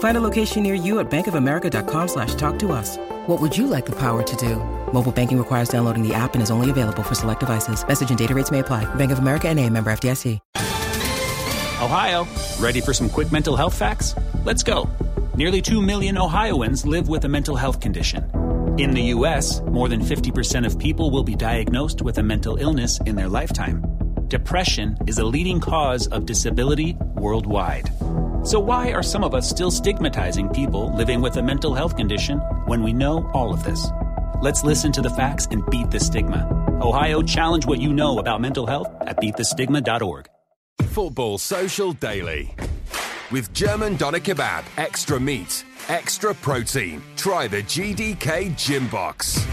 Find 0.00 0.16
a 0.16 0.20
location 0.20 0.62
near 0.62 0.74
you 0.74 0.98
at 1.00 1.10
bankofamerica.com 1.10 2.08
slash 2.08 2.34
talk 2.34 2.58
to 2.58 2.72
us. 2.72 2.96
What 3.26 3.40
would 3.40 3.56
you 3.56 3.66
like 3.66 3.86
the 3.86 3.96
power 3.96 4.22
to 4.22 4.36
do? 4.36 4.56
Mobile 4.92 5.12
banking 5.12 5.38
requires 5.38 5.68
downloading 5.68 6.06
the 6.06 6.12
app 6.12 6.34
and 6.34 6.42
is 6.42 6.50
only 6.50 6.68
available 6.68 7.02
for 7.02 7.14
select 7.14 7.40
devices. 7.40 7.86
Message 7.86 8.10
and 8.10 8.18
data 8.18 8.34
rates 8.34 8.50
may 8.50 8.58
apply. 8.58 8.92
Bank 8.96 9.12
of 9.12 9.20
America 9.20 9.48
and 9.48 9.58
a 9.58 9.68
member 9.70 9.90
FDIC. 9.90 10.38
Ohio, 11.82 12.26
ready 12.58 12.80
for 12.82 12.92
some 12.92 13.08
quick 13.08 13.32
mental 13.32 13.56
health 13.56 13.74
facts? 13.74 14.14
Let's 14.44 14.62
go. 14.62 14.88
Nearly 15.34 15.62
2 15.62 15.80
million 15.80 16.18
Ohioans 16.18 16.84
live 16.84 17.08
with 17.08 17.24
a 17.24 17.28
mental 17.28 17.56
health 17.56 17.80
condition. 17.80 18.30
In 18.78 18.90
the 18.90 19.02
U.S., 19.16 19.62
more 19.62 19.88
than 19.88 20.00
50% 20.00 20.66
of 20.66 20.78
people 20.78 21.10
will 21.10 21.24
be 21.24 21.34
diagnosed 21.34 22.02
with 22.02 22.18
a 22.18 22.22
mental 22.22 22.56
illness 22.56 23.00
in 23.06 23.16
their 23.16 23.28
lifetime. 23.28 23.82
Depression 24.28 24.96
is 25.06 25.18
a 25.18 25.24
leading 25.24 25.58
cause 25.58 26.06
of 26.06 26.26
disability 26.26 26.96
worldwide. 27.16 27.90
So, 28.42 28.58
why 28.58 28.92
are 28.92 29.02
some 29.02 29.22
of 29.22 29.34
us 29.34 29.48
still 29.48 29.70
stigmatizing 29.70 30.48
people 30.48 30.96
living 30.96 31.20
with 31.20 31.36
a 31.36 31.42
mental 31.42 31.74
health 31.74 31.96
condition 31.96 32.38
when 32.64 32.82
we 32.82 32.92
know 32.92 33.28
all 33.34 33.52
of 33.52 33.64
this? 33.64 33.86
Let's 34.40 34.64
listen 34.64 34.92
to 34.92 35.02
the 35.02 35.10
facts 35.10 35.46
and 35.50 35.68
beat 35.68 35.90
the 35.90 36.00
stigma. 36.00 36.48
Ohio, 36.80 37.20
challenge 37.20 37.66
what 37.66 37.80
you 37.80 37.92
know 37.92 38.18
about 38.18 38.40
mental 38.40 38.66
health 38.66 38.88
at 39.02 39.18
beatthestigma.org. 39.18 40.26
Football 40.84 41.36
Social 41.36 41.92
Daily. 41.92 42.54
With 43.30 43.52
German 43.52 43.96
Doner 43.96 44.20
Kebab, 44.20 44.64
extra 44.78 45.20
meat, 45.20 45.64
extra 45.88 46.34
protein. 46.34 47.02
Try 47.16 47.46
the 47.46 47.62
GDK 47.62 48.56
Gym 48.56 48.88
Box. 48.88 49.46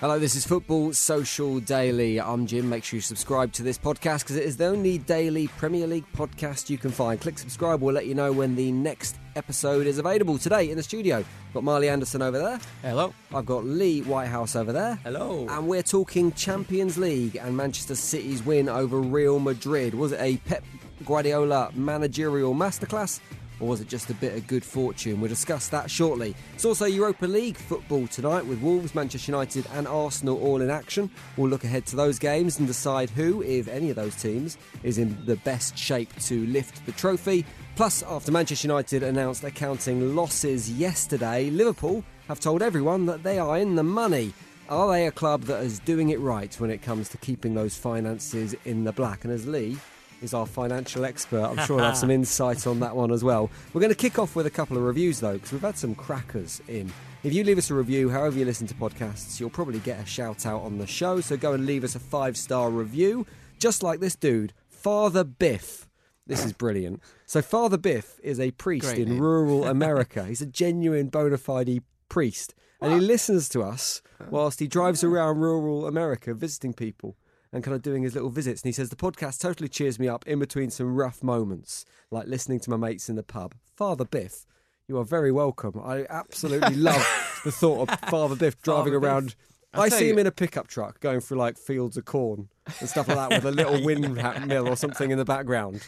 Hello, 0.00 0.18
this 0.18 0.36
is 0.36 0.46
Football 0.46 0.92
Social 0.92 1.58
Daily. 1.58 2.20
I'm 2.20 2.46
Jim. 2.46 2.68
Make 2.68 2.84
sure 2.84 2.98
you 2.98 3.00
subscribe 3.00 3.50
to 3.54 3.62
this 3.62 3.78
podcast 3.78 4.24
because 4.24 4.36
it 4.36 4.42
is 4.42 4.58
the 4.58 4.66
only 4.66 4.98
daily 4.98 5.48
Premier 5.48 5.86
League 5.86 6.04
podcast 6.14 6.68
you 6.68 6.76
can 6.76 6.90
find. 6.90 7.18
Click 7.18 7.38
subscribe, 7.38 7.80
we'll 7.80 7.94
let 7.94 8.04
you 8.04 8.14
know 8.14 8.30
when 8.30 8.54
the 8.56 8.70
next 8.72 9.16
episode 9.36 9.86
is 9.86 9.96
available. 9.96 10.36
Today 10.36 10.68
in 10.68 10.76
the 10.76 10.82
studio, 10.82 11.24
got 11.54 11.64
Marley 11.64 11.88
Anderson 11.88 12.20
over 12.20 12.36
there. 12.38 12.60
Hello. 12.82 13.14
I've 13.34 13.46
got 13.46 13.64
Lee 13.64 14.02
Whitehouse 14.02 14.54
over 14.54 14.70
there. 14.70 14.96
Hello. 14.96 15.46
And 15.48 15.66
we're 15.66 15.82
talking 15.82 16.30
Champions 16.32 16.98
League 16.98 17.36
and 17.36 17.56
Manchester 17.56 17.94
City's 17.94 18.44
win 18.44 18.68
over 18.68 19.00
Real 19.00 19.38
Madrid. 19.38 19.94
Was 19.94 20.12
it 20.12 20.20
a 20.20 20.36
Pep 20.46 20.62
Guardiola 21.06 21.70
managerial 21.74 22.54
masterclass? 22.54 23.20
Or 23.60 23.68
was 23.68 23.80
it 23.80 23.88
just 23.88 24.10
a 24.10 24.14
bit 24.14 24.34
of 24.34 24.46
good 24.46 24.64
fortune? 24.64 25.20
We'll 25.20 25.28
discuss 25.28 25.68
that 25.68 25.90
shortly. 25.90 26.34
It's 26.54 26.64
also 26.64 26.84
Europa 26.84 27.26
League 27.26 27.56
football 27.56 28.06
tonight 28.06 28.44
with 28.44 28.60
Wolves, 28.60 28.94
Manchester 28.94 29.32
United, 29.32 29.66
and 29.72 29.88
Arsenal 29.88 30.42
all 30.42 30.60
in 30.60 30.70
action. 30.70 31.10
We'll 31.36 31.48
look 31.48 31.64
ahead 31.64 31.86
to 31.86 31.96
those 31.96 32.18
games 32.18 32.58
and 32.58 32.66
decide 32.66 33.10
who, 33.10 33.42
if 33.42 33.68
any 33.68 33.90
of 33.90 33.96
those 33.96 34.14
teams, 34.16 34.58
is 34.82 34.98
in 34.98 35.16
the 35.24 35.36
best 35.36 35.76
shape 35.76 36.14
to 36.22 36.46
lift 36.46 36.84
the 36.86 36.92
trophy. 36.92 37.44
Plus, 37.76 38.02
after 38.02 38.32
Manchester 38.32 38.68
United 38.68 39.02
announced 39.02 39.44
accounting 39.44 40.14
losses 40.14 40.70
yesterday, 40.70 41.50
Liverpool 41.50 42.04
have 42.28 42.40
told 42.40 42.62
everyone 42.62 43.06
that 43.06 43.22
they 43.22 43.38
are 43.38 43.58
in 43.58 43.74
the 43.74 43.82
money. 43.82 44.32
Are 44.68 44.90
they 44.90 45.06
a 45.06 45.12
club 45.12 45.42
that 45.42 45.62
is 45.62 45.78
doing 45.80 46.08
it 46.08 46.18
right 46.18 46.52
when 46.58 46.70
it 46.70 46.82
comes 46.82 47.08
to 47.10 47.18
keeping 47.18 47.54
those 47.54 47.76
finances 47.76 48.54
in 48.64 48.84
the 48.84 48.92
black? 48.92 49.24
And 49.24 49.32
as 49.32 49.46
Lee 49.46 49.78
is 50.22 50.34
our 50.34 50.46
financial 50.46 51.04
expert. 51.04 51.42
I'm 51.44 51.56
sure 51.66 51.78
he'll 51.78 51.86
have 51.86 51.96
some 51.96 52.10
insight 52.20 52.66
on 52.66 52.80
that 52.80 52.94
one 52.96 53.10
as 53.12 53.22
well. 53.22 53.50
We're 53.72 53.80
going 53.80 53.92
to 53.92 53.96
kick 53.98 54.18
off 54.18 54.34
with 54.36 54.46
a 54.46 54.50
couple 54.50 54.76
of 54.76 54.82
reviews 54.82 55.20
though, 55.20 55.34
because 55.34 55.52
we've 55.52 55.60
had 55.62 55.76
some 55.78 55.94
crackers 55.94 56.60
in. 56.68 56.92
If 57.22 57.32
you 57.32 57.42
leave 57.44 57.58
us 57.58 57.70
a 57.70 57.74
review, 57.74 58.08
however 58.08 58.38
you 58.38 58.44
listen 58.44 58.66
to 58.68 58.74
podcasts, 58.74 59.40
you'll 59.40 59.50
probably 59.50 59.80
get 59.80 60.00
a 60.00 60.06
shout 60.06 60.46
out 60.46 60.62
on 60.62 60.78
the 60.78 60.86
show. 60.86 61.20
So 61.20 61.36
go 61.36 61.52
and 61.52 61.66
leave 61.66 61.82
us 61.84 61.94
a 61.94 61.98
five 62.00 62.36
star 62.36 62.70
review, 62.70 63.26
just 63.58 63.82
like 63.82 64.00
this 64.00 64.14
dude, 64.14 64.52
Father 64.68 65.24
Biff. 65.24 65.88
This 66.26 66.44
is 66.44 66.52
brilliant. 66.52 67.00
So 67.24 67.40
Father 67.42 67.76
Biff 67.76 68.18
is 68.22 68.40
a 68.40 68.50
priest 68.52 68.86
Great 68.86 68.98
in 68.98 69.08
name. 69.10 69.20
rural 69.20 69.64
America. 69.68 70.24
He's 70.24 70.40
a 70.40 70.46
genuine 70.46 71.08
bona 71.08 71.38
fide 71.38 71.82
priest, 72.08 72.54
and 72.80 72.92
he 72.92 73.00
listens 73.00 73.48
to 73.50 73.62
us 73.62 74.02
whilst 74.30 74.60
he 74.60 74.66
drives 74.66 75.04
around 75.04 75.38
rural 75.38 75.86
America 75.86 76.34
visiting 76.34 76.72
people 76.72 77.16
and 77.56 77.64
kind 77.64 77.74
of 77.74 77.82
doing 77.82 78.02
his 78.02 78.14
little 78.14 78.30
visits. 78.30 78.62
And 78.62 78.68
he 78.68 78.72
says 78.72 78.90
the 78.90 78.96
podcast 78.96 79.40
totally 79.40 79.68
cheers 79.68 79.98
me 79.98 80.08
up 80.08 80.26
in 80.28 80.38
between 80.38 80.70
some 80.70 80.94
rough 80.94 81.22
moments, 81.22 81.84
like 82.10 82.26
listening 82.28 82.60
to 82.60 82.70
my 82.70 82.76
mates 82.76 83.08
in 83.08 83.16
the 83.16 83.22
pub. 83.22 83.54
Father 83.74 84.04
Biff, 84.04 84.46
you 84.86 84.98
are 84.98 85.04
very 85.04 85.32
welcome. 85.32 85.80
I 85.84 86.06
absolutely 86.08 86.76
love 86.76 87.04
the 87.44 87.50
thought 87.50 87.88
of 87.88 88.00
Father 88.10 88.36
Biff 88.36 88.60
driving 88.62 88.92
Father 88.92 89.00
Biff. 89.00 89.08
around. 89.08 89.34
I'll 89.74 89.82
I 89.82 89.88
see 89.88 90.08
him 90.10 90.16
you- 90.16 90.20
in 90.20 90.26
a 90.26 90.30
pickup 90.32 90.68
truck 90.68 91.00
going 91.00 91.20
through 91.20 91.38
like 91.38 91.58
fields 91.58 91.96
of 91.96 92.04
corn 92.04 92.48
and 92.80 92.88
stuff 92.88 93.08
like 93.08 93.16
that 93.16 93.30
with 93.42 93.44
a 93.46 93.50
little 93.56 93.82
windmill 93.84 94.68
or 94.68 94.76
something 94.76 95.10
in 95.10 95.18
the 95.18 95.24
background. 95.24 95.86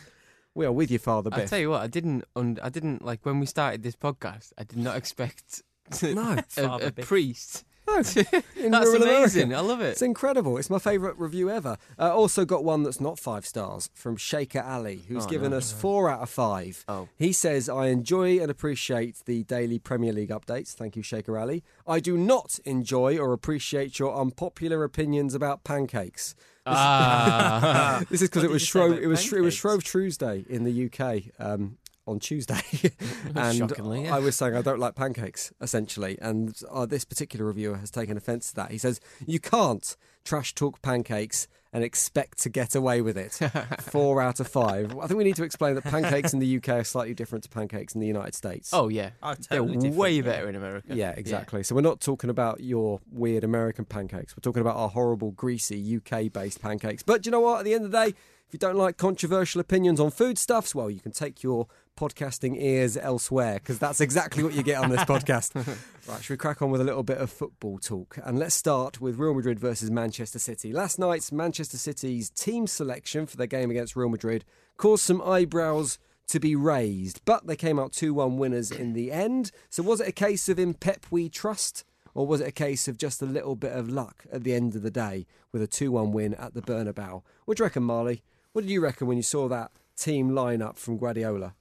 We 0.54 0.66
are 0.66 0.72
with 0.72 0.90
you, 0.90 0.98
Father 0.98 1.30
Biff. 1.30 1.38
I 1.40 1.44
tell 1.46 1.58
you 1.58 1.70
what, 1.70 1.82
I 1.82 1.86
didn't. 1.86 2.24
Und- 2.34 2.58
I 2.62 2.68
didn't 2.70 3.04
like 3.04 3.24
when 3.24 3.38
we 3.40 3.46
started 3.46 3.82
this 3.82 3.94
podcast. 3.94 4.52
I 4.58 4.64
did 4.64 4.78
not 4.78 4.96
expect 4.96 5.62
No. 6.02 6.32
a, 6.38 6.42
Father 6.42 6.86
a 6.88 6.90
Biff. 6.92 7.06
priest. 7.06 7.64
No, 7.88 8.02
That's 8.70 8.92
amazing. 8.92 9.54
I 9.54 9.60
love 9.60 9.80
it. 9.80 9.90
It's 9.92 10.02
incredible. 10.02 10.56
It's 10.58 10.70
my 10.70 10.78
favourite 10.78 11.18
review 11.18 11.50
ever. 11.50 11.76
Uh, 11.98 12.14
also 12.14 12.44
got 12.44 12.62
one 12.64 12.82
that's 12.82 13.00
not 13.00 13.18
five 13.18 13.46
stars 13.46 13.90
from 13.94 14.16
Shaker 14.16 14.60
Ali, 14.62 15.02
who's 15.08 15.24
Oh, 15.24 15.28
given 15.28 15.50
no. 15.52 15.56
us 15.56 15.72
four 15.72 16.10
out 16.10 16.20
of 16.20 16.30
five. 16.30 16.84
Oh. 16.88 17.08
He 17.16 17.32
says, 17.32 17.68
I 17.68 17.86
enjoy 17.86 18.40
and 18.40 18.50
appreciate 18.50 19.16
the 19.24 19.42
daily 19.44 19.78
Premier 19.78 20.12
League 20.12 20.30
updates. 20.30 20.74
Thank 20.74 20.96
you, 20.96 21.02
Shaker 21.02 21.38
Ali. 21.38 21.64
I 21.86 22.00
do 22.00 22.16
not 22.16 22.58
enjoy 22.64 23.18
or 23.18 23.32
appreciate 23.32 23.98
your 23.98 24.14
unpopular 24.14 24.84
opinions 24.84 25.34
about 25.34 25.64
pancakes. 25.64 26.34
Ah, 26.66 28.02
This 28.10 28.22
is 28.22 28.28
because 28.30 28.44
it 28.44 28.50
was 28.50 28.62
Shrove. 28.62 28.98
It 28.98 29.06
was 29.06 29.32
it 29.32 29.40
was? 29.40 29.54
Shrove 29.54 29.82
Tuesday 29.84 30.44
in 30.48 30.64
the 30.64 30.86
UK 30.86 31.24
um, 31.38 31.78
on 32.08 32.18
Tuesday, 32.18 32.60
and 33.34 33.56
Shockingly, 33.58 34.04
yeah. 34.04 34.16
I 34.16 34.18
was 34.18 34.34
saying 34.36 34.56
I 34.56 34.62
don't 34.62 34.80
like 34.80 34.94
pancakes 34.94 35.52
essentially, 35.60 36.18
and 36.20 36.58
uh, 36.70 36.86
this 36.86 37.04
particular 37.04 37.44
reviewer 37.44 37.76
has 37.76 37.90
taken 37.90 38.16
offence 38.16 38.48
to 38.50 38.56
that. 38.56 38.70
He 38.70 38.78
says 38.78 39.00
you 39.26 39.38
can't 39.38 39.96
trash 40.24 40.54
talk 40.54 40.82
pancakes 40.82 41.48
and 41.70 41.84
expect 41.84 42.38
to 42.38 42.48
get 42.48 42.74
away 42.74 43.02
with 43.02 43.18
it. 43.18 43.32
Four 43.82 44.22
out 44.22 44.40
of 44.40 44.48
five. 44.48 44.96
I 44.98 45.06
think 45.06 45.18
we 45.18 45.24
need 45.24 45.36
to 45.36 45.44
explain 45.44 45.74
that 45.74 45.84
pancakes 45.84 46.32
in 46.32 46.38
the 46.38 46.56
UK 46.56 46.68
are 46.70 46.84
slightly 46.84 47.12
different 47.12 47.44
to 47.44 47.50
pancakes 47.50 47.94
in 47.94 48.00
the 48.00 48.06
United 48.06 48.34
States. 48.34 48.70
oh 48.72 48.88
yeah, 48.88 49.10
Oh, 49.22 49.34
they're 49.34 49.58
totally 49.58 49.76
different, 49.76 49.96
way 49.96 50.12
yeah. 50.14 50.22
better 50.22 50.48
in 50.48 50.56
America. 50.56 50.94
Yeah, 50.94 51.10
exactly. 51.10 51.62
So 51.62 51.74
we're 51.74 51.82
not 51.82 52.00
talking 52.00 52.30
about 52.30 52.60
your 52.60 53.00
weird 53.12 53.44
American 53.44 53.84
pancakes. 53.84 54.34
We're 54.34 54.40
talking 54.40 54.62
about 54.62 54.76
our 54.76 54.88
horrible, 54.88 55.32
greasy 55.32 55.96
UK 55.98 56.32
based 56.32 56.62
pancakes. 56.62 57.02
But 57.02 57.22
do 57.22 57.28
you 57.28 57.32
know 57.32 57.40
what? 57.40 57.58
At 57.58 57.64
the 57.66 57.74
end 57.74 57.84
of 57.84 57.90
the 57.90 58.06
day, 58.06 58.14
if 58.48 58.54
you 58.54 58.58
don't 58.58 58.76
like 58.76 58.96
controversial 58.96 59.60
opinions 59.60 60.00
on 60.00 60.10
foodstuffs, 60.10 60.74
well, 60.74 60.88
you 60.88 61.00
can 61.00 61.12
take 61.12 61.42
your 61.42 61.66
podcasting 61.98 62.56
ears 62.58 62.96
elsewhere 62.96 63.54
because 63.54 63.78
that's 63.78 64.00
exactly 64.00 64.42
what 64.42 64.54
you 64.54 64.62
get 64.62 64.82
on 64.82 64.88
this 64.88 65.02
podcast. 65.02 65.52
Right, 66.08 66.22
should 66.22 66.32
we 66.32 66.36
crack 66.38 66.62
on 66.62 66.70
with 66.70 66.80
a 66.80 66.84
little 66.84 67.02
bit 67.02 67.18
of 67.18 67.30
football 67.30 67.78
talk? 67.78 68.18
And 68.24 68.38
let's 68.38 68.54
start 68.54 68.98
with 68.98 69.18
Real 69.18 69.34
Madrid 69.34 69.60
versus 69.60 69.90
Manchester 69.90 70.38
City. 70.38 70.72
Last 70.72 70.98
night's 70.98 71.30
Manchester 71.30 71.76
City's 71.76 72.30
team 72.30 72.66
selection 72.66 73.26
for 73.26 73.36
their 73.36 73.46
game 73.46 73.70
against 73.70 73.94
Real 73.94 74.08
Madrid 74.08 74.46
caused 74.78 75.02
some 75.02 75.20
eyebrows 75.20 75.98
to 76.28 76.40
be 76.40 76.56
raised, 76.56 77.20
but 77.26 77.46
they 77.46 77.56
came 77.56 77.78
out 77.78 77.92
2 77.92 78.14
1 78.14 78.38
winners 78.38 78.70
in 78.70 78.94
the 78.94 79.12
end. 79.12 79.50
So, 79.68 79.82
was 79.82 80.00
it 80.00 80.08
a 80.08 80.12
case 80.12 80.48
of 80.48 80.58
in 80.58 80.72
Pep 80.72 81.04
we 81.10 81.28
trust, 81.28 81.84
or 82.14 82.26
was 82.26 82.40
it 82.40 82.48
a 82.48 82.52
case 82.52 82.88
of 82.88 82.96
just 82.96 83.20
a 83.20 83.26
little 83.26 83.54
bit 83.54 83.72
of 83.72 83.90
luck 83.90 84.24
at 84.32 84.44
the 84.44 84.54
end 84.54 84.74
of 84.74 84.80
the 84.80 84.90
day 84.90 85.26
with 85.52 85.60
a 85.60 85.66
2 85.66 85.92
1 85.92 86.12
win 86.12 86.32
at 86.36 86.54
the 86.54 86.62
Bernabeu? 86.62 87.20
What 87.44 87.58
do 87.58 87.60
you 87.60 87.66
reckon, 87.66 87.82
Marley? 87.82 88.22
What 88.52 88.62
did 88.62 88.70
you 88.70 88.80
reckon 88.80 89.06
when 89.06 89.16
you 89.16 89.22
saw 89.22 89.48
that 89.48 89.70
team 89.96 90.30
lineup 90.30 90.76
from 90.78 90.98
Guardiola? 90.98 91.54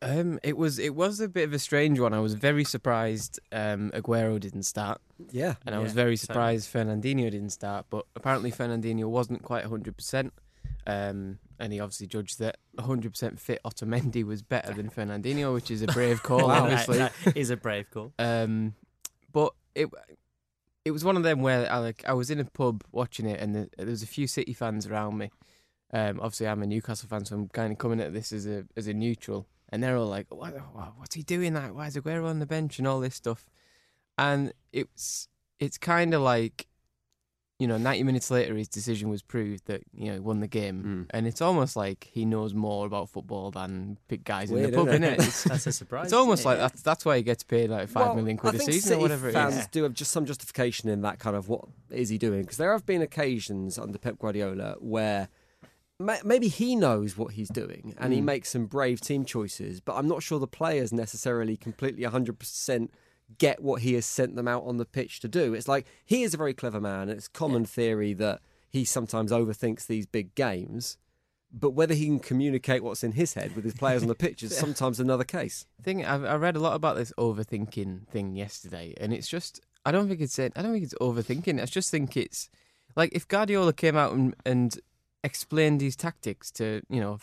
Um, 0.00 0.40
it 0.42 0.56
was 0.56 0.80
it 0.80 0.96
was 0.96 1.20
a 1.20 1.28
bit 1.28 1.44
of 1.44 1.52
a 1.52 1.58
strange 1.60 2.00
one. 2.00 2.12
I 2.12 2.18
was 2.18 2.34
very 2.34 2.64
surprised 2.64 3.38
um, 3.52 3.90
Aguero 3.94 4.40
didn't 4.40 4.64
start, 4.64 5.00
Yeah. 5.30 5.54
and 5.64 5.74
I 5.76 5.78
was 5.78 5.92
very 5.92 6.16
certainly. 6.16 6.58
surprised 6.58 6.72
Fernandinho 6.72 7.30
didn't 7.30 7.50
start. 7.50 7.86
But 7.88 8.06
apparently 8.16 8.50
Fernandinho 8.50 9.04
wasn't 9.04 9.42
quite 9.42 9.64
hundred 9.64 9.96
percent. 9.96 10.32
Um, 10.84 11.38
and 11.60 11.72
he 11.72 11.78
obviously 11.78 12.08
judged 12.08 12.40
that 12.40 12.56
100% 12.76 13.38
fit 13.38 13.60
Otamendi 13.64 14.24
was 14.24 14.42
better 14.42 14.72
than 14.74 14.90
Fernandinho, 14.90 15.54
which 15.54 15.70
is 15.70 15.80
a 15.80 15.86
brave 15.86 16.20
call, 16.24 16.48
Wow, 16.48 16.64
obviously. 16.64 16.98
that, 16.98 17.12
that 17.24 17.36
is 17.36 17.50
a 17.50 17.56
brave 17.56 17.88
call. 17.92 18.12
Um, 18.18 18.74
but 19.32 19.52
it 19.76 19.88
it 20.84 20.90
was 20.90 21.04
one 21.04 21.16
of 21.16 21.22
them 21.22 21.40
where 21.42 21.70
I 21.70 21.78
like 21.78 22.02
I 22.08 22.14
was 22.14 22.28
in 22.32 22.40
a 22.40 22.44
pub 22.44 22.82
watching 22.90 23.26
it, 23.26 23.38
and 23.40 23.54
the, 23.54 23.70
there 23.76 23.86
was 23.86 24.02
a 24.02 24.06
few 24.08 24.26
City 24.26 24.52
fans 24.52 24.88
around 24.88 25.16
me. 25.18 25.30
Um, 25.92 26.20
obviously, 26.20 26.48
I'm 26.48 26.62
a 26.62 26.66
Newcastle 26.66 27.08
fan, 27.08 27.24
so 27.24 27.36
I'm 27.36 27.48
kind 27.48 27.72
of 27.72 27.78
coming 27.78 28.00
at 28.00 28.12
this 28.12 28.32
as 28.32 28.46
a 28.46 28.64
as 28.76 28.86
a 28.86 28.94
neutral, 28.94 29.46
and 29.68 29.82
they're 29.82 29.96
all 29.96 30.06
like, 30.06 30.26
what, 30.30 30.54
what, 30.74 30.92
"What's 30.96 31.14
he 31.14 31.22
doing? 31.22 31.52
That 31.54 31.74
why 31.74 31.86
is 31.88 31.96
Aguero 31.96 32.26
on 32.26 32.38
the 32.38 32.46
bench 32.46 32.78
and 32.78 32.88
all 32.88 33.00
this 33.00 33.14
stuff?" 33.14 33.44
And 34.18 34.52
it's 34.72 35.28
it's 35.60 35.78
kind 35.78 36.12
of 36.14 36.22
like, 36.22 36.66
you 37.58 37.66
know, 37.68 37.76
90 37.78 38.02
minutes 38.04 38.30
later, 38.30 38.56
his 38.56 38.68
decision 38.68 39.08
was 39.10 39.22
proved 39.22 39.66
that 39.66 39.82
you 39.92 40.06
know 40.06 40.14
he 40.14 40.18
won 40.18 40.40
the 40.40 40.46
game, 40.48 41.06
and 41.10 41.26
it's 41.26 41.40
almost 41.42 41.76
like 41.76 42.08
he 42.10 42.24
knows 42.24 42.54
more 42.54 42.86
about 42.86 43.10
football 43.10 43.50
than 43.50 43.98
big 44.08 44.24
guys 44.24 44.50
Weird, 44.50 44.66
in 44.66 44.70
the 44.70 44.76
pub, 44.76 44.88
isn't 44.88 45.04
it? 45.04 45.18
It's, 45.20 45.44
That's 45.44 45.66
a 45.66 45.72
surprise. 45.72 46.04
it's 46.06 46.12
almost 46.14 46.44
like 46.46 46.58
that's 46.58 46.80
that's 46.82 47.04
why 47.04 47.18
he 47.18 47.22
gets 47.22 47.44
paid 47.44 47.68
like 47.70 47.88
five 47.88 48.16
million 48.16 48.38
Well, 48.42 48.50
quid 48.52 48.62
I 48.62 48.64
a 48.64 48.66
season 48.66 48.80
City 48.80 48.94
or 48.94 48.98
whatever 49.02 49.28
it 49.28 49.32
fans 49.32 49.56
is. 49.56 49.66
do 49.68 49.82
have 49.82 49.92
just 49.92 50.10
some 50.10 50.24
justification 50.24 50.88
in 50.88 51.02
that 51.02 51.18
kind 51.18 51.36
of 51.36 51.48
what 51.50 51.66
is 51.90 52.08
he 52.08 52.16
doing? 52.18 52.40
Because 52.42 52.56
there 52.56 52.72
have 52.72 52.86
been 52.86 53.02
occasions 53.02 53.78
under 53.78 53.98
Pep 53.98 54.18
Guardiola 54.18 54.76
where 54.80 55.28
maybe 56.24 56.48
he 56.48 56.76
knows 56.76 57.16
what 57.16 57.34
he's 57.34 57.48
doing 57.48 57.94
and 57.98 58.12
he 58.12 58.20
Mm. 58.20 58.24
makes 58.24 58.50
some 58.50 58.66
brave 58.66 59.00
team 59.00 59.24
choices, 59.24 59.80
but 59.80 59.94
I'm 59.94 60.08
not 60.08 60.22
sure 60.22 60.38
the 60.38 60.46
players 60.46 60.92
necessarily 60.92 61.56
completely 61.56 62.04
100% 62.04 62.90
get 63.38 63.62
what 63.62 63.82
he 63.82 63.94
has 63.94 64.04
sent 64.04 64.36
them 64.36 64.46
out 64.48 64.64
on 64.64 64.76
the 64.76 64.84
pitch 64.84 65.20
to 65.20 65.28
do. 65.28 65.54
It's 65.54 65.68
like 65.68 65.86
he 66.04 66.22
is 66.22 66.34
a 66.34 66.36
very 66.36 66.54
clever 66.54 66.80
man, 66.80 67.08
it's 67.08 67.28
common 67.28 67.64
theory 67.64 68.12
that 68.14 68.40
he 68.70 68.84
sometimes 68.84 69.30
overthinks 69.32 69.86
these 69.86 70.06
big 70.06 70.34
games. 70.34 70.96
But 71.54 71.70
whether 71.70 71.92
he 71.94 72.06
can 72.06 72.18
communicate 72.18 72.82
what's 72.82 73.04
in 73.04 73.12
his 73.12 73.34
head 73.34 73.54
with 73.54 73.64
his 73.64 73.74
players 73.74 74.00
on 74.02 74.08
the 74.08 74.14
pitch 74.14 74.42
is 74.42 74.56
sometimes 74.66 74.98
another 74.98 75.24
case. 75.24 75.66
thing 75.82 76.04
I've, 76.04 76.24
I 76.24 76.36
read 76.36 76.56
a 76.56 76.60
lot 76.60 76.74
about 76.74 76.96
this 76.96 77.12
overthinking 77.18 78.08
thing 78.08 78.34
yesterday, 78.36 78.94
and 78.98 79.12
it's 79.12 79.28
just 79.28 79.60
I 79.84 79.92
don't 79.92 80.08
think 80.08 80.20
it's 80.22 80.38
I 80.38 80.48
don't 80.48 80.72
think 80.72 80.84
it's 80.84 80.94
overthinking. 81.00 81.60
I 81.60 81.66
just 81.66 81.90
think 81.90 82.16
it's 82.16 82.48
like 82.96 83.10
if 83.12 83.28
Guardiola 83.28 83.72
came 83.74 83.96
out 83.96 84.12
and, 84.14 84.34
and 84.46 84.78
explained 85.24 85.80
his 85.80 85.96
tactics 85.96 86.50
to 86.52 86.82
you 86.88 87.00
know 87.00 87.18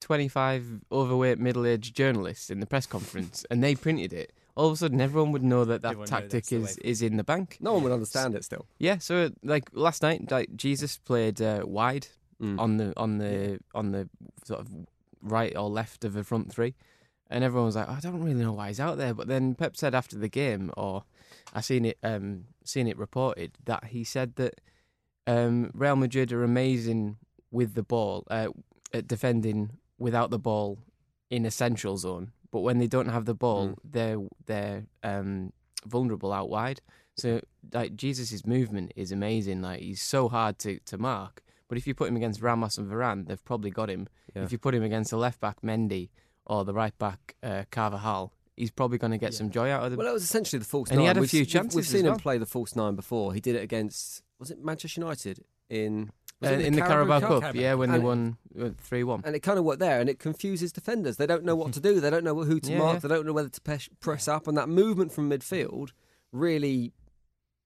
twenty 0.00 0.28
five 0.28 0.64
overweight 0.90 1.38
middle 1.38 1.66
aged 1.66 1.94
journalists 1.94 2.50
in 2.50 2.60
the 2.60 2.66
press 2.66 2.86
conference, 2.86 3.44
and 3.50 3.62
they 3.62 3.74
printed 3.74 4.12
it. 4.12 4.32
All 4.56 4.66
of 4.66 4.74
a 4.74 4.76
sudden, 4.76 5.00
everyone 5.00 5.32
would 5.32 5.42
know 5.44 5.64
that 5.64 5.82
that 5.82 5.88
Everyone 5.92 6.10
know 6.10 6.20
tactic 6.20 6.46
the 6.46 6.56
is, 6.56 6.74
forward. 6.74 6.84
is 6.84 7.02
in 7.02 7.16
the 7.16 7.24
bank. 7.24 7.56
No 7.60 7.74
one 7.74 7.82
would 7.84 7.92
understand 7.92 8.34
it 8.34 8.44
still. 8.44 8.66
Yeah, 8.78 8.98
so 8.98 9.30
like 9.42 9.70
last 9.72 10.02
night, 10.02 10.30
like 10.30 10.54
Jesus 10.56 10.98
played 10.98 11.40
uh, 11.40 11.62
wide 11.64 12.08
Mm. 12.42 12.58
on 12.58 12.76
the 12.78 12.94
on 12.96 13.18
the 13.18 13.60
on 13.74 13.92
the 13.92 14.08
sort 14.44 14.60
of 14.60 14.68
right 15.20 15.54
or 15.54 15.68
left 15.68 16.06
of 16.06 16.14
the 16.14 16.24
front 16.24 16.50
three, 16.50 16.74
and 17.28 17.44
everyone 17.44 17.66
was 17.66 17.76
like, 17.76 17.86
"I 17.86 18.00
don't 18.00 18.22
really 18.22 18.40
know 18.42 18.54
why 18.54 18.68
he's 18.68 18.80
out 18.80 18.96
there." 18.96 19.12
But 19.12 19.28
then 19.28 19.54
Pep 19.54 19.76
said 19.76 19.94
after 19.94 20.16
the 20.16 20.28
game, 20.30 20.72
or 20.74 21.04
I 21.54 21.60
seen 21.60 21.84
it 21.84 21.98
um 22.02 22.46
seen 22.64 22.86
it 22.88 22.96
reported 22.96 23.58
that 23.66 23.84
he 23.92 24.04
said 24.04 24.36
that 24.36 24.54
um, 25.26 25.70
Real 25.74 25.96
Madrid 25.96 26.32
are 26.32 26.42
amazing 26.44 27.16
with 27.50 27.74
the 27.74 27.82
ball 27.82 28.24
uh, 28.30 28.48
at 28.92 29.06
defending 29.06 29.70
without 29.98 30.30
the 30.30 30.38
ball 30.38 30.78
in 31.30 31.44
a 31.46 31.50
central 31.50 31.96
zone, 31.96 32.32
but 32.50 32.60
when 32.60 32.78
they 32.78 32.86
don't 32.86 33.08
have 33.08 33.24
the 33.24 33.34
ball, 33.34 33.68
Mm. 33.68 33.76
they're 33.84 34.18
they're 34.46 34.84
um, 35.02 35.52
vulnerable 35.86 36.32
out 36.32 36.48
wide. 36.48 36.80
So 37.16 37.40
like 37.72 37.96
Jesus' 37.96 38.46
movement 38.46 38.92
is 38.96 39.12
amazing. 39.12 39.62
Like 39.62 39.80
he's 39.80 40.02
so 40.02 40.28
hard 40.28 40.58
to, 40.60 40.78
to 40.86 40.96
mark. 40.98 41.42
But 41.68 41.78
if 41.78 41.86
you 41.86 41.94
put 41.94 42.08
him 42.08 42.16
against 42.16 42.40
Ramos 42.42 42.78
and 42.78 42.90
Varane, 42.90 43.26
they've 43.28 43.44
probably 43.44 43.70
got 43.70 43.88
him. 43.90 44.08
Yeah. 44.34 44.42
If 44.42 44.52
you 44.52 44.58
put 44.58 44.74
him 44.74 44.82
against 44.82 45.10
the 45.10 45.16
left 45.18 45.38
back 45.40 45.60
Mendy 45.62 46.08
or 46.46 46.64
the 46.64 46.72
right 46.74 46.96
back 46.98 47.36
uh, 47.42 47.64
Carvajal, 47.70 48.32
he's 48.56 48.70
probably 48.72 48.98
going 48.98 49.12
to 49.12 49.18
get 49.18 49.34
some 49.34 49.50
joy 49.50 49.70
out 49.70 49.84
of 49.84 49.90
the. 49.92 49.96
Well, 49.96 50.08
it 50.08 50.12
was 50.12 50.24
essentially 50.24 50.58
the 50.58 50.64
false 50.64 50.88
And 50.90 50.96
nine. 50.96 51.02
he 51.04 51.06
had 51.08 51.16
a 51.18 51.20
We've- 51.20 51.28
few 51.30 51.44
chances 51.44 51.76
We've 51.76 51.84
as 51.84 51.90
seen 51.90 52.06
him 52.06 52.16
play 52.16 52.38
the 52.38 52.46
false 52.46 52.74
nine 52.74 52.96
before. 52.96 53.34
He 53.34 53.40
did 53.40 53.54
it 53.54 53.62
against 53.62 54.22
was 54.40 54.50
it 54.50 54.58
Manchester 54.64 55.00
United 55.00 55.44
in 55.68 56.10
was 56.40 56.50
uh, 56.50 56.54
it 56.54 56.60
in 56.62 56.72
the 56.74 56.80
Carabao 56.80 57.20
Cup, 57.20 57.40
Carabao 57.42 57.60
yeah, 57.60 57.74
when 57.74 57.90
And- 57.90 58.00
they 58.00 58.04
won 58.04 58.36
uh, 58.60 58.70
three 58.78 59.04
one. 59.04 59.20
and 59.24 59.36
it 59.36 59.40
kind 59.40 59.58
of 59.58 59.64
worked 59.64 59.78
there, 59.80 60.00
and 60.00 60.08
it 60.08 60.18
confuses 60.18 60.72
defenders. 60.72 61.16
They 61.18 61.26
don't 61.26 61.44
know 61.44 61.54
what 61.54 61.72
to 61.74 61.80
do. 61.80 62.00
They 62.00 62.10
don't 62.10 62.24
know 62.24 62.34
who 62.42 62.58
to 62.60 62.70
Yeah, 62.72 62.78
mark. 62.78 62.94
yeah. 62.94 62.98
They 63.00 63.08
don't 63.14 63.26
know 63.26 63.32
whether 63.34 63.50
to 63.50 63.60
press, 63.60 63.88
press 64.00 64.26
up. 64.26 64.48
And 64.48 64.56
that 64.56 64.68
movement 64.68 65.12
from 65.12 65.28
midfield 65.30 65.90
really, 66.32 66.92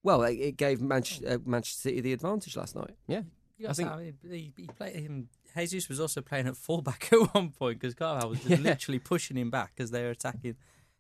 well, 0.03 0.23
it, 0.25 0.35
it 0.35 0.57
gave 0.57 0.81
Manchester, 0.81 1.29
uh, 1.35 1.39
Manchester 1.47 1.81
City 1.89 2.01
the 2.01 2.13
advantage 2.13 2.57
last 2.57 2.75
night. 2.75 2.97
Yeah, 3.07 3.23
I 3.69 3.73
think- 3.73 3.91
also- 3.91 4.13
he, 4.29 4.53
he 4.57 4.67
played 4.67 4.97
him. 4.97 5.29
Jesus 5.57 5.89
was 5.89 6.01
also 6.01 6.21
playing 6.21 6.49
at 6.49 6.57
fullback 6.57 7.09
at 7.13 7.33
one 7.33 7.51
point 7.51 7.79
because 7.79 7.95
Carvajal 7.95 8.31
was 8.31 8.41
just 8.41 8.61
literally 8.71 8.99
pushing 8.99 9.37
him 9.37 9.51
back 9.51 9.75
as 9.79 9.93
they 9.93 10.03
were 10.03 10.11
attacking 10.11 10.57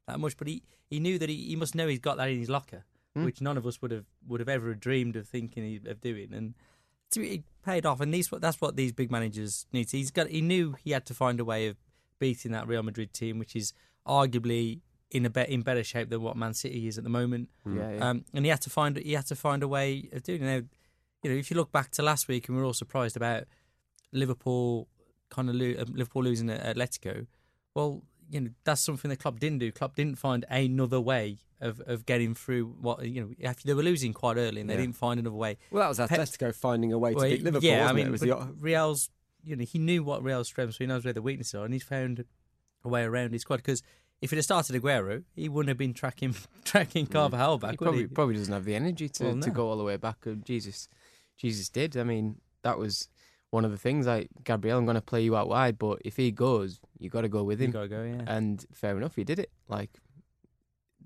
that 0.06 0.20
much. 0.20 0.36
But 0.36 0.46
he, 0.46 0.62
he 0.88 1.00
knew 1.00 1.18
that 1.18 1.28
he, 1.28 1.34
he 1.48 1.56
must 1.56 1.74
know 1.74 1.88
he's 1.88 1.98
got 1.98 2.18
that 2.18 2.28
in 2.28 2.38
his 2.38 2.48
locker, 2.48 2.84
Hmm. 3.14 3.24
which 3.24 3.40
none 3.40 3.56
of 3.56 3.66
us 3.66 3.80
would 3.80 3.92
have 3.92 4.06
would 4.26 4.40
have 4.40 4.48
ever 4.48 4.74
dreamed 4.74 5.14
of 5.16 5.28
thinking 5.28 5.80
of 5.86 6.00
doing. 6.00 6.32
And 6.32 6.54
to 7.12 7.24
it 7.24 7.44
paid 7.64 7.86
off. 7.86 8.00
And 8.00 8.12
these 8.12 8.28
that's 8.28 8.60
what 8.60 8.76
these 8.76 8.92
big 8.92 9.10
managers 9.10 9.66
need. 9.72 9.90
He's 9.90 10.10
got 10.10 10.28
he 10.28 10.40
knew 10.40 10.74
he 10.82 10.90
had 10.90 11.06
to 11.06 11.14
find 11.14 11.38
a 11.38 11.44
way 11.44 11.68
of 11.68 11.76
beating 12.18 12.52
that 12.52 12.66
Real 12.66 12.82
Madrid 12.82 13.12
team, 13.12 13.38
which 13.38 13.54
is 13.54 13.72
arguably 14.06 14.80
in 15.10 15.24
a 15.24 15.30
bet 15.30 15.48
in 15.48 15.62
better 15.62 15.84
shape 15.84 16.10
than 16.10 16.22
what 16.22 16.36
Man 16.36 16.54
City 16.54 16.88
is 16.88 16.98
at 16.98 17.04
the 17.04 17.10
moment. 17.10 17.48
Yeah, 17.64 17.92
yeah. 17.92 18.08
Um, 18.08 18.24
and 18.34 18.44
he 18.44 18.50
had 18.50 18.60
to 18.62 18.70
find 18.70 18.96
he 18.96 19.12
had 19.12 19.26
to 19.26 19.36
find 19.36 19.62
a 19.62 19.68
way 19.68 20.08
of 20.12 20.22
doing 20.24 20.42
it. 20.42 20.46
Now, 20.46 20.66
you 21.22 21.30
know, 21.30 21.36
if 21.36 21.50
you 21.50 21.56
look 21.56 21.70
back 21.72 21.90
to 21.92 22.02
last 22.02 22.26
week, 22.28 22.48
and 22.48 22.56
we 22.56 22.62
are 22.62 22.66
all 22.66 22.74
surprised 22.74 23.16
about 23.16 23.44
Liverpool 24.12 24.88
kind 25.30 25.48
of 25.48 25.54
lo- 25.54 25.74
uh, 25.78 25.84
Liverpool 25.88 26.24
losing 26.24 26.50
at 26.50 26.76
Atletico. 26.76 27.26
Well, 27.74 28.02
you 28.30 28.40
know 28.40 28.50
that's 28.64 28.80
something 28.80 29.08
the 29.08 29.16
club 29.16 29.40
didn't 29.40 29.58
do. 29.58 29.70
Club 29.72 29.94
didn't 29.94 30.16
find 30.18 30.44
another 30.50 31.00
way 31.00 31.38
of, 31.60 31.80
of 31.86 32.04
getting 32.06 32.34
through 32.34 32.74
what 32.80 33.04
you 33.06 33.20
know. 33.20 33.30
If 33.38 33.62
they 33.62 33.74
were 33.74 33.82
losing 33.82 34.12
quite 34.12 34.36
early, 34.36 34.60
and 34.60 34.68
they 34.70 34.74
Yeah. 34.74 34.80
didn't 34.82 34.96
find 34.96 35.18
another 35.20 35.36
way. 35.36 35.56
Well, 35.70 35.82
that 35.82 35.88
was 35.88 35.98
Atletico 35.98 36.54
finding 36.54 36.92
a 36.92 36.98
way 36.98 37.10
to 37.10 37.16
Well, 37.16 37.28
beat 37.28 37.42
Liverpool. 37.42 37.68
yeah, 37.68 37.88
I 37.88 37.92
mean, 37.92 38.06
it? 38.06 38.08
it 38.08 38.12
was 38.12 38.20
the, 38.20 38.54
Real's. 38.58 39.10
You 39.42 39.56
know, 39.56 39.64
he 39.64 39.78
knew 39.78 40.02
what 40.02 40.22
Real's 40.22 40.48
strengths, 40.48 40.78
so 40.78 40.84
he 40.84 40.88
knows 40.88 41.04
where 41.04 41.12
the 41.12 41.20
weaknesses 41.20 41.54
are, 41.54 41.64
and 41.66 41.74
he's 41.74 41.82
found 41.82 42.24
a 42.82 42.88
way 42.88 43.02
around 43.02 43.32
his 43.34 43.42
squad. 43.42 43.56
Because 43.56 43.82
if 44.22 44.32
it 44.32 44.36
had 44.36 44.44
started 44.44 44.74
Aguero, 44.82 45.22
he 45.34 45.50
wouldn't 45.50 45.68
have 45.68 45.76
been 45.76 45.92
tracking 45.92 46.34
tracking 46.64 47.06
Carvajal 47.06 47.58
back. 47.58 47.72
he 47.72 47.76
would 47.76 47.84
probably 47.84 48.00
he? 48.02 48.06
probably 48.06 48.34
doesn't 48.36 48.54
have 48.54 48.64
the 48.64 48.74
energy 48.74 49.08
to, 49.10 49.24
Well, 49.24 49.40
to 49.40 49.50
go 49.50 49.68
all 49.68 49.76
the 49.76 49.84
way 49.84 49.98
back. 49.98 50.24
Jesus, 50.44 50.88
Jesus 51.36 51.68
did. 51.68 51.94
I 51.96 52.04
mean, 52.04 52.36
that 52.62 52.78
was 52.78 53.08
one 53.54 53.64
of 53.64 53.70
the 53.70 53.78
things. 53.86 54.06
Like 54.06 54.28
Gabriel, 54.48 54.78
I'm 54.78 54.84
going 54.84 54.96
to 55.04 55.08
play 55.12 55.22
you 55.22 55.34
out 55.36 55.48
wide, 55.48 55.76
but 55.78 55.96
if 56.04 56.16
he 56.16 56.30
goes, 56.30 56.80
you 56.98 57.08
got 57.16 57.22
to 57.22 57.28
go 57.28 57.42
with 57.44 57.60
You 57.60 57.66
him. 57.66 57.70
gotta 57.72 57.88
go, 57.88 58.02
yeah. 58.02 58.22
And 58.36 58.64
fair 58.72 58.96
enough, 58.96 59.14
he 59.16 59.24
did 59.24 59.38
it. 59.38 59.50
Like 59.68 59.90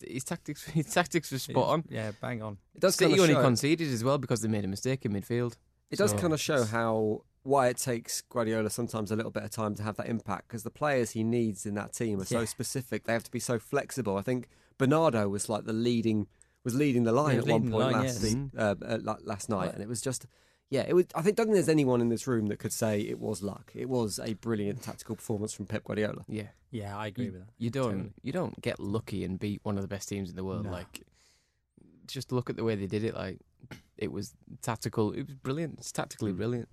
his 0.06 0.24
tactics, 0.24 0.64
his 0.80 0.86
tactics 0.92 1.30
were 1.32 1.38
spot 1.38 1.68
on. 1.68 1.84
Yeah, 1.88 2.12
bang 2.20 2.42
on. 2.42 2.58
it 2.74 2.80
does 2.80 2.94
City 2.96 3.10
kind 3.10 3.20
of 3.20 3.22
only 3.24 3.34
show, 3.34 3.42
conceded 3.42 3.92
as 3.92 4.02
well 4.04 4.18
because 4.18 4.40
they 4.40 4.48
made 4.48 4.64
a 4.64 4.68
mistake 4.68 5.04
in 5.04 5.12
midfield. 5.12 5.56
it 5.90 5.98
does 5.98 6.10
so- 6.12 6.18
kind 6.18 6.32
of 6.32 6.40
show 6.40 6.64
how 6.64 7.22
why 7.44 7.68
it 7.68 7.78
takes 7.78 8.20
Guardiola 8.22 8.68
sometimes 8.68 9.10
a 9.10 9.16
little 9.16 9.30
bit 9.30 9.42
of 9.42 9.50
time 9.50 9.74
to 9.76 9.82
have 9.82 9.96
that 9.96 10.06
impact 10.08 10.48
because 10.48 10.62
the 10.64 10.70
players 10.70 11.12
he 11.12 11.24
needs 11.24 11.64
in 11.64 11.74
that 11.74 11.92
team 11.94 12.20
are 12.20 12.24
so 12.26 12.40
Yeah. 12.40 12.44
specific. 12.46 13.04
They 13.04 13.12
have 13.14 13.24
to 13.24 13.30
be 13.30 13.40
so 13.40 13.58
flexible. 13.58 14.16
I 14.18 14.22
think 14.22 14.48
Bernardo 14.76 15.28
was 15.28 15.48
like 15.48 15.64
the 15.64 15.72
leading 15.72 16.26
was 16.64 16.74
leading 16.74 17.04
the 17.04 17.12
line 17.12 17.36
Yeah, 17.36 17.40
at 17.42 17.46
one 17.46 17.62
point 17.70 17.74
line, 17.84 17.92
last 18.04 18.22
yes. 18.22 18.36
uh, 18.56 18.74
uh, 18.84 19.14
last 19.24 19.48
night, 19.48 19.66
Right. 19.66 19.74
and 19.74 19.82
it 19.82 19.88
was 19.88 20.00
just. 20.02 20.26
Yeah, 20.70 20.84
it 20.86 20.92
was. 20.92 21.06
I 21.14 21.22
think 21.22 21.36
don't 21.36 21.46
think 21.46 21.54
there's 21.54 21.68
anyone 21.68 22.00
in 22.00 22.10
this 22.10 22.26
room 22.26 22.46
that 22.48 22.58
could 22.58 22.72
say 22.72 23.00
it 23.00 23.18
was 23.18 23.42
luck. 23.42 23.72
It 23.74 23.88
was 23.88 24.18
a 24.18 24.34
brilliant 24.34 24.82
tactical 24.82 25.16
performance 25.16 25.54
from 25.54 25.66
Pep 25.66 25.84
Guardiola. 25.84 26.24
Yeah, 26.28 26.48
Yeah, 26.70 26.96
I 26.96 27.06
agree 27.06 27.26
you, 27.26 27.32
with 27.32 27.40
that. 27.40 27.52
you 27.56 27.70
don't 27.70 27.90
Totally. 27.90 28.12
you 28.22 28.32
don't 28.32 28.60
get 28.60 28.78
lucky 28.78 29.24
and 29.24 29.38
beat 29.38 29.60
one 29.62 29.76
of 29.76 29.82
the 29.82 29.88
best 29.88 30.08
teams 30.08 30.28
in 30.28 30.36
the 30.36 30.44
world. 30.44 30.66
No. 30.66 30.70
Like, 30.70 31.04
just 32.06 32.32
look 32.32 32.50
at 32.50 32.56
the 32.56 32.64
way 32.64 32.74
they 32.74 32.86
did 32.86 33.02
it. 33.02 33.14
Like, 33.14 33.38
it 33.96 34.12
was 34.12 34.34
tactical. 34.60 35.12
It 35.12 35.26
was 35.26 35.36
brilliant. 35.36 35.78
It's 35.78 35.92
tactically 35.92 36.32
hmm. 36.32 36.38
brilliant. 36.38 36.68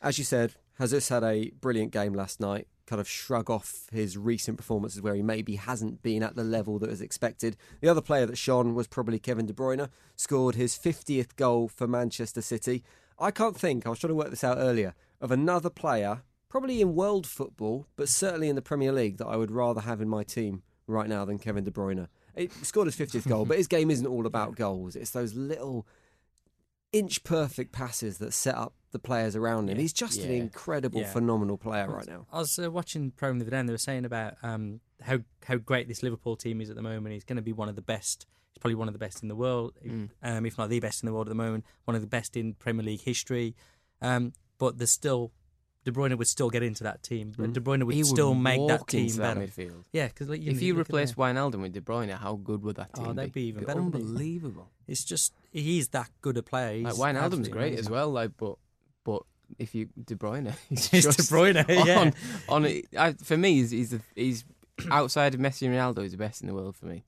As 0.00 0.18
you 0.18 0.24
said, 0.24 0.54
Jesus 0.80 1.08
had 1.08 1.22
a 1.24 1.50
brilliant 1.60 1.92
game 1.92 2.14
last 2.14 2.40
night. 2.40 2.66
Kind 2.86 3.00
of 3.00 3.08
shrug 3.08 3.48
off 3.48 3.86
his 3.92 4.18
recent 4.18 4.56
performances 4.56 5.00
where 5.00 5.14
he 5.14 5.22
maybe 5.22 5.56
hasn't 5.56 6.02
been 6.02 6.22
at 6.22 6.34
the 6.34 6.42
level 6.42 6.78
that 6.80 6.90
was 6.90 7.00
expected. 7.00 7.56
The 7.80 7.88
other 7.88 8.00
player 8.00 8.26
that 8.26 8.36
shone 8.36 8.74
was 8.74 8.88
probably 8.88 9.20
Kevin 9.20 9.46
De 9.46 9.52
Bruyne. 9.52 9.88
Scored 10.16 10.56
his 10.56 10.76
50th 10.76 11.36
goal 11.36 11.68
for 11.68 11.86
Manchester 11.86 12.42
City. 12.42 12.82
I 13.18 13.30
can't 13.30 13.56
think, 13.56 13.86
I 13.86 13.90
was 13.90 13.98
trying 13.98 14.10
to 14.10 14.14
work 14.14 14.30
this 14.30 14.44
out 14.44 14.58
earlier, 14.58 14.94
of 15.20 15.30
another 15.30 15.70
player, 15.70 16.22
probably 16.48 16.80
in 16.80 16.94
world 16.94 17.26
football, 17.26 17.86
but 17.96 18.08
certainly 18.08 18.48
in 18.48 18.56
the 18.56 18.62
Premier 18.62 18.92
League, 18.92 19.18
that 19.18 19.26
I 19.26 19.36
would 19.36 19.50
rather 19.50 19.80
have 19.82 20.00
in 20.00 20.08
my 20.08 20.22
team 20.22 20.62
right 20.86 21.08
now 21.08 21.24
than 21.24 21.38
Kevin 21.38 21.64
De 21.64 21.70
Bruyne. 21.70 22.08
He 22.36 22.48
scored 22.62 22.86
his 22.86 22.96
50th 22.96 23.28
goal, 23.28 23.44
but 23.44 23.58
his 23.58 23.66
game 23.68 23.90
isn't 23.90 24.06
all 24.06 24.26
about 24.26 24.56
goals. 24.56 24.96
It's 24.96 25.10
those 25.10 25.34
little 25.34 25.86
inch 26.92 27.24
perfect 27.24 27.72
passes 27.72 28.18
that 28.18 28.32
set 28.34 28.54
up 28.54 28.74
the 28.90 28.98
players 28.98 29.34
around 29.34 29.70
him. 29.70 29.76
Yeah. 29.76 29.82
He's 29.82 29.92
just 29.92 30.20
an 30.20 30.30
incredible, 30.30 31.00
Yeah. 31.00 31.10
phenomenal 31.12 31.56
player 31.56 31.88
right 31.88 32.06
now. 32.06 32.26
I 32.32 32.40
was 32.40 32.58
uh, 32.58 32.70
watching 32.70 33.10
programme 33.12 33.38
the 33.38 33.44
other 33.46 33.50
day, 33.52 33.58
and 33.60 33.68
they 33.68 33.72
were 33.72 33.78
saying 33.78 34.04
about 34.04 34.34
um, 34.42 34.80
how 35.00 35.20
how 35.44 35.56
great 35.56 35.88
this 35.88 36.02
Liverpool 36.02 36.36
team 36.36 36.60
is 36.60 36.68
at 36.68 36.76
the 36.76 36.82
moment. 36.82 37.14
He's 37.14 37.24
going 37.24 37.36
to 37.36 37.42
be 37.42 37.52
one 37.52 37.68
of 37.70 37.76
the 37.76 37.82
best. 37.82 38.26
He's 38.52 38.60
probably 38.60 38.74
one 38.74 38.88
of 38.88 38.92
the 38.94 38.98
best 38.98 39.22
in 39.22 39.28
the 39.28 39.36
world, 39.36 39.72
um, 40.22 40.46
if 40.46 40.58
not 40.58 40.68
the 40.68 40.80
best 40.80 41.02
in 41.02 41.06
the 41.06 41.12
world 41.12 41.26
at 41.26 41.30
the 41.30 41.34
moment. 41.34 41.64
One 41.84 41.94
of 41.94 42.00
the 42.02 42.08
best 42.08 42.36
in 42.36 42.54
Premier 42.54 42.84
League 42.84 43.02
history. 43.02 43.54
Um, 44.00 44.32
but 44.58 44.78
there's 44.78 44.90
still 44.90 45.32
De 45.84 45.90
Bruyne 45.90 46.16
would 46.16 46.28
still 46.28 46.48
get 46.50 46.62
into 46.62 46.84
that 46.84 47.02
team, 47.02 47.32
but 47.36 47.52
De 47.52 47.60
Bruyne 47.60 47.82
would 47.82 48.06
still 48.06 48.34
make 48.34 48.66
that 48.68 48.86
team 48.86 49.06
into 49.06 49.18
better. 49.18 49.40
that 49.40 49.48
midfield. 49.50 49.84
Yeah, 49.92 50.06
because 50.06 50.28
like, 50.28 50.40
If 50.40 50.54
know, 50.54 50.60
you 50.60 50.78
replace. 50.78 51.14
Wijnaldum 51.14 51.62
with 51.62 51.72
De 51.72 51.80
Bruyne, 51.80 52.10
how 52.16 52.34
good 52.36 52.62
would 52.62 52.76
that 52.76 52.90
Oh, 52.98 53.06
team 53.06 53.16
they'd 53.16 53.32
be 53.32 53.44
even 53.48 53.62
It'd 53.62 53.66
better. 53.66 53.80
Unbelievable. 53.80 54.70
it's 54.86 55.02
just 55.04 55.32
he's 55.50 55.88
that 55.88 56.10
good 56.20 56.36
a 56.36 56.42
player. 56.42 56.74
He's 56.74 56.98
Like 56.98 57.16
Wijnaldum's 57.16 57.48
great 57.48 57.78
as 57.78 57.90
well. 57.90 58.10
Like, 58.10 58.32
but 58.36 58.58
but 59.04 59.22
if 59.58 59.74
you 59.74 59.88
De 60.04 60.14
Bruyne, 60.14 60.54
he's 60.68 60.88
just 60.88 61.18
De 61.18 61.24
Bruyne, 61.24 61.64
yeah. 61.86 62.12
on, 62.48 62.64
on. 62.64 62.82
I, 62.96 63.12
for 63.14 63.36
me, 63.36 63.54
he's 63.54 63.70
he's, 63.72 63.90
the, 63.90 64.00
he's 64.14 64.44
outside 64.90 65.34
of 65.34 65.40
Messi 65.40 65.66
and 65.66 65.74
Ronaldo. 65.74 66.02
He's 66.02 66.12
the 66.12 66.16
best 66.18 66.42
in 66.42 66.46
the 66.46 66.54
world 66.54 66.76
for 66.76 66.86
me. 66.86 67.04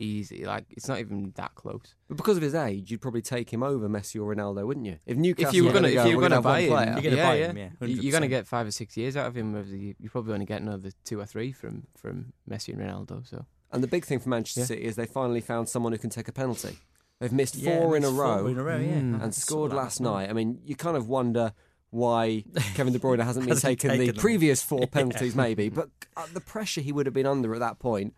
Easy, 0.00 0.44
like 0.44 0.64
it's 0.70 0.86
not 0.86 1.00
even 1.00 1.32
that 1.36 1.54
close. 1.56 1.94
But 2.08 2.16
because 2.16 2.36
of 2.36 2.42
his 2.42 2.54
age, 2.54 2.90
you'd 2.90 3.00
probably 3.00 3.20
take 3.22 3.52
him 3.52 3.62
over 3.62 3.88
Messi 3.88 4.16
or 4.22 4.32
Ronaldo, 4.34 4.66
wouldn't 4.66 4.86
you? 4.86 4.98
If 5.06 5.16
Newcastle 5.16 5.48
if 5.50 5.54
you 5.56 5.64
were 5.64 5.72
gonna 5.72 5.88
gonna, 5.88 5.94
go, 5.94 6.02
if 6.02 6.08
you 6.10 6.16
were 6.16 6.22
we're 6.22 6.28
gonna 6.28 6.34
have 6.36 6.44
buy 6.44 6.60
him, 6.60 6.68
player. 6.70 6.92
You're 6.92 7.02
gonna 7.02 7.16
yeah, 7.16 7.26
buy 7.28 7.34
yeah. 7.36 7.46
him, 7.48 7.56
yeah, 7.58 7.68
You- 7.80 8.02
You're 8.02 8.12
gonna 8.12 8.28
get 8.28 8.46
five 8.46 8.66
or 8.66 8.70
six 8.70 8.96
years 8.96 9.16
out 9.16 9.26
of 9.26 9.36
him. 9.36 9.52
whereas 9.52 9.70
you- 9.70 9.94
You're 9.98 10.10
probably 10.10 10.34
only 10.34 10.46
getting 10.46 10.68
another 10.68 10.90
two 11.04 11.18
or 11.20 11.26
three 11.26 11.50
from 11.52 11.86
from 11.96 12.32
Messi 12.48 12.68
and 12.72 12.78
Ronaldo. 12.80 13.26
So 13.28 13.44
And 13.72 13.82
the 13.82 13.88
big 13.88 14.04
thing 14.04 14.18
for 14.20 14.28
Manchester 14.28 14.60
Yeah. 14.60 14.66
City 14.66 14.84
is 14.84 14.96
they 14.96 15.06
finally 15.06 15.40
found 15.40 15.68
someone 15.68 15.92
who 15.92 15.98
can 15.98 16.10
take 16.10 16.28
a 16.28 16.32
penalty. 16.32 16.78
They've 17.20 17.32
missed 17.32 17.56
Yeah, 17.56 17.80
four 17.80 17.96
in 17.96 18.04
a 18.04 18.10
row 18.10 18.38
Four 18.42 18.50
in 18.50 18.58
a 18.58 18.62
row, 18.62 18.78
yeah. 18.78 19.00
Mm. 19.00 19.20
I 19.20 19.24
and 19.24 19.34
scored 19.34 19.72
last 19.72 20.00
night. 20.00 20.26
night. 20.26 20.30
I 20.30 20.32
mean, 20.32 20.60
you 20.64 20.76
kind 20.76 20.96
of 20.96 21.08
wonder 21.08 21.52
why 21.90 22.44
Kevin 22.74 22.92
De 22.92 22.98
Bruyne 23.00 23.22
hasn't 23.24 23.46
been 23.46 23.56
Hasn't 23.56 23.70
he 23.70 23.76
taking 23.76 23.98
the 23.98 24.06
them? 24.12 24.16
previous 24.20 24.62
four 24.62 24.78
Yeah. 24.82 24.86
penalties, 24.86 25.34
maybe. 25.34 25.68
But 25.68 25.88
uh, 26.16 26.26
the 26.32 26.40
pressure 26.40 26.80
he 26.80 26.92
would 26.92 27.06
have 27.06 27.14
been 27.14 27.26
under 27.26 27.52
at 27.54 27.60
that 27.60 27.78
point. 27.80 28.14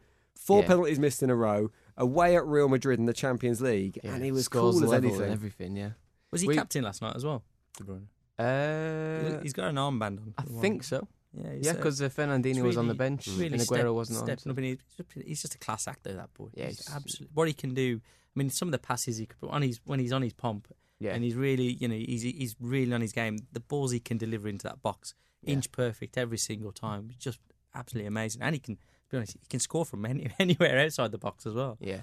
Four 0.46 0.62
Yeah. 0.62 0.68
penalties 0.68 0.98
missed 0.98 1.22
in 1.22 1.30
a 1.30 1.36
row, 1.36 1.70
away 1.96 2.34
at 2.36 2.46
Real 2.46 2.68
Madrid 2.68 2.98
in 2.98 3.06
the 3.06 3.12
Champions 3.12 3.60
League, 3.60 3.98
yeah, 4.02 4.14
and 4.14 4.24
he 4.24 4.32
was 4.32 4.44
scores 4.46 4.76
cool 4.76 4.84
as 4.84 4.92
anything. 4.92 5.22
and 5.22 5.32
everything. 5.32 5.76
Yeah, 5.76 5.90
Was 6.32 6.40
he 6.40 6.48
We- 6.48 6.54
captain 6.54 6.82
last 6.84 7.02
night 7.02 7.14
as 7.14 7.24
well? 7.24 7.42
De 7.76 7.84
Bruyne. 7.84 8.06
uh, 8.38 9.40
he's 9.42 9.52
got 9.52 9.68
an 9.68 9.76
armband 9.76 10.18
on. 10.20 10.34
I 10.38 10.42
think 10.60 10.82
so. 10.84 11.06
Yeah, 11.32 11.52
he's, 11.54 11.66
Yeah, 11.66 11.72
because 11.74 12.00
uh, 12.02 12.08
Fernandinho 12.08 12.54
he's 12.54 12.62
was 12.62 12.76
on 12.76 12.88
the 12.88 12.94
bench 12.94 13.26
really 13.28 13.46
and 13.52 13.60
Aguero 13.62 13.64
step- 13.64 13.86
wasn't 13.92 14.18
on. 14.18 14.24
stepping 14.26 14.50
up 14.50 14.56
and 14.58 14.66
he's, 14.66 14.78
he's 15.24 15.42
just 15.42 15.54
a 15.54 15.58
class 15.58 15.86
actor. 15.86 16.12
That 16.14 16.32
boy. 16.34 16.48
Yeah, 16.54 16.66
He's 16.68 16.78
he's- 16.78 16.94
absolutely 16.96 17.30
what 17.34 17.46
he 17.48 17.54
can 17.54 17.74
do. 17.74 18.00
I 18.04 18.38
mean, 18.38 18.50
some 18.50 18.68
of 18.68 18.72
the 18.72 18.78
passes 18.78 19.18
he 19.18 19.26
could 19.26 19.38
put 19.40 19.50
on 19.50 19.62
his 19.62 19.80
when 19.84 20.00
he's 20.00 20.12
on 20.12 20.22
his 20.22 20.32
pomp, 20.32 20.68
Yeah, 20.98 21.12
and 21.14 21.22
he's 21.22 21.34
really, 21.36 21.74
you 21.74 21.86
know, 21.88 21.94
he's 21.94 22.22
he's 22.22 22.56
really 22.60 22.92
on 22.92 23.00
his 23.00 23.12
game. 23.12 23.38
The 23.52 23.60
balls 23.60 23.92
he 23.92 24.00
can 24.00 24.18
deliver 24.18 24.48
into 24.48 24.64
that 24.68 24.82
box, 24.82 25.14
Yeah. 25.42 25.52
inch 25.54 25.70
perfect 25.70 26.16
every 26.18 26.38
single 26.38 26.72
time. 26.72 27.10
Just 27.18 27.38
absolutely 27.74 28.06
amazing. 28.08 28.42
And 28.42 28.54
he 28.54 28.58
can, 28.60 28.76
to 28.76 28.82
be 29.10 29.16
honest, 29.16 29.36
he 29.40 29.46
can 29.48 29.60
score 29.60 29.84
from 29.84 30.04
any, 30.06 30.30
anywhere 30.38 30.78
outside 30.78 31.12
the 31.12 31.18
box 31.18 31.46
as 31.46 31.54
well. 31.54 31.76
yeah. 31.80 32.00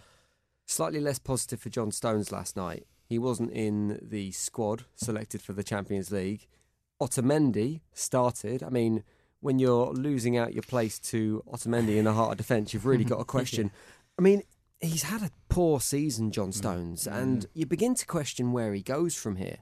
Slightly 0.70 1.00
less 1.00 1.18
positive 1.18 1.62
for 1.62 1.70
John 1.70 1.92
Stones 1.92 2.30
last 2.30 2.58
night. 2.58 2.86
He 3.06 3.18
wasn't 3.18 3.52
in 3.52 4.00
the 4.02 4.32
squad 4.34 4.84
selected 4.96 5.42
for 5.42 5.54
the 5.54 5.64
Champions 5.64 6.12
League. 6.12 6.46
Otamendi 7.02 7.80
started. 7.94 8.62
I 8.62 8.70
mean, 8.70 9.04
when 9.40 9.60
you're 9.60 9.94
losing 9.94 10.36
out 10.36 10.54
your 10.54 10.64
place 10.64 11.00
to 11.00 11.42
Otamendi 11.48 11.96
in 11.96 12.04
the 12.04 12.14
heart 12.14 12.32
of 12.32 12.38
defence, 12.38 12.74
you've 12.74 12.86
really 12.86 13.06
got 13.06 13.22
a 13.22 13.26
question. 13.38 13.72
I 14.20 14.22
mean, 14.22 14.42
he's 14.82 15.04
had 15.04 15.22
a 15.22 15.32
poor 15.48 15.80
season, 15.80 16.32
John 16.32 16.50
mm. 16.50 16.56
Stones, 16.56 17.06
mm. 17.06 17.16
and 17.16 17.46
you 17.54 17.66
begin 17.66 17.96
to 17.96 18.06
question 18.06 18.52
where 18.52 18.74
he 18.74 18.82
goes 18.82 19.16
from 19.16 19.38
here. 19.38 19.60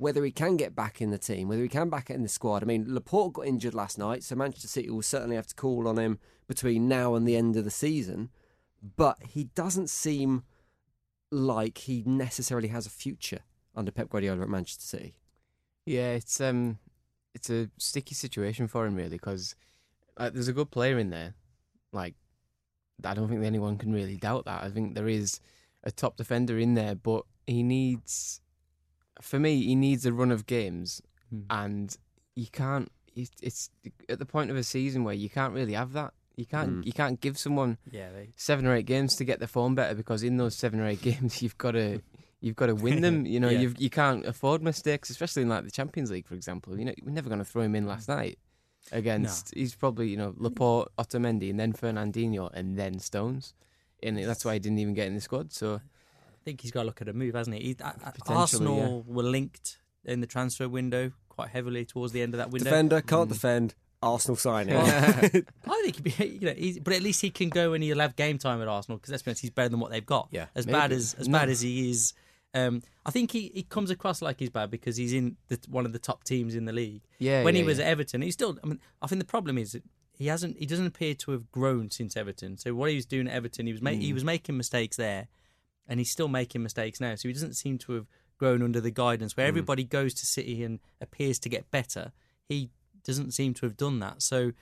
Whether 0.00 0.24
he 0.24 0.30
can 0.30 0.56
get 0.56 0.74
back 0.74 1.02
in 1.02 1.10
the 1.10 1.18
team, 1.18 1.48
whether 1.48 1.62
he 1.62 1.68
can 1.68 1.90
back 1.90 2.08
in 2.08 2.22
the 2.22 2.28
squad. 2.28 2.62
I 2.62 2.66
mean, 2.66 2.86
Laporte 2.88 3.34
got 3.34 3.46
injured 3.46 3.74
last 3.74 3.98
night, 3.98 4.24
so 4.24 4.34
Manchester 4.34 4.66
City 4.66 4.88
will 4.88 5.02
certainly 5.02 5.36
have 5.36 5.46
to 5.48 5.54
call 5.54 5.86
on 5.86 5.98
him 5.98 6.18
between 6.48 6.88
now 6.88 7.14
and 7.14 7.28
the 7.28 7.36
end 7.36 7.54
of 7.56 7.64
the 7.64 7.70
season. 7.70 8.30
But 8.96 9.18
he 9.22 9.44
doesn't 9.44 9.90
seem 9.90 10.44
like 11.30 11.76
he 11.78 12.02
necessarily 12.06 12.68
has 12.68 12.86
a 12.86 12.90
future 12.90 13.40
under 13.76 13.92
Pep 13.92 14.08
Guardiola 14.08 14.40
at 14.40 14.48
Manchester 14.48 14.84
City. 14.84 15.16
Yeah, 15.84 16.12
it's 16.12 16.40
um, 16.40 16.78
it's 17.34 17.50
a 17.50 17.68
sticky 17.76 18.14
situation 18.14 18.68
for 18.68 18.86
him 18.86 18.94
really 18.94 19.10
because 19.10 19.54
there's 20.16 20.48
a 20.48 20.54
good 20.54 20.70
player 20.70 20.98
in 20.98 21.10
there. 21.10 21.34
Like, 21.92 22.14
I 23.04 23.14
don't 23.14 23.28
think 23.28 23.44
anyone 23.44 23.76
can 23.76 23.92
really 23.92 24.16
doubt 24.16 24.46
that. 24.46 24.62
I 24.62 24.70
think 24.70 24.94
there 24.94 25.08
is 25.08 25.40
a 25.84 25.90
top 25.90 26.16
defender 26.16 26.58
in 26.58 26.74
there, 26.74 26.94
but 26.94 27.24
he 27.46 27.62
needs, 27.62 28.40
for 29.20 29.38
me, 29.38 29.62
he 29.62 29.74
needs 29.74 30.04
a 30.06 30.12
run 30.12 30.30
of 30.30 30.46
games, 30.46 31.00
Hmm. 31.30 31.40
and 31.50 31.96
you 32.34 32.46
can't. 32.50 32.90
It's, 33.16 33.70
at 34.08 34.18
the 34.18 34.26
point 34.26 34.50
of 34.50 34.56
a 34.56 34.62
season 34.62 35.04
where 35.04 35.14
you 35.14 35.28
can't 35.28 35.52
really 35.52 35.74
have 35.74 35.92
that. 35.92 36.14
You 36.36 36.46
can't. 36.46 36.70
Mm. 36.82 36.86
You 36.86 36.92
can't 36.92 37.20
give 37.20 37.36
someone 37.38 37.76
Yeah, 37.90 38.10
they, 38.12 38.30
seven 38.36 38.66
or 38.66 38.74
eight 38.74 38.86
games 38.86 39.14
to 39.16 39.24
get 39.24 39.40
the 39.40 39.46
form 39.48 39.74
better 39.74 39.94
because 39.94 40.22
in 40.22 40.36
those 40.38 40.56
seven 40.56 40.80
or 40.80 40.86
eight 40.86 41.02
games 41.10 41.42
you've 41.42 41.58
got 41.58 41.72
to 41.72 42.00
you've 42.40 42.56
got 42.56 42.66
to 42.66 42.74
win 42.74 43.02
them. 43.02 43.26
You 43.32 43.40
know, 43.40 43.50
Yeah. 43.50 43.58
you've, 43.60 43.78
you 43.80 43.90
can't 43.90 44.24
afford 44.24 44.62
mistakes, 44.62 45.10
especially 45.10 45.42
in 45.42 45.48
like 45.50 45.64
the 45.64 45.70
Champions 45.70 46.10
League, 46.10 46.26
for 46.26 46.34
example. 46.34 46.78
You 46.78 46.86
know, 46.86 46.94
we're 47.04 47.12
never 47.12 47.28
going 47.28 47.40
to 47.40 47.44
throw 47.44 47.62
him 47.62 47.74
in 47.74 47.86
last 47.86 48.08
night 48.08 48.38
against. 48.92 49.52
He's 49.54 49.74
probably 49.74 50.08
you 50.08 50.16
know 50.16 50.34
Laporte, 50.38 50.88
Otamendi, 50.98 51.50
and 51.50 51.60
then 51.60 51.72
Fernandinho, 51.74 52.50
and 52.54 52.76
then 52.78 52.98
Stones. 53.00 53.54
And 54.02 54.16
that's 54.18 54.44
why 54.44 54.54
he 54.54 54.60
didn't 54.60 54.78
even 54.78 54.94
get 54.94 55.08
in 55.08 55.14
the 55.14 55.20
squad. 55.20 55.52
So 55.52 55.80
think 56.44 56.60
he's 56.60 56.70
got 56.70 56.80
to 56.82 56.86
look 56.86 57.00
at 57.02 57.08
a 57.08 57.12
move, 57.12 57.34
hasn't 57.34 57.56
he? 57.56 57.62
he 57.62 57.76
uh, 57.82 57.88
uh, 57.88 58.10
Potentially, 58.10 58.36
Arsenal 58.36 59.04
were 59.06 59.22
linked 59.22 59.78
in 60.04 60.20
the 60.20 60.26
transfer 60.26 60.68
window 60.68 61.12
quite 61.28 61.48
heavily 61.50 61.84
towards 61.84 62.12
the 62.12 62.22
end 62.22 62.34
of 62.34 62.38
that 62.38 62.50
window. 62.50 62.64
Defender 62.70 63.00
can't 63.00 63.28
Mm. 63.28 63.32
defend. 63.32 63.74
Arsenal 64.02 64.36
signing. 64.36 64.76
I 64.76 65.42
think 65.84 65.96
he'd 65.96 66.02
be, 66.18 66.26
you 66.40 66.46
know, 66.46 66.54
he's, 66.56 66.78
but 66.78 66.94
at 66.94 67.02
least 67.02 67.20
he 67.20 67.28
can 67.30 67.50
go 67.50 67.74
and 67.74 67.84
he'll 67.84 67.98
have 68.00 68.16
game 68.16 68.38
time 68.38 68.62
at 68.62 68.68
Arsenal 68.68 68.96
because 68.96 69.10
let's 69.10 69.22
be 69.22 69.30
honest, 69.30 69.42
he's 69.42 69.50
better 69.50 69.68
than 69.68 69.78
what 69.80 69.90
they've 69.90 70.06
got. 70.06 70.28
Yeah, 70.30 70.46
as 70.54 70.66
maybe. 70.66 70.78
bad 70.78 70.92
as 70.92 71.14
as 71.14 71.28
No. 71.28 71.38
bad 71.38 71.50
as 71.50 71.60
he 71.60 71.90
is, 71.90 72.14
um, 72.54 72.82
I 73.04 73.10
think 73.10 73.30
he, 73.30 73.50
he 73.54 73.62
comes 73.62 73.90
across 73.90 74.22
like 74.22 74.38
he's 74.40 74.48
bad 74.48 74.70
because 74.70 74.96
he's 74.96 75.12
in 75.12 75.36
the, 75.48 75.58
one 75.68 75.84
of 75.84 75.92
the 75.92 75.98
top 75.98 76.24
teams 76.24 76.54
in 76.54 76.64
the 76.64 76.72
league. 76.72 77.02
yeah, 77.18 77.44
when 77.44 77.54
yeah, 77.54 77.60
he 77.60 77.66
was 77.66 77.78
yeah. 77.78 77.84
at 77.84 77.90
Everton, 77.90 78.22
he's 78.22 78.32
still. 78.32 78.58
I 78.64 78.66
mean, 78.66 78.80
I 79.02 79.06
think 79.06 79.18
the 79.20 79.26
problem 79.26 79.58
is 79.58 79.78
he 80.16 80.28
hasn't. 80.28 80.56
He 80.58 80.64
doesn't 80.64 80.86
appear 80.86 81.12
to 81.16 81.32
have 81.32 81.52
grown 81.52 81.90
since 81.90 82.16
Everton. 82.16 82.56
So 82.56 82.74
what 82.74 82.88
he 82.88 82.96
was 82.96 83.04
doing 83.04 83.28
at 83.28 83.34
Everton, 83.34 83.66
he 83.66 83.72
was 83.72 83.82
ma- 83.82 83.90
Mm. 83.90 84.00
he 84.00 84.14
was 84.14 84.24
making 84.24 84.56
mistakes 84.56 84.96
there, 84.96 85.28
and 85.90 86.00
he's 86.00 86.10
still 86.10 86.28
making 86.28 86.62
mistakes 86.62 87.00
now. 87.00 87.14
So 87.16 87.28
he 87.28 87.34
doesn't 87.34 87.56
seem 87.56 87.76
to 87.78 87.92
have 87.92 88.06
grown 88.38 88.62
under 88.62 88.80
the 88.80 88.90
guidance 88.90 89.34
Mm. 89.34 89.36
where 89.36 89.46
everybody 89.46 89.84
goes 89.84 90.14
to 90.14 90.24
City 90.24 90.64
and 90.64 90.78
appears 91.02 91.38
to 91.40 91.50
get 91.50 91.70
better. 91.70 92.12
He 92.48 92.70
doesn't 93.04 93.32
seem 93.32 93.52
to 93.54 93.66
have 93.66 93.76
done 93.76 93.98
that. 93.98 94.22
So 94.22 94.52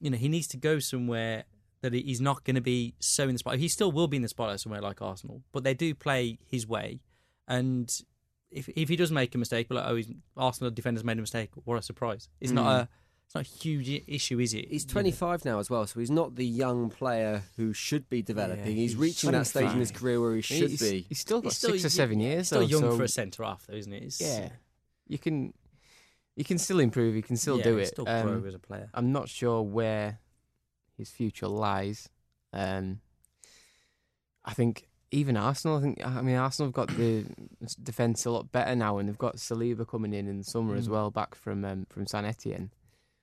you 0.00 0.08
know 0.10 0.16
he 0.16 0.28
needs 0.28 0.46
to 0.48 0.56
go 0.56 0.78
somewhere 0.78 1.44
that 1.82 1.92
he's 1.92 2.20
not 2.20 2.44
going 2.44 2.54
to 2.54 2.62
be 2.62 2.94
so 3.00 3.24
in 3.24 3.34
the 3.34 3.38
spotlight. 3.38 3.60
He 3.60 3.68
still 3.68 3.92
will 3.92 4.08
be 4.08 4.16
in 4.16 4.22
the 4.22 4.28
spotlight 4.28 4.60
somewhere 4.60 4.80
like 4.80 5.02
Arsenal, 5.02 5.42
but 5.52 5.64
they 5.64 5.74
do 5.74 5.94
play 5.94 6.38
his 6.46 6.66
way, 6.66 7.00
and. 7.46 7.90
If, 8.52 8.68
if 8.70 8.88
he 8.88 8.96
does 8.96 9.12
make 9.12 9.32
a 9.36 9.38
mistake, 9.38 9.68
we're 9.70 9.76
like, 9.76 9.88
oh, 9.88 9.94
he's, 9.94 10.10
Arsenal 10.36 10.72
defenders 10.72 11.04
made 11.04 11.16
a 11.18 11.20
mistake. 11.20 11.50
What 11.54 11.78
a 11.78 11.82
surprise! 11.82 12.28
It's 12.40 12.50
not 12.50 12.66
a 12.66 12.88
it's 13.30 13.34
not 13.36 13.46
a 13.46 13.48
huge 13.62 14.02
issue, 14.08 14.40
is 14.40 14.54
it? 14.54 14.68
He's 14.70 14.82
You 14.82 14.88
know? 14.88 14.92
25 14.94 15.44
now 15.44 15.60
as 15.60 15.70
well, 15.70 15.86
so 15.86 16.00
he's 16.00 16.10
not 16.10 16.34
the 16.34 16.44
young 16.44 16.90
player 16.90 17.44
who 17.56 17.72
should 17.72 18.08
be 18.10 18.22
developing. 18.22 18.64
Yeah, 18.66 18.72
he's 18.72 18.90
he's 18.92 18.96
reaching 18.96 19.30
that 19.30 19.46
stage 19.46 19.70
in 19.70 19.78
his 19.78 19.92
career 19.92 20.20
where 20.20 20.34
he 20.34 20.40
should 20.42 20.70
he's, 20.70 20.80
be. 20.80 21.06
He's 21.08 21.20
still 21.20 21.40
got 21.40 21.50
He's 21.50 21.58
still- 21.58 21.70
six 21.70 21.84
or 21.84 21.90
seven 21.90 22.18
years. 22.18 22.48
Still 22.48 22.62
though, 22.62 22.66
young 22.66 22.80
so- 22.80 22.96
for 22.96 23.04
a 23.04 23.08
centre 23.08 23.44
half, 23.44 23.68
though, 23.68 23.76
isn't 23.76 23.92
it? 23.92 24.02
It's, 24.02 24.20
Yeah, 24.20 24.48
you 25.06 25.18
can 25.18 25.54
you 26.34 26.44
can 26.44 26.58
still 26.58 26.80
improve. 26.80 27.14
You 27.14 27.22
can 27.22 27.36
still 27.36 27.58
yeah, 27.58 27.64
do 27.64 27.76
he's 27.76 27.88
it. 27.88 27.92
Still 27.92 28.08
Um, 28.08 28.44
as 28.44 28.54
a 28.54 28.58
player. 28.58 28.90
I'm 28.94 29.12
not 29.12 29.28
sure 29.28 29.62
where 29.62 30.18
his 30.98 31.08
future 31.10 31.46
lies. 31.46 32.08
Um, 32.52 33.00
I 34.44 34.54
think 34.54 34.88
even 35.12 35.36
Arsenal. 35.36 35.76
I 35.78 35.82
think 35.82 36.04
I 36.04 36.20
mean 36.20 36.34
Arsenal 36.34 36.66
have 36.68 36.74
got 36.74 36.96
the 36.96 37.26
defence 37.80 38.24
a 38.26 38.30
lot 38.32 38.50
better 38.50 38.74
now, 38.74 38.98
and 38.98 39.08
they've 39.08 39.16
got 39.16 39.36
Saliba 39.36 39.86
coming 39.86 40.14
in 40.14 40.26
in 40.26 40.38
the 40.38 40.44
summer 40.44 40.74
as 40.74 40.88
Mm. 40.88 40.92
well, 40.92 41.10
back 41.12 41.36
from 41.36 41.64
um, 41.64 41.86
from 41.90 42.08
San 42.08 42.24
Etienne. 42.24 42.70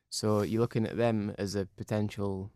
So 0.10 0.42
you're 0.42 0.62
looking 0.62 0.86
at 0.86 0.98
them 0.98 1.34
as 1.38 1.56
a 1.56 1.66
potential 1.78 2.50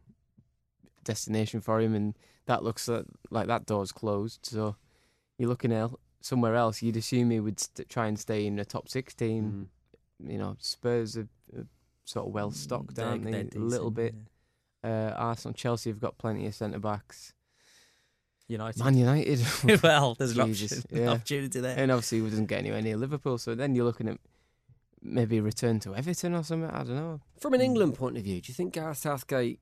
destination 1.03 1.62
for 1.62 1.79
him, 1.81 1.93
and 1.96 2.15
that 2.46 2.63
looks 2.63 2.88
like, 2.88 3.05
like 3.29 3.48
that 3.48 3.65
door's 3.65 3.91
closed. 3.91 4.46
So 4.46 4.75
you're 5.38 5.50
looking 5.50 5.74
at 5.74 5.89
somewhere 6.22 6.55
else. 6.55 6.81
You'd 6.81 6.98
assume 6.98 7.29
he 7.31 7.39
would 7.39 7.60
st- 7.60 7.89
try 7.89 8.08
and 8.08 8.17
stay 8.20 8.46
in 8.46 8.60
a 8.60 8.65
top 8.65 8.88
six 8.89 9.13
team. 9.13 9.67
Mm. 10.24 10.31
You 10.31 10.38
know, 10.38 10.55
Spurs 10.60 11.17
are, 11.17 11.27
are 11.58 11.65
sort 12.05 12.27
of 12.27 12.34
well 12.34 12.51
stocked, 12.51 12.96
They're- 12.96 13.05
aren't 13.05 13.24
they? 13.25 13.48
a 13.55 13.60
little 13.60 13.91
bit. 13.91 14.15
Uh, 14.84 15.13
Arsenal, 15.15 15.53
Chelsea 15.53 15.89
have 15.91 16.00
got 16.00 16.17
plenty 16.17 16.48
of 16.48 16.55
centre 16.55 16.79
backs. 16.79 17.34
United. 18.48 18.84
Man 18.84 18.98
United, 18.98 19.39
well, 19.84 20.13
there's 20.15 20.38
an 20.38 20.41
option, 20.41 20.84
yeah. 20.91 21.10
opportunity 21.12 21.62
there. 21.62 21.75
and 21.77 21.89
obviously 21.89 22.20
he 22.20 22.29
doesn't 22.29 22.48
get 22.48 22.60
anywhere 22.60 22.81
near 22.81 22.98
Liverpool. 22.98 23.38
So 23.38 23.55
then 23.55 23.75
you're 23.75 23.86
looking 23.86 24.10
at 24.10 24.17
maybe 25.01 25.39
return 25.39 25.79
to 25.81 25.96
Everton 25.96 26.36
or 26.36 26.43
something. 26.43 26.70
I 26.70 26.84
don't 26.84 26.96
know. 26.96 27.22
From 27.39 27.53
an 27.53 27.60
hmm. 27.60 27.65
England 27.65 27.96
point 27.96 28.17
of 28.17 28.24
view, 28.24 28.41
do 28.41 28.50
you 28.50 28.53
think 28.53 28.74
Gareth 28.74 28.98
Southgate 28.98 29.60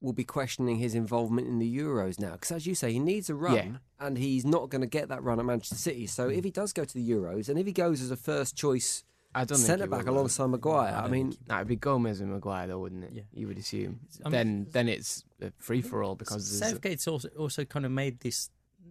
will 0.00 0.12
be 0.12 0.24
questioning 0.24 0.76
his 0.76 0.94
involvement 0.94 1.46
in 1.46 1.58
the 1.58 1.78
Euros 1.78 2.18
now? 2.18 2.32
Because 2.32 2.50
as 2.50 2.66
you 2.66 2.74
say, 2.74 2.92
he 2.92 2.98
needs 2.98 3.30
a 3.30 3.34
run, 3.34 3.54
Yeah. 3.54 4.06
and 4.06 4.18
he's 4.18 4.44
not 4.44 4.68
going 4.68 4.80
to 4.80 4.86
get 4.86 5.08
that 5.08 5.22
run 5.22 5.38
at 5.38 5.44
Manchester 5.44 5.76
City. 5.76 6.06
So 6.06 6.28
if 6.28 6.38
hmm. 6.38 6.44
he 6.44 6.50
does 6.50 6.72
go 6.72 6.84
to 6.84 6.94
the 6.94 7.10
Euros, 7.10 7.48
and 7.48 7.58
if 7.58 7.66
he 7.66 7.72
goes 7.72 8.00
as 8.02 8.10
a 8.10 8.16
first 8.16 8.56
choice 8.56 9.04
I 9.34 9.44
don't 9.44 9.58
centre 9.58 9.86
back 9.86 10.04
will, 10.04 10.14
alongside 10.14 10.48
Maguire, 10.48 10.94
I 10.94 11.04
I, 11.04 11.08
mean, 11.08 11.32
think 11.32 11.48
Nah, 11.48 11.56
it'd 11.56 11.68
be 11.68 11.76
Gomez 11.76 12.20
and 12.20 12.30
Maguire, 12.30 12.66
though, 12.66 12.80
wouldn't 12.80 13.04
it? 13.04 13.12
Yeah. 13.14 13.22
you 13.32 13.48
would 13.48 13.58
assume. 13.58 14.00
I 14.24 14.28
mean, 14.28 14.32
then, 14.32 14.66
then 14.72 14.88
it's 14.88 15.24
a 15.40 15.52
free 15.58 15.80
for 15.80 16.02
all 16.02 16.16
because 16.16 16.58
there's 16.58 16.72
a- 16.72 16.74
Southgate's 16.74 17.08
also 17.08 17.28
also 17.38 17.64
kind 17.64 17.86
of 17.86 17.92
made 17.92 18.20
this. 18.20 18.50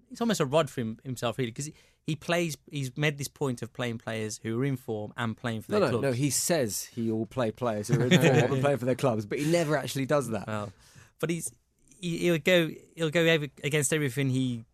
It's 0.10 0.20
almost 0.20 0.39
a 0.39 0.46
rod 0.46 0.70
for 0.70 0.81
him, 0.81 1.00
himself, 1.03 1.38
really, 1.38 1.51
because 1.51 1.70
he, 2.05 2.12
he 2.13 2.15
plays. 2.15 2.58
He's 2.70 2.96
made 2.98 3.17
this 3.17 3.27
point 3.27 3.62
of 3.62 3.72
playing 3.74 3.98
players 4.00 4.39
who 4.43 4.60
are 4.60 4.65
in 4.65 4.77
form 4.77 5.13
and 5.17 5.36
playing 5.38 5.62
for 5.62 5.72
No, 5.74 5.79
their 5.79 5.91
no, 5.91 6.00
clubs. 6.00 6.03
no. 6.03 6.12
He 6.13 6.29
says 6.29 6.84
he 6.93 7.12
will 7.12 7.25
play 7.25 7.51
players 7.51 7.88
who 7.88 8.00
are 8.01 8.05
in 8.05 8.12
form 8.39 8.53
and 8.53 8.62
play 8.62 8.75
for 8.75 8.86
their 8.86 8.96
clubs, 8.96 9.25
but 9.25 9.39
he 9.39 9.46
never 9.51 9.77
actually 9.77 10.05
does 10.05 10.29
that. 10.29 10.48
Well, 10.48 10.72
but 11.20 11.29
he's 11.29 11.51
he, 12.00 12.17
he'll 12.20 12.38
go 12.39 12.70
he'll 12.96 13.10
go 13.12 13.22
ev- 13.24 13.50
against 13.63 13.93
everything 13.93 14.29
he 14.29 14.65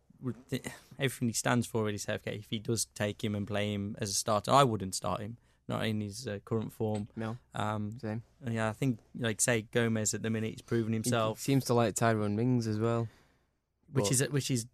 everything 1.00 1.27
he 1.27 1.34
stands 1.34 1.67
for. 1.67 1.84
Really, 1.84 1.98
say 1.98 2.13
okay, 2.13 2.36
if 2.36 2.48
he 2.50 2.60
does 2.60 2.86
take 2.96 3.24
him 3.24 3.36
and 3.36 3.46
play 3.48 3.74
him 3.74 3.96
as 4.00 4.10
a 4.10 4.13
starter, 4.13 4.51
I 4.51 4.63
wouldn't 4.63 4.96
start 4.96 5.22
him, 5.22 5.38
not 5.67 5.86
in 5.86 6.01
his 6.01 6.27
uh, 6.27 6.39
current 6.46 6.74
form. 6.74 7.07
No, 7.15 7.38
Um, 7.53 7.98
same. 8.01 8.24
yeah, 8.50 8.69
I 8.69 8.74
think 8.74 9.00
like 9.19 9.41
say 9.41 9.63
Gomez 9.72 10.13
at 10.13 10.22
the 10.24 10.29
minute 10.29 10.51
he's 10.51 10.62
proven 10.62 10.93
He 10.93 10.98
himself, 10.98 11.39
seems 11.39 11.65
to 11.65 11.74
like 11.74 11.96
Tyrone 11.96 12.36
Mings 12.36 12.67
as 12.67 12.79
well. 12.79 13.07
which 13.91 14.05
but- 14.05 14.12
is 14.12 14.29
which 14.31 14.51
is. 14.51 14.65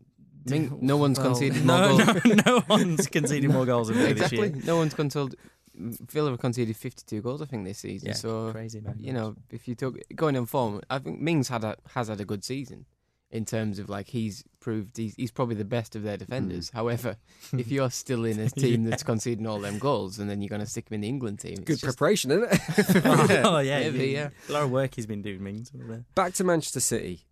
Ming- 0.46 0.78
no 0.82 0.98
one's 0.98 1.20
well, 1.20 1.30
conceded 1.30 1.66
no, 1.66 1.90
more 1.98 2.06
no, 2.06 2.14
goals. 2.14 2.46
no 2.46 2.64
one's 2.70 3.08
conceded 3.08 3.50
more 3.50 3.66
goals 3.66 3.88
than 3.88 3.98
Villa 3.98 4.10
exactly. 4.10 4.50
this 4.50 4.56
year. 4.58 4.66
No 4.66 4.78
one's 4.78 4.94
conceded. 4.94 5.38
Villa 5.76 6.30
have 6.30 6.40
conceded 6.40 6.76
52 6.78 7.22
goals, 7.22 7.42
I 7.42 7.46
think, 7.46 7.66
this 7.66 7.80
season. 7.80 8.10
Yeah, 8.10 8.14
so 8.14 8.52
crazy 8.52 8.80
man. 8.80 8.96
you 9.00 9.12
know, 9.12 9.36
if 9.50 9.68
you 9.68 9.74
took 9.76 9.98
going 10.16 10.38
on 10.38 10.46
form, 10.46 10.82
I 10.90 11.00
think 11.00 11.20
Mings 11.20 11.48
had 11.48 11.64
a 11.64 11.78
has 11.94 12.10
had 12.10 12.22
a 12.22 12.26
good 12.26 12.44
season 12.44 12.86
in 13.32 13.46
terms 13.46 13.80
of 13.80 13.90
like 13.90 14.08
he's 14.10 14.44
proved 14.60 14.96
he's, 14.96 15.16
he's 15.16 15.32
probably 15.32 15.56
the 15.56 15.66
best 15.66 15.96
of 15.96 16.04
their 16.04 16.16
defenders. 16.18 16.70
Hmm. 16.70 16.78
However, 16.78 17.18
if 17.58 17.72
you're 17.72 17.90
still 17.90 18.26
in 18.26 18.40
a 18.40 18.50
team 18.50 18.84
that's 18.84 19.02
conceding 19.02 19.48
all 19.48 19.60
them 19.60 19.80
goals 19.80 20.20
and 20.20 20.30
then 20.30 20.42
you're 20.42 20.50
going 20.50 20.62
to 20.62 20.68
stick 20.68 20.90
him 20.90 20.96
in 20.96 21.02
the 21.02 21.08
England 21.10 21.40
team, 21.40 21.54
it's 21.54 21.62
Good 21.62 21.80
just, 21.80 21.84
preparation, 21.98 22.30
isn't 22.32 22.52
it? 22.52 23.42
oh 23.44 23.58
yeah, 23.58 23.80
Maybe, 23.80 24.10
yeah, 24.10 24.20
yeah. 24.20 24.30
a 24.50 24.52
lot 24.52 24.64
of 24.64 24.70
work 24.70 24.94
he's 24.94 25.08
been 25.08 25.24
doing. 25.24 25.44
Mings. 25.44 25.72
Back 26.14 26.34
to 26.36 26.44
Manchester 26.44 26.80
City. 26.80 27.26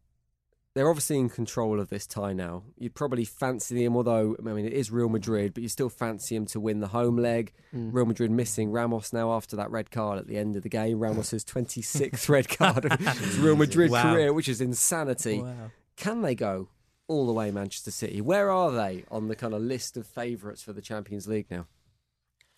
They're 0.74 0.90
obviously 0.90 1.18
in 1.20 1.28
control 1.30 1.82
of 1.82 1.90
this 1.90 2.08
tie 2.08 2.32
now. 2.32 2.64
You'd 2.78 2.96
probably 2.96 3.26
fancy 3.26 3.84
them, 3.84 3.96
although 3.98 4.38
I 4.40 4.42
mean 4.54 4.66
it 4.66 4.72
is 4.74 4.90
Real 4.90 5.10
Madrid, 5.10 5.54
but 5.54 5.64
you 5.64 5.70
still 5.70 5.90
fancy 5.90 6.36
them 6.36 6.46
to 6.48 6.62
win 6.62 6.80
the 6.80 6.88
home 6.88 7.18
leg. 7.18 7.52
Mm. 7.76 7.94
Real 7.94 8.06
Madrid 8.06 8.32
missing 8.32 8.72
Ramos 8.72 9.12
now 9.12 9.34
after 9.34 9.58
that 9.58 9.70
red 9.70 9.92
card 9.92 10.18
at 10.18 10.28
the 10.28 10.38
end 10.38 10.56
of 10.56 10.64
the 10.64 10.70
game. 10.70 11.00
Ramos's 11.00 11.44
26th 11.54 12.30
red 12.30 12.48
card 12.48 12.86
of 12.86 13.00
his 13.00 13.38
Real 13.38 13.58
Madrid 13.58 13.92
Wow. 13.92 14.14
career, 14.14 14.32
which 14.32 14.48
is 14.48 14.62
insanity. 14.62 15.42
Wow. 15.42 15.72
Can 15.98 16.22
they 16.22 16.36
go 16.36 16.70
all 17.10 17.28
the 17.28 17.34
way 17.34 17.52
Manchester 17.52 17.92
City? 17.92 18.22
Where 18.22 18.50
are 18.50 18.72
they 18.72 19.04
on 19.12 19.28
the 19.28 19.36
kind 19.36 19.54
of 19.54 19.62
list 19.62 19.98
of 19.98 20.08
favourites 20.08 20.62
for 20.64 20.72
the 20.72 20.82
Champions 20.82 21.28
League 21.28 21.48
now? 21.52 21.68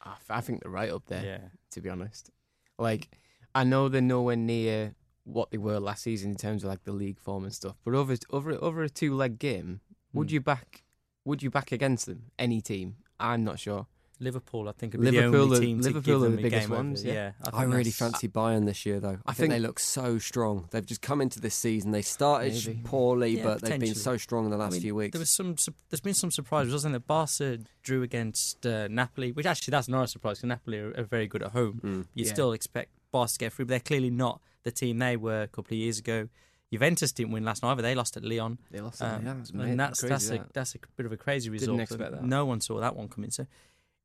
I 0.03 0.12
f- 0.12 0.25
I 0.29 0.41
think 0.41 0.62
they're 0.62 0.72
right 0.72 0.91
up 0.91 1.08
there. 1.08 1.24
Yeah. 1.24 1.39
to 1.72 1.82
be 1.82 1.89
honest. 1.89 2.29
Like, 2.77 3.10
I 3.55 3.63
know 3.63 3.89
they're 3.89 4.01
nowhere 4.01 4.36
near 4.36 4.93
what 5.25 5.51
they 5.51 5.58
were 5.58 5.80
last 5.80 6.03
season 6.03 6.32
in 6.32 6.38
terms 6.38 6.63
of 6.63 6.70
like 6.70 6.84
the 6.84 6.92
league 6.92 7.20
form 7.20 7.44
and 7.44 7.53
stuff. 7.53 7.75
But 7.86 7.94
over 7.96 8.15
over 8.30 8.51
over 8.62 8.84
a 8.84 8.89
two 8.89 9.15
leg 9.15 9.39
game, 9.39 9.82
would 10.13 10.30
Hmm. 10.30 10.34
you 10.36 10.42
back? 10.42 10.84
Would 11.25 11.42
you 11.42 11.50
back 11.50 11.72
against 11.72 12.06
them? 12.06 12.32
Any 12.38 12.60
team? 12.62 12.98
I'm 13.20 13.44
not 13.44 13.60
sure. 13.60 13.88
Liverpool, 14.20 14.70
I 14.70 14.74
think, 14.74 14.94
would 14.94 15.01
be 15.01 15.12
Liverpool 15.12 15.48
the 15.48 15.58
are- 15.58 15.60
team 15.60 15.77
Liverpool 15.82 16.01
to 16.01 16.06
give 16.06 16.15
are 16.24 16.30
the 16.30 16.38
a 16.38 16.42
biggest 16.42 16.70
ones, 16.70 17.03
yeah. 17.03 17.13
Yeah, 17.13 17.32
I, 17.51 17.62
think 17.62 17.74
really 17.74 17.92
fancy 17.92 18.27
Bayern 18.30 18.65
this 18.65 18.86
year, 18.86 19.00
though. 19.00 19.18
I, 19.25 19.32
I 19.32 19.34
think, 19.34 19.50
they 19.50 19.60
look 19.60 19.80
so 19.80 20.18
strong. 20.18 20.68
They've 20.72 20.86
just 20.86 21.01
come 21.01 21.20
into 21.20 21.42
this 21.42 21.56
season. 21.56 21.92
They 21.92 22.03
started 22.03 22.53
Maybe. 22.53 22.80
poorly, 22.84 23.38
Yeah, 23.38 23.44
but 23.44 23.62
they've 23.62 23.80
been 23.80 23.96
so 23.96 24.15
strong 24.18 24.46
in 24.46 24.51
the 24.51 24.58
I 24.58 24.62
last 24.62 24.74
mean, 24.74 24.82
few 24.82 24.96
weeks. 24.96 25.13
There 25.13 25.20
was 25.20 25.30
some. 25.30 25.56
There's 25.89 26.00
been 26.00 26.13
some 26.13 26.32
surprises, 26.32 26.72
wasn't 26.72 26.94
there? 26.94 27.00
Barca 27.00 27.60
drew 27.82 28.03
against 28.03 28.65
uh, 28.65 28.88
Napoli, 28.88 29.32
which 29.32 29.46
actually 29.46 29.72
that's 29.72 29.88
not 29.89 30.03
a 30.03 30.08
surprise 30.08 30.38
because 30.38 30.48
Napoli 30.50 30.80
are, 30.80 30.94
are 30.98 31.03
very 31.03 31.27
good 31.27 31.44
at 31.44 31.51
home. 31.51 31.82
Mm. 31.84 32.08
You 32.13 32.25
Yeah. 32.25 32.34
still 32.34 32.51
expect 32.53 32.92
Barca 33.12 33.34
to 33.34 33.39
get 33.39 33.53
through, 33.53 33.65
but 33.65 33.70
they're 33.72 33.80
clearly 33.80 34.12
not 34.12 34.42
the 34.63 34.72
team 34.72 35.00
they 35.00 35.17
were 35.17 35.43
a 35.43 35.48
couple 35.48 35.74
of 35.74 35.79
years 35.79 36.00
ago. 36.00 36.29
Juventus 36.72 37.12
didn't 37.12 37.32
win 37.32 37.46
last 37.46 37.62
night 37.62 37.74
either. 37.74 37.84
They 37.84 37.93
lost 37.93 38.17
at 38.17 38.24
Lyon. 38.24 38.58
They 38.72 38.82
lost. 38.82 39.01
Um, 39.01 39.24
yeah, 39.24 39.34
that's, 39.34 39.50
and 39.51 39.79
that's 39.79 40.01
that's 40.01 40.29
a 40.29 40.38
that. 40.39 40.53
that's 40.53 40.75
a 40.75 40.79
bit 40.98 41.05
of 41.05 41.12
a 41.12 41.17
crazy 41.17 41.50
result. 41.50 41.79
expect 41.79 42.12
that. 42.12 42.24
No 42.24 42.46
one 42.46 42.62
saw 42.62 42.79
that 42.79 42.96
one 42.96 43.08
coming. 43.10 43.29
So 43.29 43.46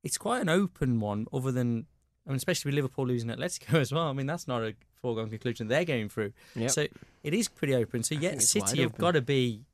it's 0.03 0.19
quite 0.19 0.41
an 0.41 0.49
open 0.49 0.99
one. 0.99 1.25
Other 1.33 1.51
than 1.51 1.87
I 2.27 2.29
mean, 2.29 2.37
especially 2.37 2.69
with 2.69 2.75
Liverpool 2.75 3.07
losing 3.07 3.29
Atletico 3.29 3.73
as 3.79 3.91
well. 3.91 4.07
I 4.07 4.13
mean, 4.13 4.27
that's 4.27 4.47
not 4.47 4.61
a 4.61 4.75
foregone 5.01 5.29
conclusion. 5.29 5.67
They're 5.67 5.85
going 5.85 6.09
through. 6.09 6.33
Yep. 6.55 6.69
So 6.69 6.87
it 7.23 7.33
is 7.33 7.47
pretty 7.47 7.73
open. 7.73 8.03
So 8.03 8.13
yeah, 8.13 8.29
think 8.29 8.41
it's 8.41 8.55
wide 8.55 8.69
City 8.69 8.81
have 8.83 8.97
got 8.97 9.11
to 9.11 9.21
be 9.21 9.65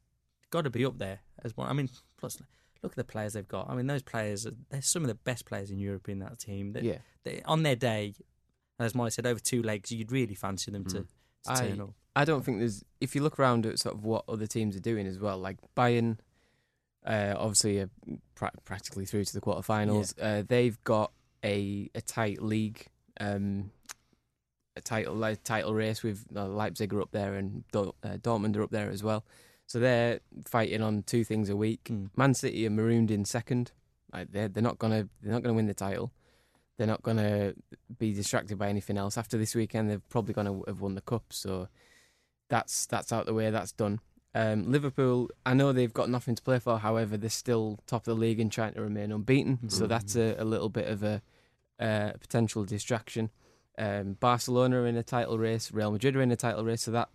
got 0.52 0.62
to 0.62 0.70
be 0.70 0.86
up 0.86 0.98
there 0.98 1.20
as 1.44 1.56
one. 1.58 1.68
I 1.70 1.74
mean, 1.74 1.90
plus 2.18 2.42
look 2.82 2.94
at 2.94 2.96
the 2.96 3.04
players 3.04 3.34
they've 3.34 3.48
got. 3.48 3.70
I 3.70 3.76
mean, 3.76 3.88
those 3.88 4.04
players 4.04 4.48
are 4.48 4.54
they're 4.70 4.82
some 4.82 5.04
of 5.04 5.10
the 5.10 5.16
best 5.16 5.46
players 5.46 5.70
in 5.70 5.80
Europe 5.80 6.08
in 6.08 6.20
that 6.20 6.40
team. 6.40 6.72
They, 6.72 6.82
yeah. 6.82 6.98
they, 7.24 7.42
on 7.44 7.64
their 7.64 7.76
day, 7.76 8.14
as 8.80 8.94
Marley 8.96 9.12
said, 9.12 9.26
over 9.26 9.40
two 9.40 9.62
legs, 9.64 9.92
you'd 9.92 10.12
really 10.12 10.36
fancy 10.36 10.72
them 10.72 10.86
to, 10.86 11.00
to 11.00 11.06
I- 11.48 11.56
turn 11.68 11.82
up. 11.82 11.94
I 12.18 12.24
don't 12.24 12.46
think 12.46 12.60
there's. 12.60 12.82
If 13.02 13.14
you 13.14 13.22
look 13.22 13.38
around 13.40 13.66
at 13.66 13.78
sort 13.78 13.94
of 13.94 14.06
what 14.06 14.24
other 14.30 14.48
teams 14.48 14.76
are 14.78 14.80
doing 14.80 15.06
as 15.06 15.20
well, 15.20 15.38
like 15.38 15.58
Bayern, 15.76 16.18
uh, 17.06 17.34
obviously 17.38 17.80
are 17.80 17.90
pra- 18.36 18.54
practically 18.64 19.06
through 19.06 19.26
to 19.26 19.34
the 19.34 19.42
quarterfinals. 19.42 20.14
Uh, 20.22 20.44
they've 20.48 20.82
got 20.86 21.12
a 21.44 21.90
a 21.94 22.00
tight 22.00 22.42
league, 22.42 22.86
um, 23.20 23.70
a 24.78 24.82
title 24.82 25.14
like, 25.14 25.44
title 25.44 25.74
race 25.74 26.04
with 26.04 26.26
uh, 26.34 26.48
Leipzig 26.48 26.94
are 26.94 27.02
up 27.02 27.12
there 27.12 27.34
and 27.36 27.66
uh, 27.74 27.92
Dortmund 28.04 28.56
are 28.56 28.64
up 28.64 28.72
there 28.72 28.90
as 28.90 29.04
well. 29.04 29.26
So 29.68 29.80
they're 29.80 30.22
fighting 30.46 30.82
on 30.82 31.04
two 31.04 31.26
things 31.26 31.50
a 31.50 31.56
week. 31.58 31.86
Mm. 31.92 32.12
Man 32.16 32.34
City 32.34 32.66
are 32.66 32.70
marooned 32.70 33.12
in 33.12 33.26
second. 33.26 33.74
Like 34.14 34.32
they're 34.32 34.48
they're 34.48 34.64
not 34.64 34.80
gonna 34.80 35.10
they're 35.22 35.34
not 35.34 35.44
gonna 35.44 35.54
win 35.54 35.68
the 35.68 35.74
title. 35.74 36.14
They're 36.78 36.88
not 36.88 37.04
gonna 37.04 37.54
be 37.98 38.14
distracted 38.14 38.58
by 38.58 38.70
anything 38.70 38.98
else. 38.98 39.18
After 39.18 39.38
this 39.38 39.56
weekend, 39.56 39.90
they're 39.90 40.02
probably 40.10 40.34
gonna 40.34 40.60
have 40.68 40.82
won 40.82 40.96
the 40.96 41.02
cup. 41.02 41.26
So 41.32 41.68
that's 42.50 42.86
that's 42.86 43.12
out 43.14 43.26
the 43.26 43.34
way. 43.34 43.50
That's 43.50 43.72
done. 43.72 44.00
Um, 44.34 44.70
Liverpool, 44.70 45.30
I 45.46 45.54
know 45.54 45.72
they've 45.72 45.94
got 45.94 46.10
nothing 46.10 46.36
to 46.36 46.44
play 46.44 46.60
for. 46.60 46.78
However, 46.78 47.16
they're 47.16 47.30
still 47.30 47.80
top 47.88 48.02
of 48.02 48.06
the 48.06 48.20
league 48.20 48.40
and 48.42 48.52
trying 48.52 48.74
to 48.74 48.82
remain 48.82 49.14
unbeaten. 49.14 49.70
So 49.70 49.86
Mhm. 49.86 49.90
that's 49.90 50.16
a, 50.18 50.36
a 50.38 50.44
little 50.44 50.68
bit 50.70 50.88
of 50.90 51.04
a 51.04 51.22
uh, 51.80 52.12
potential 52.20 52.66
distraction. 52.66 53.30
Um, 53.78 54.14
Barcelona 54.20 54.82
are 54.82 54.88
in 54.88 54.98
a 54.98 55.04
title 55.04 55.38
race. 55.38 55.72
Real 55.72 55.92
Madrid 55.92 56.16
are 56.18 56.22
in 56.22 56.32
a 56.32 56.36
title 56.36 56.66
race. 56.66 56.84
So 56.84 56.92
that 56.92 57.10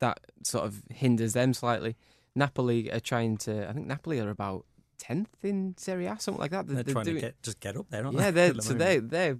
that 0.00 0.20
sort 0.42 0.66
of 0.66 0.82
hinders 0.90 1.32
them 1.32 1.54
slightly. 1.54 1.96
Napoli 2.34 2.90
are 2.92 3.00
trying 3.00 3.38
to. 3.38 3.68
I 3.68 3.72
think 3.72 3.86
Napoli 3.86 4.20
are 4.20 4.30
about 4.30 4.66
tenth 5.02 5.34
in 5.42 5.74
Serie 5.76 6.06
A, 6.06 6.16
something 6.20 6.40
like 6.40 6.52
that. 6.52 6.68
They're, 6.68 6.82
they're 6.84 6.94
trying 6.94 7.04
doing- 7.06 7.16
to 7.16 7.20
get 7.22 7.42
just 7.42 7.58
get 7.58 7.76
up 7.76 7.86
there, 7.90 8.04
aren't 8.06 8.16
yeah, 8.18 8.30
they? 8.30 8.50
the 8.52 8.62
so 8.62 8.74
they 8.74 8.98
they 8.98 9.34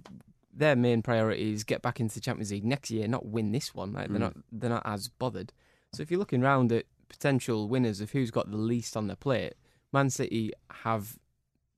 their 0.53 0.75
main 0.75 1.01
priority 1.01 1.53
is 1.53 1.63
get 1.63 1.81
back 1.81 1.99
into 1.99 2.15
the 2.15 2.21
Champions 2.21 2.51
League 2.51 2.65
next 2.65 2.91
year, 2.91 3.07
not 3.07 3.25
win 3.25 3.51
this 3.53 3.73
one. 3.73 3.93
Like, 3.93 4.07
Mm. 4.09 4.11
They're 4.11 4.19
not 4.19 4.33
they're 4.51 4.69
not 4.69 4.83
as 4.85 5.07
bothered. 5.07 5.53
So 5.93 6.01
if 6.03 6.11
you're 6.11 6.19
looking 6.19 6.41
round 6.41 6.71
at 6.71 6.85
potential 7.07 7.67
winners 7.69 8.01
of 8.01 8.11
who's 8.11 8.29
got 8.31 8.51
the 8.51 8.57
least 8.57 8.97
on 8.97 9.07
their 9.07 9.15
plate, 9.15 9.53
Man 9.93 10.09
City 10.09 10.51
have 10.83 11.17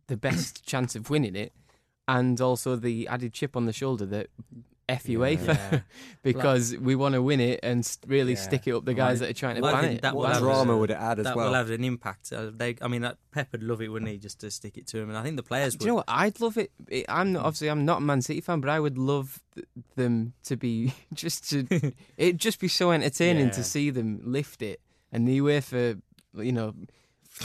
the 0.08 0.17
best 0.17 0.65
chance 0.71 0.95
of 0.95 1.10
winning 1.10 1.36
it, 1.36 1.54
and 2.08 2.39
also 2.41 2.76
the 2.76 3.08
added 3.08 3.34
chip 3.34 3.56
on 3.56 3.65
the 3.65 3.74
shoulder 3.74 4.06
that 4.08 4.28
F 4.88 5.06
UEFA 5.06 5.48
Yeah. 5.71 5.80
because 6.24 6.76
we 6.78 6.95
want 6.95 7.13
to 7.15 7.21
win 7.21 7.39
it 7.39 7.60
and 7.63 7.89
really 8.08 8.34
Yeah. 8.34 8.39
stick 8.39 8.67
it 8.67 8.74
up 8.74 8.86
the 8.86 8.93
guys 8.93 9.19
Well, 9.19 9.28
that 9.28 9.36
are 9.36 9.39
trying 9.39 9.56
to 9.56 9.62
well, 9.62 9.74
ban 9.74 9.86
it. 9.86 10.02
that 10.04 10.13
will 10.15 10.21
what 10.24 10.38
drama 10.39 10.74
a- 10.74 10.78
would 10.78 10.91
it 10.91 10.98
add 10.98 11.19
as 11.19 11.24
that 11.26 11.36
well? 11.36 11.48
will 11.48 11.54
have 11.56 11.69
an 11.71 11.84
impact. 11.84 12.32
Uh, 12.32 12.52
they, 12.54 12.76
I 12.82 12.88
mean, 12.88 13.02
that 13.02 13.17
Pep 13.32 13.48
would 13.52 13.63
love 13.63 13.82
it, 13.82 13.88
wouldn't 13.89 14.12
he, 14.12 14.17
just 14.17 14.39
to 14.41 14.52
stick 14.52 14.78
it 14.78 14.86
to 14.88 15.00
him? 15.00 15.10
And 15.10 15.17
I 15.17 15.24
think 15.24 15.38
the 15.38 15.43
players 15.43 15.74
would. 15.74 15.80
Do 15.80 15.86
you 15.86 15.91
know 15.91 15.95
what? 15.95 16.06
I'd 16.08 16.39
love 16.39 16.58
it. 16.58 16.71
it 16.88 17.06
I'm 17.10 17.34
not, 17.34 17.45
obviously 17.45 17.69
I'm 17.69 17.84
not 17.86 17.98
a 17.98 18.02
Man 18.02 18.21
City 18.21 18.41
fan, 18.41 18.62
but 18.62 18.69
I 18.69 18.80
would 18.80 18.98
love 18.98 19.41
th- 19.56 19.65
them 19.95 20.34
to 20.43 20.56
be 20.56 20.93
just 21.13 21.50
to. 21.50 21.65
it'd 22.17 22.39
just 22.39 22.60
be 22.60 22.67
so 22.67 22.91
entertaining 22.91 23.45
Yeah. 23.48 23.52
to 23.54 23.63
see 23.63 23.89
them 23.89 24.21
lift 24.24 24.62
it, 24.62 24.82
and 25.12 25.28
the 25.28 25.39
UEFA, 25.39 26.00
you 26.36 26.52
know, 26.52 26.74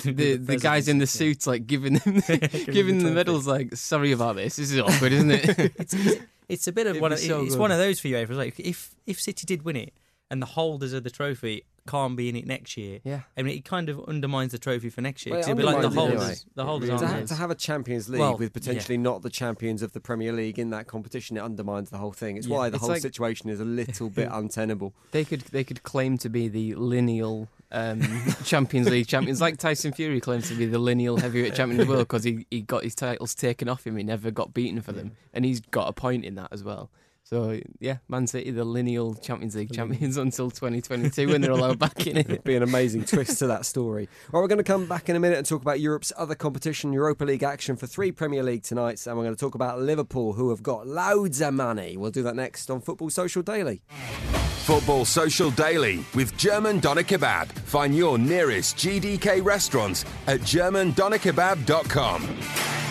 the 0.05 0.37
the 0.37 0.57
guys 0.57 0.87
in 0.89 0.99
the 0.99 1.03
presidency, 1.07 1.25
yeah. 1.25 1.31
suits 1.33 1.47
like 1.49 1.67
giving 1.67 1.95
them 1.95 2.21
giving 2.67 2.99
them 2.99 2.99
the 2.99 3.03
trophy. 3.03 3.15
medals. 3.15 3.47
Like, 3.47 3.75
sorry 3.77 4.13
about 4.13 4.37
this. 4.37 4.57
This 4.57 4.71
is 4.71 4.79
awkward, 4.79 5.13
isn't 5.13 5.31
it? 5.33 5.59
it's, 5.79 5.95
it's 5.95 6.23
a 6.67 6.73
bit 6.73 6.87
of 6.87 6.93
It'd 6.93 7.03
one. 7.03 7.13
Of, 7.13 7.19
so 7.19 7.43
it's 7.43 7.55
good. 7.55 7.61
one 7.61 7.71
of 7.73 7.79
those 7.79 8.01
for 8.01 8.09
you. 8.09 8.17
It's 8.17 8.31
like 8.31 8.59
if 8.61 8.95
if 9.07 9.21
City 9.21 9.47
did 9.47 9.63
win 9.63 9.77
it 9.77 9.93
and 10.31 10.41
the 10.41 10.47
holders 10.47 10.93
of 10.93 11.03
the 11.05 11.11
trophy 11.11 11.65
can't 11.89 12.15
be 12.17 12.29
in 12.29 12.37
it 12.37 12.47
next 12.47 12.77
year, 12.77 13.01
yeah. 13.05 13.23
I 13.37 13.43
mean, 13.43 13.57
it 13.57 13.65
kind 13.65 13.89
of 13.89 13.99
undermines 14.07 14.53
the 14.53 14.59
trophy 14.59 14.91
for 14.91 15.01
next 15.01 15.25
year. 15.27 15.35
Well, 15.35 15.43
'cause 15.43 15.49
it 15.49 15.53
it'd 15.53 15.59
be 15.59 15.65
like 15.65 15.81
the 15.83 15.89
holders. 15.91 16.21
anyway. 16.21 16.35
The 16.55 16.65
holders 16.65 16.89
really 16.91 17.01
to, 17.01 17.07
aren't. 17.07 17.21
ha- 17.31 17.35
to 17.35 17.41
have 17.41 17.51
a 17.51 17.55
Champions 17.55 18.09
League 18.09 18.21
Well, 18.21 18.37
with 18.37 18.53
potentially 18.53 18.99
not 18.99 19.23
the 19.23 19.31
champions 19.31 19.83
of 19.83 19.93
the 19.93 20.01
Premier 20.01 20.33
League 20.33 20.59
in 20.59 20.71
that 20.71 20.87
competition, 20.87 21.37
it 21.37 21.41
undermines 21.41 21.91
the 21.91 21.99
whole 21.99 22.13
thing. 22.13 22.37
It's 22.37 22.47
Yeah. 22.47 22.57
why 22.57 22.69
the 22.69 22.77
It's 22.77 22.81
whole 22.83 22.91
like- 22.91 23.03
situation 23.03 23.49
is 23.51 23.59
a 23.61 23.65
little 23.65 24.11
bit 24.11 24.29
untenable. 24.33 24.93
They 25.11 25.25
could 25.25 25.41
they 25.53 25.65
could 25.65 25.83
claim 25.83 26.17
to 26.19 26.29
be 26.29 26.47
the 26.49 26.75
lineal 26.77 27.49
um, 27.73 28.03
Champions 28.45 28.89
League 28.89 29.07
champions, 29.07 29.41
like 29.41 29.57
Tyson 29.57 29.93
Fury 29.93 30.21
claims 30.21 30.49
to 30.49 30.55
be 30.55 30.67
the 30.67 30.79
lineal 30.79 31.17
heavyweight 31.17 31.55
champion 31.55 31.81
of 31.81 31.87
the 31.87 31.93
world 31.93 32.09
because 32.09 32.25
he, 32.25 32.47
he 32.51 32.61
got 32.63 32.85
his 32.85 32.95
titles 32.95 33.35
taken 33.35 33.69
off 33.69 33.87
him. 33.87 33.97
He 33.97 34.03
never 34.03 34.31
got 34.31 34.53
beaten 34.55 34.81
for 34.81 34.93
them, 34.93 35.13
and 35.33 35.45
he's 35.45 35.61
got 35.61 35.89
a 35.89 35.93
point 35.93 36.25
in 36.25 36.35
that 36.35 36.49
as 36.53 36.65
well. 36.65 36.91
So 37.31 37.61
yeah, 37.79 37.99
Man 38.09 38.27
City 38.27 38.51
the 38.51 38.65
lineal 38.65 39.15
Champions 39.15 39.55
League 39.55 39.73
champions 39.73 40.17
until 40.17 40.51
2022 40.51 41.29
when 41.29 41.41
they're 41.41 41.53
allowed 41.53 41.79
back 41.79 42.09
in 42.09 42.17
It'd 42.17 42.43
be 42.43 42.57
an 42.57 42.65
amazing 42.65 43.05
twist 43.05 43.39
to 43.39 43.47
that 43.47 43.65
story. 43.65 44.09
Well, 44.33 44.43
we're 44.43 44.49
going 44.49 44.59
to 44.59 44.65
come 44.65 44.87
back 44.87 45.09
in 45.09 45.15
a 45.15 45.21
minute 45.21 45.39
and 45.39 45.47
talk 45.47 45.63
about 45.63 45.79
Europe's 45.79 46.13
other 46.17 46.35
competition, 46.35 46.93
Europa 46.93 47.25
League 47.25 47.45
action 47.45 47.77
for 47.77 47.87
three 47.87 48.11
Premier 48.11 48.43
League 48.43 48.65
tonights, 48.65 49.07
and 49.07 49.17
we're 49.17 49.23
going 49.23 49.37
to 49.37 49.41
talk 49.41 49.55
about 49.55 49.81
Liverpool, 49.81 50.33
who 50.33 50.51
have 50.51 50.65
got 50.65 50.89
loads 50.89 51.41
of 51.41 51.55
money. 51.55 51.97
We'll 51.97 52.11
do 52.11 52.25
that 52.25 52.35
next 52.35 52.69
on 52.69 52.81
Football 52.81 53.11
Social 53.11 53.43
Daily. 53.43 53.81
Football 54.65 55.05
Social 55.05 55.53
Daily 55.53 56.05
with 56.17 56.37
German 56.37 56.81
Doner 56.81 57.05
Kebab. 57.05 57.47
Find 57.47 57.95
your 57.95 58.19
nearest 58.19 58.77
GDK 58.77 59.45
restaurants 59.45 60.05
at 60.27 60.41
germandonerkebab.com. 60.41 62.90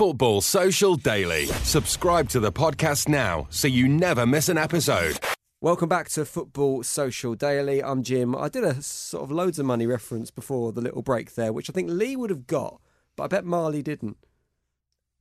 Football 0.00 0.40
Social 0.40 0.96
Daily. 0.96 1.44
Subscribe 1.44 2.30
to 2.30 2.40
the 2.40 2.50
podcast 2.50 3.06
now 3.06 3.46
so 3.50 3.68
you 3.68 3.86
never 3.86 4.24
miss 4.24 4.48
an 4.48 4.56
episode. 4.56 5.18
Welcome 5.60 5.90
back 5.90 6.08
to 6.12 6.24
Football 6.24 6.84
Social 6.84 7.34
Daily. 7.34 7.84
I'm 7.84 8.02
Jim. 8.02 8.34
I 8.34 8.48
did 8.48 8.64
a 8.64 8.80
sort 8.80 9.24
of 9.24 9.30
loads 9.30 9.58
of 9.58 9.66
money 9.66 9.86
reference 9.86 10.30
before 10.30 10.72
the 10.72 10.80
little 10.80 11.02
break 11.02 11.34
there, 11.34 11.52
which 11.52 11.68
I 11.68 11.74
think 11.74 11.90
Lee 11.90 12.16
would 12.16 12.30
have 12.30 12.46
got, 12.46 12.80
but 13.14 13.24
I 13.24 13.26
bet 13.26 13.44
Marley 13.44 13.82
didn't. 13.82 14.16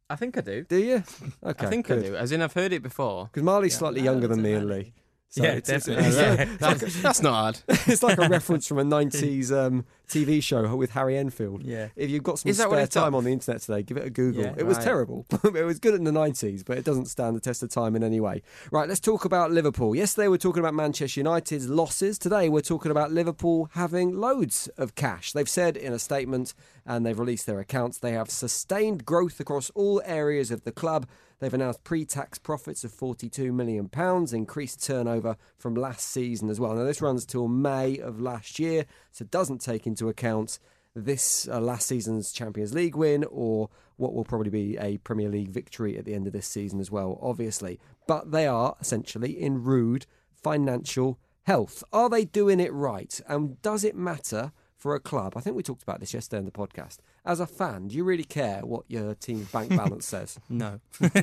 I 0.10 0.16
think 0.16 0.38
I 0.38 0.42
do. 0.42 0.64
Do 0.64 0.78
you? 0.78 1.04
Okay, 1.44 1.68
I 1.68 1.70
think 1.70 1.88
good. 1.88 2.00
I 2.00 2.08
do. 2.08 2.16
As 2.16 2.32
in, 2.32 2.42
I've 2.42 2.54
heard 2.54 2.72
it 2.72 2.82
before. 2.82 3.26
Because 3.26 3.44
Marley's 3.44 3.76
slightly 3.78 4.00
younger 4.00 4.30
than 4.30 4.42
me 4.42 4.54
and 4.54 4.70
Lee. 4.70 4.94
So 5.32 5.44
Yeah, 5.44 5.56
it's- 5.58 5.68
definitely. 5.86 6.06
it's- 6.08 6.40
Yeah. 6.40 6.58
That's, 6.60 7.02
that's 7.04 7.22
not 7.22 7.34
hard. 7.34 7.60
it's 7.88 8.02
like 8.02 8.18
a 8.18 8.28
reference 8.28 8.66
from 8.66 8.80
a 8.80 8.84
90s 8.98 9.52
um, 9.52 9.86
TV 10.08 10.42
show 10.42 10.76
with 10.76 10.90
Harry 10.92 11.18
Enfield. 11.18 11.64
Yeah. 11.64 11.90
If 11.96 12.10
you've 12.10 12.24
got 12.24 12.40
some 12.40 12.50
Is 12.50 12.58
that 12.58 12.68
what 12.68 12.78
spare 12.78 12.88
time 13.04 13.14
on 13.14 13.26
the 13.26 13.32
internet 13.32 13.62
today, 13.62 13.84
give 13.84 13.98
it 13.98 14.06
a 14.06 14.10
Google. 14.10 14.42
Yeah. 14.46 14.56
it 14.58 14.66
was 14.66 14.78
Right. 14.78 14.84
terrible. 14.86 15.28
it 15.44 15.64
was 15.64 15.78
good 15.78 15.94
in 15.94 16.04
the 16.04 16.12
90s, 16.12 16.66
but 16.66 16.80
it 16.80 16.84
doesn't 16.84 17.06
stand 17.06 17.36
the 17.36 17.40
test 17.42 17.62
of 17.62 17.70
time 17.70 17.96
in 17.96 18.04
any 18.04 18.20
way. 18.20 18.42
Right, 18.72 18.88
let's 18.90 19.00
talk 19.00 19.24
about 19.24 19.52
Liverpool. 19.52 19.94
Yesterday 19.96 20.26
we 20.28 20.32
were 20.32 20.38
talking 20.40 20.62
about 20.62 20.74
Manchester 20.74 21.20
United's 21.20 21.70
losses. 21.70 22.18
Today 22.18 22.50
we're 22.50 22.62
talking 22.62 22.90
about 22.90 23.12
Liverpool 23.12 23.70
having 23.74 24.18
loads 24.20 24.68
of 24.80 24.96
cash. 24.96 25.34
They've 25.34 25.48
said 25.48 25.78
in 25.78 25.94
a 25.94 26.00
statement 26.00 26.56
and 26.88 27.06
they've 27.06 27.20
released 27.20 27.46
their 27.46 27.60
accounts 27.60 28.00
they 28.00 28.14
have 28.14 28.32
sustained 28.32 29.06
growth 29.06 29.40
across 29.40 29.70
all 29.76 30.02
areas 30.06 30.50
of 30.50 30.64
the 30.64 30.72
club. 30.72 31.06
They've 31.40 31.54
announced 31.54 31.84
pre-tax 31.84 32.38
profits 32.38 32.84
of 32.84 32.92
42 32.92 33.54
million 33.54 33.88
pounds, 33.88 34.34
increased 34.34 34.84
turnover 34.84 35.38
from 35.58 35.74
last 35.74 36.08
season 36.08 36.50
as 36.50 36.60
well. 36.60 36.74
Now 36.76 36.84
this 36.84 37.02
runs 37.02 37.26
till 37.26 37.48
May 37.48 37.98
of 37.98 38.20
last 38.20 38.60
year, 38.60 38.86
so 39.12 39.24
it 39.24 39.32
doesn't 39.32 39.62
take 39.62 39.88
into 39.88 40.10
account 40.10 40.60
this 40.96 41.48
uh, 41.48 41.62
last 41.62 41.88
season's 41.88 42.32
Champions 42.32 42.74
League 42.74 42.96
win 42.96 43.24
or 43.30 43.70
what 43.96 44.14
will 44.14 44.26
probably 44.26 44.50
be 44.50 44.78
a 44.78 44.98
Premier 44.98 45.30
League 45.30 45.50
victory 45.50 45.98
at 45.98 46.06
the 46.06 46.14
end 46.14 46.28
of 46.28 46.34
this 46.34 46.48
season 46.48 46.80
as 46.80 46.92
well, 46.92 47.20
obviously. 47.22 47.80
But 48.08 48.32
they 48.32 48.48
are 48.48 48.76
essentially 48.82 49.32
in 49.32 49.64
rude 49.64 50.06
financial 50.34 51.20
health. 51.44 51.84
Are 51.92 52.10
they 52.10 52.26
doing 52.26 52.60
it 52.60 52.74
right? 52.74 53.20
And 53.28 53.62
does 53.62 53.84
it 53.84 53.96
matter 53.96 54.52
for 54.80 54.96
a 54.96 55.00
club? 55.00 55.34
I 55.36 55.42
think 55.42 55.56
we 55.56 55.62
talked 55.62 55.84
about 55.84 56.00
this 56.00 56.14
yesterday 56.14 56.40
in 56.40 56.46
the 56.46 56.52
podcast. 56.52 56.98
As 57.26 57.40
a 57.40 57.46
fan, 57.46 57.90
do 57.90 57.96
you 57.96 58.04
really 58.04 58.24
care 58.24 58.62
what 58.66 58.86
your 58.88 59.14
team's 59.14 59.52
bank 59.52 59.70
balance 59.70 60.08
says? 60.16 60.40
No, 60.50 60.80
no, 61.02 61.10
I 61.12 61.20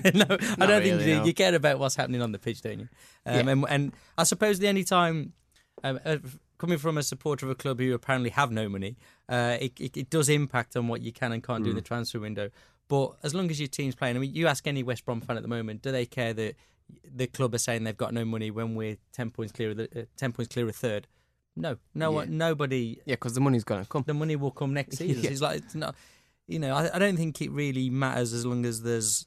don't 0.66 0.82
think 0.82 0.84
you, 0.84 0.98
do. 0.98 1.16
no. 1.16 1.24
you 1.24 1.34
care 1.34 1.54
about 1.54 1.78
what's 1.80 1.96
happening 1.96 2.22
on 2.22 2.30
the 2.32 2.38
pitch, 2.38 2.60
don't 2.62 2.80
you? 2.80 2.88
Um, 3.24 3.34
Yeah. 3.46 3.52
and, 3.52 3.64
and 3.68 3.92
I 4.16 4.22
suppose 4.24 4.58
the 4.60 4.68
only 4.68 4.84
time, 4.84 5.32
um, 5.82 5.98
uh, 6.04 6.18
coming 6.58 6.78
from 6.78 6.96
a 6.98 7.02
supporter 7.02 7.46
of 7.46 7.50
a 7.50 7.54
club 7.54 7.78
who 7.80 7.92
apparently 7.94 8.30
have 8.30 8.50
no 8.50 8.68
money, 8.68 8.96
uh, 9.28 9.56
it, 9.60 9.72
it, 9.80 9.96
it 9.96 10.10
does 10.10 10.28
impact 10.28 10.76
on 10.76 10.86
what 10.88 11.00
you 11.02 11.12
can 11.12 11.32
and 11.32 11.42
can't 11.42 11.64
do 11.64 11.70
in 11.70 11.76
the 11.76 11.82
transfer 11.82 12.20
window. 12.20 12.50
But 12.88 13.16
as 13.22 13.34
long 13.34 13.50
as 13.50 13.58
your 13.58 13.68
team's 13.68 13.94
playing, 13.96 14.16
I 14.16 14.20
mean, 14.20 14.32
you 14.34 14.46
ask 14.46 14.66
any 14.66 14.82
West 14.82 15.04
Brom 15.04 15.20
fan 15.20 15.36
at 15.36 15.42
the 15.42 15.48
moment, 15.48 15.82
do 15.82 15.90
they 15.90 16.06
care 16.06 16.32
that 16.34 16.54
the 17.04 17.26
club 17.26 17.52
are 17.52 17.58
saying 17.58 17.82
they've 17.84 17.96
got 17.96 18.14
no 18.14 18.24
money 18.24 18.50
when 18.50 18.74
we're 18.76 18.96
ten 19.12 19.30
points 19.30 19.52
clear 19.52 19.70
of 19.72 19.76
the, 19.78 19.88
uh, 19.96 20.04
ten 20.16 20.32
points 20.32 20.52
clear 20.52 20.68
of 20.68 20.76
third? 20.76 21.08
No, 21.56 21.76
no 21.94 22.10
one, 22.12 22.36
nobody 22.36 22.98
Yeah, 23.06 23.14
because 23.14 23.34
the 23.34 23.40
money's 23.40 23.64
going 23.64 23.82
to 23.82 23.88
come. 23.88 24.04
the 24.06 24.14
money 24.14 24.36
will 24.36 24.50
come 24.50 24.74
next 24.74 24.96
season. 24.98 25.24
Yeah. 25.24 25.30
It's 25.30 25.40
like 25.40 25.58
it's 25.58 25.74
not, 25.74 25.94
you 26.46 26.58
know, 26.58 26.74
I, 26.74 26.94
I 26.94 26.98
don't 26.98 27.16
think 27.16 27.40
it 27.40 27.50
really 27.50 27.88
matters 27.90 28.32
as 28.34 28.44
long 28.44 28.66
as 28.66 28.82
there's 28.82 29.26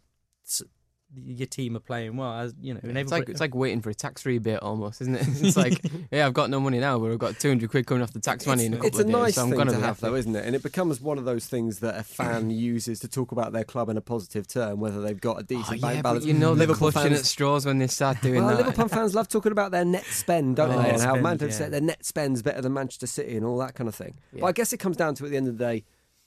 your 1.15 1.47
team 1.47 1.75
are 1.75 1.79
playing 1.79 2.17
well. 2.17 2.33
As 2.33 2.53
you 2.61 2.73
know, 2.75 2.79
It's 2.83 3.11
like 3.11 3.29
it's 3.29 3.39
like 3.39 3.55
waiting 3.55 3.81
for 3.81 3.89
a 3.89 3.95
tax 3.95 4.25
rebate 4.25 4.59
almost, 4.59 5.01
isn't 5.01 5.15
it? 5.15 5.27
It's 5.41 5.57
like, 5.57 5.81
yeah, 6.11 6.27
I've 6.27 6.33
got 6.33 6.49
no 6.51 6.59
money 6.59 6.79
now, 6.79 6.99
but 6.99 7.11
I've 7.11 7.17
got 7.17 7.39
200 7.39 7.69
quid 7.71 7.87
coming 7.87 8.03
off 8.03 8.13
the 8.13 8.19
tax 8.19 8.45
money 8.45 8.65
in 8.67 8.73
a 8.73 8.77
couple 8.77 8.87
it's 8.89 8.97
a 8.97 9.01
of 9.01 9.07
days. 9.07 9.13
nice 9.15 9.35
so 9.35 9.41
I'm 9.41 9.49
thing 9.49 9.57
gonna 9.57 9.79
have, 9.79 9.99
though, 9.99 10.13
isn't 10.15 10.35
it? 10.35 10.45
And 10.45 10.55
it 10.55 10.61
becomes 10.61 11.01
one 11.01 11.17
of 11.17 11.25
those 11.25 11.47
things 11.47 11.79
that 11.79 11.97
a 11.97 12.03
fan 12.03 12.49
uses 12.51 12.99
to 12.99 13.07
talk 13.07 13.31
about 13.31 13.53
their 13.53 13.63
club 13.63 13.89
in 13.89 13.97
a 13.97 14.01
positive 14.01 14.47
term, 14.47 14.79
whether 14.79 15.01
they've 15.01 15.19
got 15.19 15.39
a 15.39 15.43
decent 15.43 15.67
Oh, 15.67 15.73
decent 15.73 15.81
yeah, 15.81 15.87
bank 15.93 16.03
but 16.03 16.09
balance. 16.09 16.25
you 16.25 16.33
know 16.35 16.53
Liverpool 16.53 16.91
fans, 16.91 17.19
at 17.19 17.25
straws 17.25 17.65
when 17.65 17.79
they 17.79 17.87
start 17.87 18.21
doing 18.21 18.43
well, 18.43 18.55
that. 18.55 18.65
Liverpool 18.65 18.87
fans 18.87 19.15
love 19.15 19.27
talking 19.27 19.51
about 19.51 19.71
their 19.71 19.85
net 19.85 20.05
spend, 20.05 20.57
don't 20.57 20.71
Oh, 20.71 20.81
they? 20.81 20.89
And 20.91 21.01
how 21.01 21.11
spend, 21.13 21.23
Manchester 21.23 21.63
yeah. 21.63 21.69
their 21.69 21.81
net 21.81 22.05
spend's 22.05 22.41
better 22.43 22.61
than 22.61 22.73
Manchester 22.73 23.07
City 23.07 23.35
and 23.35 23.45
all 23.45 23.57
that 23.57 23.73
kind 23.73 23.87
of 23.87 23.95
thing. 23.95 24.19
But 24.33 24.45
I 24.45 24.51
guess 24.51 24.73
it 24.73 24.77
comes 24.77 24.95
down 24.97 25.15
to 25.15 25.25
at 25.25 25.31
the 25.31 25.37
end 25.37 25.47
of 25.47 25.57
the 25.57 25.63
day, 25.65 25.85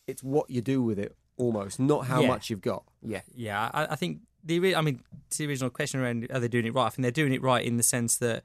it's 0.08 0.24
what 0.24 0.50
you 0.50 0.60
do 0.60 0.82
with 0.82 0.98
it 0.98 1.14
almost, 1.36 1.78
not 1.78 2.06
how 2.06 2.20
Yeah. 2.22 2.28
much 2.28 2.50
you've 2.50 2.60
got. 2.60 2.82
Yeah, 3.00 3.20
yeah, 3.34 3.70
I, 3.72 3.86
I 3.92 3.96
think 3.96 4.18
the 4.44 4.74
I 4.76 4.80
mean 4.80 5.00
to 5.30 5.38
the 5.38 5.46
original 5.48 5.70
question 5.70 6.00
around 6.00 6.26
are 6.32 6.40
they 6.40 6.48
doing 6.48 6.66
it 6.66 6.74
right? 6.74 6.86
I 6.86 6.90
think 6.90 7.02
they're 7.02 7.10
doing 7.10 7.32
it 7.32 7.42
right 7.42 7.64
in 7.64 7.76
the 7.76 7.82
sense 7.82 8.16
that 8.18 8.42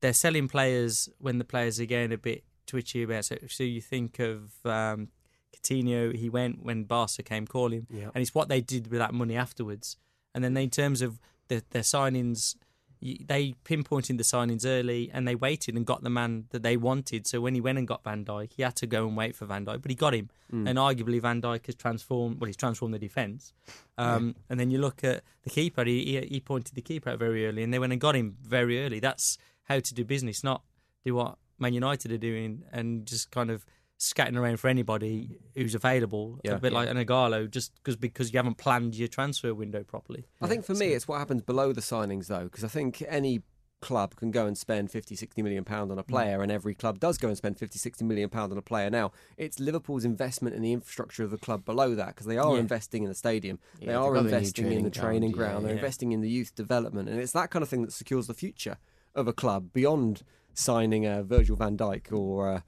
they're 0.00 0.12
selling 0.12 0.48
players 0.48 1.08
when 1.18 1.38
the 1.38 1.44
players 1.44 1.78
are 1.80 1.84
getting 1.86 2.12
a 2.12 2.18
bit 2.18 2.44
twitchy 2.66 3.02
about. 3.02 3.24
So, 3.26 3.36
so 3.48 3.64
you 3.64 3.80
think 3.80 4.18
of 4.18 4.52
um, 4.64 5.08
Coutinho, 5.54 6.14
he 6.16 6.28
went 6.30 6.62
when 6.62 6.84
Barca 6.84 7.22
came 7.22 7.46
calling, 7.46 7.86
Yeah. 7.90 8.10
and 8.14 8.22
it's 8.22 8.34
what 8.34 8.48
they 8.48 8.60
did 8.60 8.90
with 8.90 8.98
that 9.00 9.12
money 9.12 9.36
afterwards. 9.36 9.96
And 10.34 10.42
then 10.44 10.54
they, 10.54 10.62
in 10.64 10.70
terms 10.70 11.02
of 11.02 11.18
the, 11.48 11.62
their 11.70 11.82
signings, 11.82 12.54
they 13.00 13.54
pinpointed 13.64 14.18
the 14.18 14.24
signings 14.24 14.64
early, 14.66 15.10
and 15.12 15.26
they 15.26 15.34
waited 15.34 15.74
and 15.74 15.86
got 15.86 16.02
the 16.02 16.10
man 16.10 16.44
that 16.50 16.62
they 16.62 16.76
wanted. 16.76 17.26
So 17.26 17.40
when 17.40 17.54
he 17.54 17.60
went 17.60 17.78
and 17.78 17.88
got 17.88 18.04
Van 18.04 18.24
Dijk, 18.24 18.52
he 18.52 18.62
had 18.62 18.76
to 18.76 18.86
go 18.86 19.06
and 19.06 19.16
wait 19.16 19.34
for 19.34 19.46
Van 19.46 19.64
Dijk, 19.64 19.80
but 19.82 19.90
he 19.90 19.94
got 19.94 20.14
him. 20.14 20.28
And 20.52 20.78
arguably, 20.78 21.20
Van 21.20 21.40
Dijk 21.40 21.66
has 21.66 21.76
transformed. 21.76 22.40
Well, 22.40 22.46
he's 22.46 22.56
transformed 22.56 22.92
the 22.94 22.98
defence. 22.98 23.52
Um, 23.96 24.34
And 24.48 24.58
then 24.60 24.70
you 24.70 24.78
look 24.78 25.02
at 25.04 25.22
the 25.44 25.50
keeper. 25.50 25.84
He, 25.84 26.04
he 26.04 26.26
he 26.34 26.40
pointed 26.40 26.74
the 26.74 26.82
keeper 26.82 27.10
out 27.10 27.18
very 27.18 27.46
early, 27.46 27.62
and 27.62 27.72
they 27.72 27.78
went 27.78 27.92
and 27.92 28.00
got 28.00 28.14
him 28.16 28.36
very 28.42 28.84
early. 28.84 29.00
That's 29.00 29.38
how 29.64 29.78
to 29.80 29.94
do 29.94 30.04
business, 30.04 30.42
not 30.44 30.62
do 31.04 31.14
what 31.14 31.38
Man 31.58 31.72
United 31.72 32.10
are 32.12 32.18
doing 32.18 32.64
and 32.72 33.06
just 33.06 33.30
kind 33.30 33.50
of 33.50 33.64
scatting 34.00 34.36
around 34.36 34.58
for 34.58 34.68
anybody 34.68 35.38
who's 35.54 35.74
available. 35.74 36.40
Yeah. 36.42 36.52
a 36.52 36.58
bit 36.58 36.72
like 36.72 36.88
an 36.88 36.96
Ighalo, 36.96 37.48
just 37.50 37.74
because 37.76 37.96
because 37.96 38.32
you 38.32 38.38
haven't 38.38 38.56
planned 38.56 38.96
your 38.96 39.08
transfer 39.08 39.54
window 39.54 39.84
properly. 39.84 40.26
I 40.40 40.46
think 40.48 40.64
for 40.64 40.74
me, 40.74 40.88
it's 40.88 41.06
what 41.06 41.18
happens 41.18 41.42
below 41.42 41.72
the 41.72 41.82
signings, 41.82 42.26
though, 42.26 42.44
because 42.44 42.64
I 42.64 42.68
think 42.68 43.02
any 43.06 43.42
club 43.82 44.14
can 44.16 44.30
go 44.30 44.46
and 44.46 44.58
spend 44.58 44.90
50, 44.90 45.14
60 45.16 45.42
million 45.42 45.64
pound 45.64 45.90
on 45.90 45.96
Mm. 45.96 46.00
a 46.00 46.02
player, 46.04 46.42
and 46.42 46.50
every 46.52 46.74
club 46.74 46.98
does 46.98 47.16
go 47.18 47.28
and 47.28 47.36
spend 47.36 47.58
50, 47.58 47.78
60 47.78 48.04
million 48.04 48.28
pound 48.28 48.52
on 48.52 48.58
a 48.58 48.62
player. 48.62 48.90
Now, 48.90 49.12
it's 49.38 49.58
Liverpool's 49.60 50.04
investment 50.04 50.54
in 50.54 50.60
the 50.62 50.72
infrastructure 50.72 51.22
of 51.24 51.30
the 51.30 51.38
club 51.38 51.64
below 51.64 51.94
that, 51.94 52.08
because 52.08 52.26
they 52.26 52.36
are 52.38 52.54
Yeah. 52.54 52.60
investing 52.60 53.02
in 53.04 53.08
the 53.10 53.14
stadium, 53.14 53.58
they 53.78 53.86
Yeah, 53.86 53.92
they've 53.92 54.00
are 54.02 54.14
got 54.14 54.22
the 54.24 54.30
new 54.30 54.36
investing 54.36 54.64
in 54.72 54.84
the 54.84 54.90
training 54.90 54.90
training 54.90 55.32
ground, 55.32 55.36
ground, 55.52 55.62
yeah, 55.62 55.66
they're 55.68 55.76
yeah. 55.76 55.80
investing 55.82 56.12
in 56.12 56.20
the 56.22 56.28
youth 56.30 56.54
development, 56.54 57.08
and 57.08 57.18
it's 57.20 57.32
that 57.32 57.50
kind 57.50 57.62
of 57.62 57.68
thing 57.70 57.82
that 57.82 57.92
secures 57.92 58.26
the 58.26 58.34
future 58.34 58.76
of 59.14 59.26
a 59.28 59.32
club 59.32 59.72
beyond 59.72 60.24
signing 60.52 61.06
a 61.06 61.22
Virgil 61.22 61.56
van 61.56 61.76
Dijk 61.78 62.12
or 62.12 62.48
uh, 62.50 62.60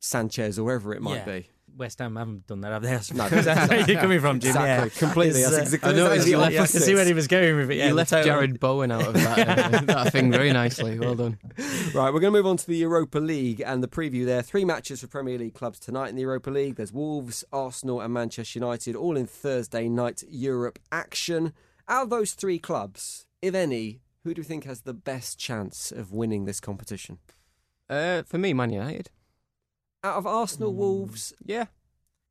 Sanchez 0.00 0.58
or 0.58 0.64
wherever 0.64 0.92
it 0.94 1.02
might 1.02 1.16
Yeah. 1.16 1.24
be. 1.24 1.46
West 1.76 1.98
Ham 1.98 2.16
haven't 2.16 2.46
done 2.46 2.62
that, 2.62 2.72
have 2.72 2.82
they? 2.82 2.90
No, 2.92 2.98
suppose 3.00 3.44
that's 3.44 3.68
where 3.68 3.80
you're 3.90 4.00
coming 4.00 4.18
from, 4.18 4.40
Jim. 4.40 4.48
Exactly, 4.52 4.90
yeah. 4.94 4.98
completely. 4.98 5.42
That's 5.42 5.58
uh, 5.58 5.60
exactly- 5.60 5.90
I 5.90 5.94
know 5.94 6.04
that 6.04 6.12
is 6.12 6.22
it's 6.22 6.30
the 6.32 6.36
left- 6.38 6.54
I 6.54 6.58
opposite. 6.58 6.72
can 6.78 6.86
see 6.86 6.94
where 6.94 7.04
he 7.04 7.12
was 7.12 7.26
going 7.26 7.56
with 7.56 7.70
it. 7.70 7.76
Yeah, 7.76 7.82
you 7.84 7.88
the 7.90 7.96
left 7.96 8.10
total- 8.10 8.32
Jarrod 8.32 8.60
Bowen 8.60 8.90
out 8.90 9.06
of 9.08 9.12
that, 9.12 9.74
uh, 9.74 9.80
that 9.84 10.10
thing 10.12 10.30
very 10.32 10.52
nicely. 10.54 10.98
Well 10.98 11.14
done. 11.16 11.38
Right, 11.94 12.10
we're 12.14 12.20
going 12.20 12.32
to 12.32 12.38
move 12.38 12.46
on 12.46 12.56
to 12.56 12.66
the 12.66 12.76
Europa 12.78 13.18
League 13.18 13.60
and 13.60 13.82
the 13.82 13.88
preview 13.88 14.24
there. 14.24 14.40
Three 14.40 14.64
matches 14.64 15.02
for 15.02 15.06
Premier 15.06 15.36
League 15.36 15.52
clubs 15.52 15.78
tonight 15.78 16.08
in 16.08 16.14
the 16.16 16.22
Europa 16.22 16.48
League. 16.48 16.76
There's 16.76 16.94
Wolves, 16.94 17.44
Arsenal, 17.52 18.00
and 18.00 18.14
Manchester 18.14 18.58
United, 18.58 18.96
all 18.96 19.14
in 19.14 19.26
Thursday 19.26 19.86
night 19.86 20.22
Europe 20.30 20.78
action. 20.90 21.52
Out 21.88 22.04
of 22.04 22.10
those 22.10 22.32
three 22.32 22.58
clubs, 22.58 23.26
if 23.42 23.54
any, 23.54 24.00
who 24.24 24.32
do 24.32 24.40
you 24.40 24.44
think 24.44 24.64
has 24.64 24.80
the 24.80 24.94
best 24.94 25.38
chance 25.38 25.92
of 25.92 26.10
winning 26.10 26.46
this 26.46 26.58
competition? 26.58 27.18
Uh, 27.90 28.22
for 28.22 28.38
me, 28.38 28.54
Man 28.54 28.70
United. 28.70 29.10
Out 30.06 30.16
of 30.18 30.26
Arsenal, 30.26 30.70
Hmm. 30.72 30.78
Wolves, 30.78 31.34
Yeah. 31.44 31.66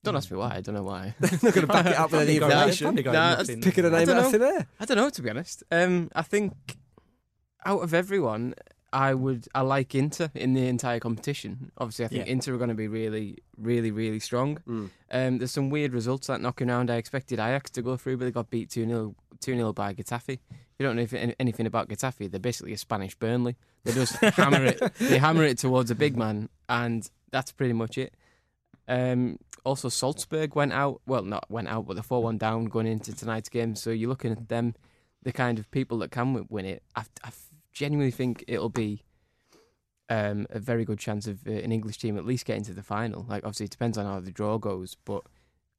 Don't 0.04 0.16
ask 0.16 0.30
me 0.30 0.38
why. 0.38 0.56
I 0.58 0.62
don't 0.62 0.76
know 0.76 0.84
why. 0.84 1.16
I'm 1.24 1.30
not 1.32 1.42
going 1.42 1.54
to 1.54 1.68
back 1.68 1.86
it 1.88 1.98
up 1.98 2.12
with 2.12 2.22
any 2.30 2.38
Probably 2.38 2.54
got- 2.56 2.62
information. 2.70 2.86
probably 2.86 3.04
got 3.04 3.12
Nah, 3.14 3.34
enough 3.42 3.64
Picking 3.64 3.86
a 3.86 3.88
I 3.88 3.92
name 3.92 4.06
don't 4.08 4.18
out 4.18 4.26
of 4.28 4.32
know. 4.34 4.40
thin 4.40 4.42
air. 4.56 4.68
I 4.80 4.86
don't 4.86 4.98
know 4.98 5.10
to 5.10 5.22
be 5.24 5.30
honest. 5.32 5.64
Um, 5.72 6.12
I 6.16 6.22
think 6.22 6.54
out 7.66 7.80
of 7.82 7.94
everyone, 7.94 8.54
I 8.94 9.14
would 9.16 9.48
I 9.56 9.62
like 9.62 9.96
Inter 9.96 10.30
in 10.36 10.54
the 10.54 10.68
entire 10.68 11.00
competition. 11.00 11.72
Obviously, 11.80 12.06
I 12.06 12.08
think 12.10 12.28
Yeah. 12.28 12.32
Inter 12.34 12.54
are 12.54 12.58
going 12.58 12.70
to 12.70 12.76
be 12.76 12.88
really, 12.88 13.40
really, 13.58 13.90
really 13.92 14.20
strong. 14.20 14.60
Mm. 14.68 14.90
Um, 15.12 15.38
there's 15.40 15.52
some 15.52 15.70
weird 15.72 15.92
results 15.94 16.28
that 16.28 16.40
knocking 16.40 16.70
around. 16.70 16.92
I 16.92 16.96
expected 16.98 17.40
Ajax 17.40 17.72
to 17.72 17.82
go 17.82 17.98
through, 17.98 18.18
but 18.18 18.26
they 18.26 18.32
got 18.32 18.50
beat 18.52 18.70
2 18.70 18.86
0 18.86 19.16
2 19.42 19.56
0 19.56 19.74
by 19.74 19.94
Getafe. 19.96 20.30
If 20.30 20.40
you 20.80 20.86
don't 20.86 20.98
know 20.98 21.02
if, 21.02 21.14
anything 21.40 21.66
about 21.66 21.90
Getafe, 21.90 22.30
they're 22.30 22.40
basically 22.40 22.74
a 22.74 22.78
Spanish 22.78 23.16
Burnley. 23.16 23.56
They 23.84 23.92
just 23.94 24.16
hammer 24.18 24.64
it. 24.66 24.80
They 25.00 25.18
hammer 25.28 25.44
it 25.44 25.58
towards 25.58 25.90
a 25.90 25.96
big 25.96 26.16
man, 26.16 26.48
and 26.70 27.10
that's 27.36 27.52
pretty 27.52 27.74
much 27.74 27.98
it. 27.98 28.14
Um, 28.88 29.40
also, 29.66 29.90
Salzburg 29.90 30.56
went 30.56 30.72
out. 30.72 31.02
Well, 31.06 31.24
not 31.24 31.52
went 31.52 31.68
out, 31.68 31.86
but 31.86 31.96
they're 31.96 32.04
four 32.04 32.24
one 32.24 32.38
down 32.38 32.66
going 32.66 32.88
into 32.88 33.14
tonight's 33.14 33.50
game. 33.50 33.76
So 33.76 33.90
you're 33.90 34.08
looking 34.08 34.32
at 34.32 34.48
them, 34.48 34.74
the 35.22 35.34
kind 35.34 35.60
of 35.60 35.70
people 35.70 35.98
that 35.98 36.12
can 36.12 36.48
win 36.50 36.64
it. 36.66 36.82
I, 36.96 37.04
I 37.26 37.32
genuinely 37.74 38.12
think 38.12 38.46
it'll 38.48 38.70
be 38.70 39.04
um, 40.08 40.48
a 40.50 40.60
very 40.60 40.86
good 40.86 41.00
chance 41.00 41.28
of 41.28 41.46
uh, 41.46 41.52
an 41.52 41.74
English 41.74 41.98
team 41.98 42.18
at 42.18 42.26
least 42.26 42.46
getting 42.46 42.64
to 42.64 42.74
the 42.74 42.84
final. 42.84 43.26
Like 43.28 43.44
obviously, 43.44 43.66
it 43.66 43.72
depends 43.72 43.98
on 43.98 44.06
how 44.06 44.22
the 44.22 44.32
draw 44.32 44.58
goes, 44.58 44.96
but 45.04 45.24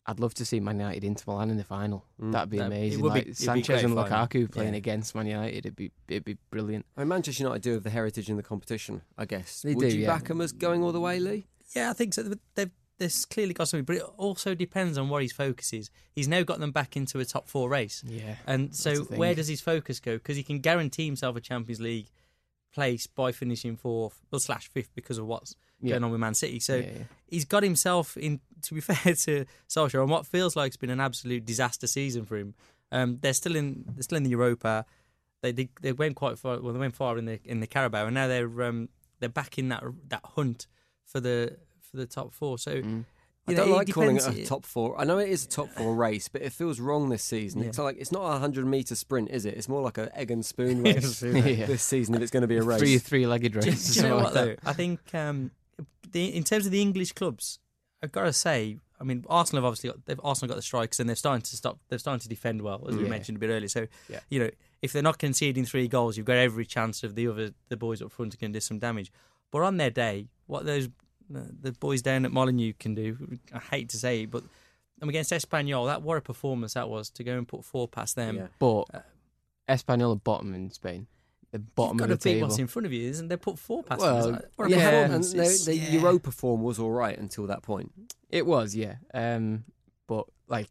I'd 0.08 0.20
love 0.20 0.34
to 0.34 0.44
see 0.44 0.60
Man 0.60 0.78
United 0.78 1.02
Inter 1.02 1.24
Milan 1.26 1.50
in 1.50 1.56
the 1.56 1.64
final. 1.64 2.04
Mm, 2.20 2.32
That'd 2.32 2.50
be 2.50 2.58
That- 2.58 2.66
amazing. 2.66 3.02
like 3.02 3.24
be 3.26 3.32
Sanchez 3.34 3.66
great 3.66 3.84
and 3.84 3.94
fun. 3.94 4.08
Lukaku 4.10 4.50
playing 4.50 4.74
Yeah. 4.74 4.78
against 4.78 5.14
Man 5.16 5.26
United, 5.26 5.56
it'd 5.58 5.74
be 5.76 5.90
it'd 6.08 6.24
be 6.24 6.38
brilliant. 6.50 6.86
I 6.96 7.00
mean, 7.00 7.08
Manchester 7.08 7.42
United 7.42 7.62
do 7.62 7.72
have 7.72 7.82
the 7.82 7.90
heritage 7.90 8.30
in 8.30 8.36
the 8.36 8.42
competition, 8.42 9.02
I 9.18 9.24
guess. 9.24 9.62
They 9.62 9.74
Would 9.74 9.90
do, 9.90 9.96
you 9.96 10.02
yeah. 10.02 10.06
back 10.08 10.28
them 10.28 10.40
as 10.40 10.52
going 10.52 10.82
all 10.84 10.92
the 10.92 11.00
way, 11.00 11.18
Lee? 11.18 11.46
Yeah, 11.74 11.90
I 11.90 11.92
think 11.92 12.14
so. 12.14 12.22
They've, 12.54 12.70
there's 12.98 13.24
clearly 13.24 13.52
got 13.52 13.68
something, 13.68 13.84
but 13.84 13.96
it 13.96 14.02
also 14.16 14.54
depends 14.54 14.96
on 14.96 15.08
what 15.08 15.22
his 15.22 15.32
focus 15.32 15.72
is. 15.72 15.90
He's 16.14 16.28
now 16.28 16.42
got 16.44 16.60
them 16.60 16.70
back 16.70 16.96
into 16.96 17.18
a 17.18 17.24
top 17.24 17.48
four 17.48 17.68
race. 17.68 18.02
Yeah, 18.06 18.36
And 18.46 18.74
so, 18.74 18.90
That's 18.90 19.00
the 19.00 19.04
thing. 19.06 19.18
where 19.18 19.34
does 19.34 19.48
his 19.48 19.60
focus 19.60 19.98
go? 20.00 20.14
Because 20.16 20.36
he 20.36 20.42
can 20.44 20.60
guarantee 20.60 21.04
himself 21.04 21.36
a 21.36 21.40
Champions 21.40 21.80
League 21.80 22.06
place 22.76 23.06
by 23.08 23.32
finishing 23.32 23.74
fourth, 23.76 24.20
or 24.32 24.38
slash 24.38 24.68
fifth 24.68 24.92
because 24.94 25.18
of 25.18 25.26
what's 25.26 25.56
Yeah. 25.80 25.92
going 25.92 26.04
on 26.04 26.10
with 26.12 26.20
Man 26.20 26.34
City. 26.34 26.60
So, 26.60 26.76
Yeah, 26.76 26.82
yeah. 26.98 27.04
he's 27.26 27.44
got 27.46 27.62
himself 27.62 28.16
in. 28.16 28.40
To 28.66 28.74
be 28.74 28.80
fair 28.90 29.14
to 29.14 29.44
Solskjaer, 29.68 30.02
on 30.02 30.08
what 30.10 30.26
feels 30.26 30.54
like 30.56 30.68
it's 30.68 30.76
been 30.76 30.90
an 30.90 31.00
absolute 31.00 31.44
disaster 31.44 31.86
season 31.86 32.24
for 32.26 32.36
him. 32.36 32.54
Um, 32.92 33.18
they're 33.20 33.32
still 33.42 33.56
in. 33.56 33.84
They're 33.94 34.02
still 34.02 34.16
in 34.18 34.22
the 34.24 34.30
Europa. 34.30 34.84
They, 35.42 35.52
they 35.52 35.68
they 35.82 35.92
went 35.92 36.14
quite 36.16 36.38
far. 36.38 36.60
Well, 36.60 36.72
they 36.72 36.78
went 36.78 36.94
far 36.94 37.18
in 37.18 37.24
the 37.24 37.38
in 37.44 37.60
the 37.60 37.66
Carabao, 37.66 38.06
and 38.06 38.14
now 38.14 38.28
they're 38.28 38.62
um, 38.62 38.88
they're 39.20 39.28
back 39.40 39.58
in 39.58 39.68
that 39.70 39.82
that 40.08 40.24
hunt 40.36 40.66
for 41.04 41.20
the 41.20 41.56
for 41.90 41.96
the 41.96 42.06
top 42.06 42.32
four. 42.32 42.58
So. 42.58 42.82
Mm. 42.82 43.04
I 43.48 43.52
you 43.52 43.56
know, 43.56 43.64
don't 43.66 43.74
like 43.76 43.92
calling 43.92 44.16
it 44.16 44.26
a 44.26 44.44
top 44.44 44.64
four. 44.64 44.98
I 45.00 45.04
know 45.04 45.18
it 45.18 45.28
is 45.28 45.44
a 45.44 45.48
top 45.48 45.68
four 45.70 45.94
race, 45.94 46.26
but 46.28 46.42
it 46.42 46.52
feels 46.52 46.80
wrong 46.80 47.08
this 47.10 47.22
season. 47.22 47.62
It's 47.62 47.78
like 47.78 47.96
it's 47.98 48.10
not 48.12 48.24
a 48.34 48.38
hundred 48.38 48.66
meter 48.66 48.94
sprint, 48.96 49.30
is 49.30 49.44
it? 49.46 49.54
It's 49.54 49.68
more 49.68 49.82
like 49.82 49.98
an 49.98 50.08
egg 50.14 50.30
and 50.30 50.44
spoon 50.52 50.82
race 50.82 51.22
Yeah. 51.22 51.66
this 51.66 51.82
season 51.82 52.14
if 52.16 52.22
it's 52.22 52.30
going 52.32 52.40
to 52.42 52.48
be 52.48 52.56
a 52.56 52.62
race. 52.64 52.78
three 52.80 52.98
three-legged 52.98 53.54
race. 53.56 53.86
do 53.94 54.00
you 54.00 54.08
know 54.08 54.16
what 54.16 54.34
though? 54.34 54.56
I 54.64 54.72
think 54.72 55.14
um, 55.14 55.52
the, 56.10 56.34
in 56.34 56.42
terms 56.44 56.66
of 56.66 56.72
the 56.72 56.80
English 56.82 57.12
clubs, 57.12 57.58
I've 58.02 58.12
got 58.12 58.24
to 58.24 58.32
say, 58.32 58.78
I 59.00 59.04
mean, 59.04 59.24
Arsenal 59.28 59.62
have 59.62 59.66
obviously 59.68 59.90
got, 59.90 60.04
they've 60.06 60.20
Arsenal 60.24 60.48
got 60.48 60.56
the 60.56 60.62
strikers 60.62 60.98
and 61.00 61.08
they're 61.08 61.16
starting 61.16 61.42
to 61.42 61.56
stop. 61.56 61.78
They're 61.88 61.98
starting 61.98 62.20
to 62.20 62.28
defend 62.28 62.62
well, 62.62 62.84
as 62.88 62.96
we 62.96 63.04
Yeah. 63.04 63.10
mentioned 63.10 63.36
a 63.36 63.38
bit 63.40 63.50
earlier. 63.50 63.68
So, 63.68 63.86
Yeah. 64.08 64.20
you 64.28 64.40
know, 64.40 64.50
if 64.82 64.92
they're 64.92 65.02
not 65.02 65.18
conceding 65.18 65.64
three 65.64 65.86
goals, 65.86 66.16
you've 66.16 66.26
got 66.26 66.36
every 66.36 66.66
chance 66.66 67.02
of 67.04 67.14
the 67.14 67.28
other 67.28 67.50
the 67.68 67.76
boys 67.76 68.02
up 68.02 68.10
front 68.10 68.36
can 68.38 68.50
do 68.52 68.60
some 68.60 68.78
damage. 68.78 69.12
But 69.52 69.62
on 69.62 69.76
their 69.76 69.90
day, 69.90 70.28
what 70.46 70.64
those 70.66 70.88
the 71.30 71.72
boys 71.72 72.02
down 72.02 72.24
at 72.24 72.32
Molyneux 72.32 72.72
can 72.78 72.94
do, 72.94 73.38
I 73.52 73.58
hate 73.58 73.88
to 73.90 73.96
say 73.98 74.22
it, 74.22 74.30
but 74.30 74.44
I'm 75.02 75.08
against 75.08 75.32
Espanyol. 75.32 75.86
That 75.86 76.02
what 76.02 76.16
a 76.16 76.20
performance 76.20 76.74
that 76.74 76.88
was 76.88 77.10
to 77.10 77.24
go 77.24 77.36
and 77.36 77.46
put 77.46 77.64
four 77.64 77.88
past 77.88 78.16
them. 78.16 78.36
Yeah. 78.36 78.46
But 78.58 78.84
Espanyol 79.68 80.12
are 80.12 80.16
bottom 80.16 80.54
in 80.54 80.70
Spain. 80.70 81.06
The 81.52 81.58
bottom 81.60 81.96
You've 81.98 82.02
of 82.04 82.08
got 82.10 82.14
the 82.14 82.16
to 82.18 82.24
beat 82.28 82.34
table. 82.34 82.48
what's 82.48 82.58
in 82.58 82.66
front 82.66 82.86
of 82.86 82.92
you, 82.92 83.08
isn't 83.08 83.28
they? 83.28 83.36
Put 83.36 83.58
four 83.58 83.82
past 83.82 84.00
Well, 84.00 84.22
them. 84.22 84.32
Like, 84.34 84.42
what 84.56 84.72
a 84.72 84.74
performance. 84.74 85.30
and 85.32 85.40
the, 85.40 85.44
It's- 85.44 85.64
the 85.64 85.76
yeah. 85.76 85.90
Europa 86.00 86.30
form 86.30 86.62
was 86.62 86.78
all 86.78 86.90
right 86.90 87.16
until 87.18 87.46
that 87.46 87.62
point. 87.62 87.92
It 88.30 88.44
was, 88.46 88.74
yeah. 88.74 88.96
Um, 89.14 89.64
but 90.06 90.26
like, 90.48 90.68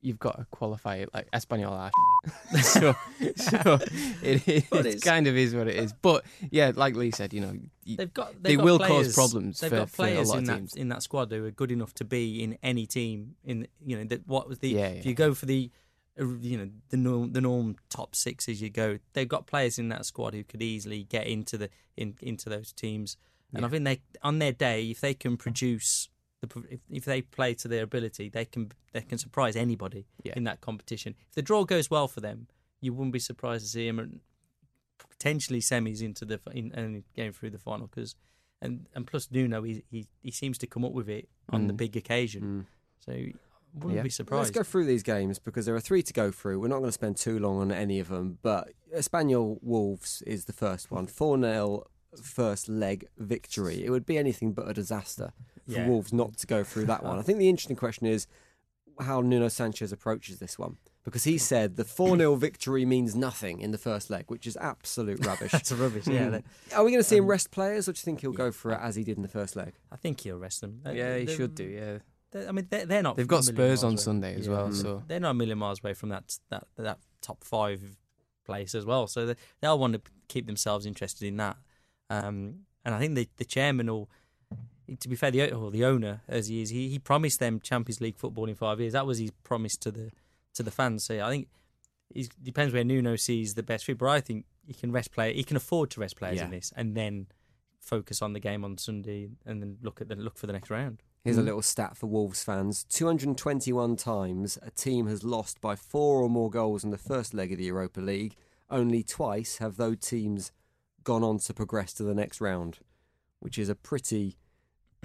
you've 0.00 0.18
got 0.18 0.38
to 0.38 0.46
qualify. 0.50 1.04
Like 1.14 1.30
Espanyol 1.30 1.70
are, 1.70 1.90
so 2.62 2.94
so 3.36 3.78
it, 4.22 4.48
it, 4.48 4.64
But 4.70 4.86
it 4.86 5.02
kind 5.02 5.26
of 5.26 5.36
is 5.36 5.54
what 5.54 5.68
it 5.68 5.76
is. 5.76 5.92
But 5.92 6.24
yeah, 6.50 6.72
like 6.74 6.94
Lee 6.96 7.10
said, 7.10 7.32
you 7.32 7.40
know, 7.40 7.52
y- 7.86 7.96
They've 7.98 8.12
got. 8.14 8.32
They've 8.34 8.42
They 8.42 8.56
got 8.56 8.64
will 8.64 8.78
cause 8.78 9.14
problems 9.14 9.60
They've 9.60 9.70
for- 9.70 9.76
got 9.76 9.90
for 9.90 10.02
a 10.02 10.06
players 10.06 10.28
lot 10.28 10.38
in 10.38 10.42
of 10.44 10.46
that 10.48 10.56
teams. 10.56 10.74
in 10.74 10.88
that 10.88 11.02
squad 11.02 11.30
who 11.32 11.44
are 11.44 11.50
good 11.50 11.70
enough 11.72 11.94
to 11.94 12.04
be 12.04 12.42
in 12.42 12.56
any 12.62 12.86
team. 12.86 13.36
In 13.44 13.66
you 13.84 13.96
know 13.98 14.04
that 14.04 14.26
what 14.26 14.48
was 14.48 14.58
the 14.60 14.68
Yeah, 14.70 14.86
if 14.88 15.06
you 15.06 15.14
go 15.14 15.34
for 15.34 15.46
the 15.46 15.70
uh, 16.20 16.26
you 16.40 16.56
know 16.58 16.70
the 16.90 16.96
norm 16.96 17.32
the 17.32 17.40
norm 17.40 17.76
top 17.90 18.14
six 18.14 18.48
as 18.48 18.62
you 18.62 18.70
go. 18.70 18.98
They've 19.12 19.28
got 19.28 19.46
players 19.46 19.78
in 19.78 19.88
that 19.90 20.06
squad 20.06 20.34
who 20.34 20.44
could 20.44 20.62
easily 20.62 21.04
get 21.04 21.26
into 21.26 21.58
the 21.58 21.70
in 21.96 22.14
into 22.20 22.48
those 22.48 22.72
teams. 22.72 23.16
And 23.56 23.64
I 23.64 23.68
think 23.68 23.84
they 23.84 24.00
on 24.22 24.38
their 24.40 24.50
day, 24.52 24.90
if 24.90 25.00
they 25.00 25.14
can 25.14 25.36
produce 25.36 26.08
the 26.08 26.13
if, 26.70 26.80
if 26.90 27.04
they 27.04 27.22
play 27.22 27.54
to 27.54 27.68
their 27.68 27.82
ability, 27.84 28.28
they 28.28 28.44
can 28.44 28.72
they 28.92 29.00
can 29.02 29.18
surprise 29.18 29.56
anybody 29.56 30.06
Yeah. 30.22 30.34
in 30.36 30.44
that 30.44 30.60
competition. 30.60 31.14
If 31.28 31.34
the 31.34 31.42
draw 31.42 31.64
goes 31.64 31.90
well 31.90 32.08
for 32.08 32.20
them, 32.20 32.46
you 32.80 32.92
wouldn't 32.92 33.12
be 33.12 33.18
surprised 33.18 33.64
to 33.64 33.70
see 33.70 33.86
them 33.90 34.20
potentially 35.10 35.60
semis 35.60 36.02
into 36.02 36.24
the 36.24 36.40
in, 36.52 36.72
and 36.74 37.02
going 37.16 37.32
through 37.32 37.50
the 37.50 37.58
final 37.58 37.86
because 37.86 38.14
and 38.62 38.86
and 38.94 39.06
plus 39.06 39.28
Nuno 39.30 39.62
he, 39.62 39.82
he 39.90 40.06
he 40.22 40.30
seems 40.30 40.58
to 40.58 40.66
come 40.66 40.84
up 40.84 40.92
with 40.92 41.08
it 41.08 41.28
on 41.50 41.66
the 41.66 41.74
Mm. 41.74 41.78
big 41.78 41.96
occasion, 41.96 42.66
so 43.00 43.12
wouldn't 43.74 43.96
Yeah. 43.96 44.02
be 44.02 44.08
surprised. 44.10 44.38
Let's 44.44 44.50
go 44.50 44.62
through 44.62 44.86
these 44.86 45.02
games 45.02 45.38
because 45.38 45.66
there 45.66 45.74
are 45.74 45.80
three 45.80 46.02
to 46.02 46.12
go 46.12 46.30
through. 46.30 46.60
We're 46.60 46.68
not 46.68 46.78
going 46.78 46.88
to 46.88 46.92
spend 46.92 47.16
too 47.16 47.38
long 47.40 47.58
on 47.58 47.72
any 47.72 47.98
of 47.98 48.08
them, 48.08 48.38
but 48.42 48.72
Espanyol 48.94 49.58
Wolves 49.62 50.22
is 50.26 50.44
the 50.44 50.52
first 50.52 50.90
one. 50.92 51.06
4 51.08 51.38
0 51.40 51.84
first 52.22 52.68
leg 52.68 53.06
victory. 53.18 53.84
It 53.84 53.90
would 53.90 54.06
be 54.06 54.18
anything 54.18 54.52
but 54.52 54.68
a 54.68 54.72
disaster 54.74 55.32
for 55.66 55.72
Yeah. 55.72 55.88
Wolves 55.88 56.12
not 56.12 56.36
to 56.38 56.46
go 56.46 56.62
through 56.64 56.86
that 56.86 57.02
one. 57.02 57.18
I 57.18 57.22
think 57.22 57.38
the 57.38 57.48
interesting 57.48 57.76
question 57.76 58.06
is 58.06 58.26
how 59.00 59.20
Nuno 59.20 59.48
Sanchez 59.48 59.92
approaches 59.92 60.38
this 60.38 60.58
one 60.58 60.76
because 61.04 61.24
he 61.24 61.36
said 61.36 61.76
the 61.76 61.84
4 61.84 62.16
0 62.16 62.34
victory 62.46 62.84
means 62.84 63.14
nothing 63.14 63.60
in 63.60 63.72
the 63.72 63.78
first 63.78 64.08
leg, 64.10 64.24
which 64.28 64.46
is 64.46 64.56
absolute 64.56 65.24
rubbish. 65.26 65.52
That's 65.52 65.72
rubbish. 65.72 66.06
Yeah, 66.06 66.28
they- 66.30 66.42
Are 66.74 66.84
we 66.84 66.90
going 66.92 67.02
to 67.02 67.08
see 67.08 67.16
him 67.16 67.24
Um, 67.24 67.30
rest 67.30 67.50
players, 67.50 67.88
or 67.88 67.92
do 67.92 67.98
you 67.98 68.02
think 68.02 68.20
he'll 68.20 68.32
go 68.32 68.50
for 68.52 68.70
it 68.72 68.78
as 68.80 68.94
he 68.96 69.04
did 69.04 69.16
in 69.16 69.22
the 69.22 69.28
first 69.28 69.56
leg? 69.56 69.74
I 69.90 69.96
think 69.96 70.20
he'll 70.20 70.38
rest 70.38 70.60
them. 70.60 70.80
Uh, 70.86 70.90
yeah, 70.92 71.16
he 71.18 71.24
they're- 71.24 71.36
should 71.36 71.54
do. 71.54 71.64
Yeah, 71.64 71.98
they're- 72.30 72.48
I 72.48 72.52
mean, 72.52 72.66
they're, 72.70 72.86
they're 72.86 73.02
not. 73.02 73.16
they've 73.16 73.26
got 73.26 73.44
Spurs 73.44 73.82
on 73.84 73.92
away. 73.94 73.96
Sunday 73.98 74.34
as 74.36 74.46
Yeah. 74.46 74.52
well. 74.52 74.68
Mm. 74.68 74.74
So 74.82 75.02
they're 75.08 75.20
not 75.20 75.30
a 75.30 75.34
million 75.34 75.58
miles 75.58 75.80
away 75.82 75.94
from 75.94 76.08
that 76.10 76.38
that 76.50 76.64
that 76.76 76.98
top 77.20 77.42
five 77.44 77.96
place 78.46 78.74
as 78.74 78.84
well. 78.86 79.06
So 79.06 79.26
they, 79.26 79.34
they'll 79.60 79.78
want 79.78 79.94
to 79.94 80.02
keep 80.28 80.46
themselves 80.46 80.86
interested 80.86 81.26
in 81.26 81.36
that. 81.38 81.56
Um, 82.10 82.66
and 82.84 82.94
I 82.94 82.98
think 82.98 83.14
the 83.14 83.28
the 83.36 83.44
chairman 83.44 83.88
or 83.88 84.08
To 85.00 85.08
be 85.08 85.16
fair, 85.16 85.30
the 85.30 85.50
or 85.52 85.70
the 85.70 85.84
owner 85.84 86.20
as 86.28 86.48
he 86.48 86.60
is, 86.60 86.68
he, 86.70 86.88
he 86.90 86.98
promised 86.98 87.40
them 87.40 87.58
Champions 87.60 88.00
League 88.02 88.16
football 88.18 88.46
in 88.48 88.54
five 88.54 88.80
years. 88.80 88.92
That 88.92 89.06
was 89.06 89.18
his 89.18 89.30
promise 89.42 89.76
to 89.78 89.90
the 89.90 90.10
to 90.54 90.62
the 90.62 90.70
fans. 90.70 91.04
So 91.04 91.14
I 91.24 91.30
think 91.30 91.48
it 92.14 92.28
depends 92.42 92.72
where 92.74 92.84
Nuno 92.84 93.16
sees 93.16 93.54
the 93.54 93.62
best 93.62 93.84
fit. 93.86 93.96
But 93.98 94.08
I 94.10 94.20
think 94.20 94.44
he 94.66 94.74
can 94.74 94.92
rest 94.92 95.10
play. 95.10 95.32
He 95.34 95.42
can 95.44 95.56
afford 95.56 95.90
to 95.92 96.00
rest 96.00 96.16
players 96.16 96.36
Yeah. 96.36 96.44
in 96.44 96.50
this, 96.50 96.72
and 96.76 96.94
then 96.94 97.26
focus 97.80 98.20
on 98.22 98.32
the 98.34 98.40
game 98.40 98.64
on 98.64 98.76
Sunday, 98.78 99.30
and 99.46 99.62
then 99.62 99.78
look 99.82 100.00
at 100.00 100.08
the 100.08 100.16
look 100.16 100.36
for 100.38 100.46
the 100.46 100.52
next 100.52 100.70
round. 100.70 101.02
Here's 101.24 101.38
a 101.38 101.42
Mm. 101.42 101.46
little 101.46 101.62
stat 101.62 101.96
for 101.96 102.06
Wolves 102.06 102.44
fans 102.44 102.84
221 102.84 103.96
times 103.96 104.58
a 104.60 104.70
team 104.70 105.06
has 105.06 105.24
lost 105.24 105.60
by 105.62 105.74
four 105.76 106.20
or 106.22 106.28
more 106.28 106.50
goals 106.50 106.84
in 106.84 106.90
the 106.90 106.98
first 106.98 107.32
leg 107.32 107.50
of 107.52 107.58
the 107.58 107.64
Europa 107.64 108.00
League. 108.00 108.36
Only 108.68 109.02
twice 109.02 109.56
have 109.58 109.76
those 109.76 109.98
teams 110.00 110.52
gone 111.04 111.22
on 111.22 111.38
to 111.38 111.54
progress 111.54 111.92
to 111.94 112.02
the 112.02 112.14
next 112.14 112.40
round, 112.40 112.78
which 113.40 113.58
is 113.58 113.68
a 113.68 113.74
pretty 113.74 114.36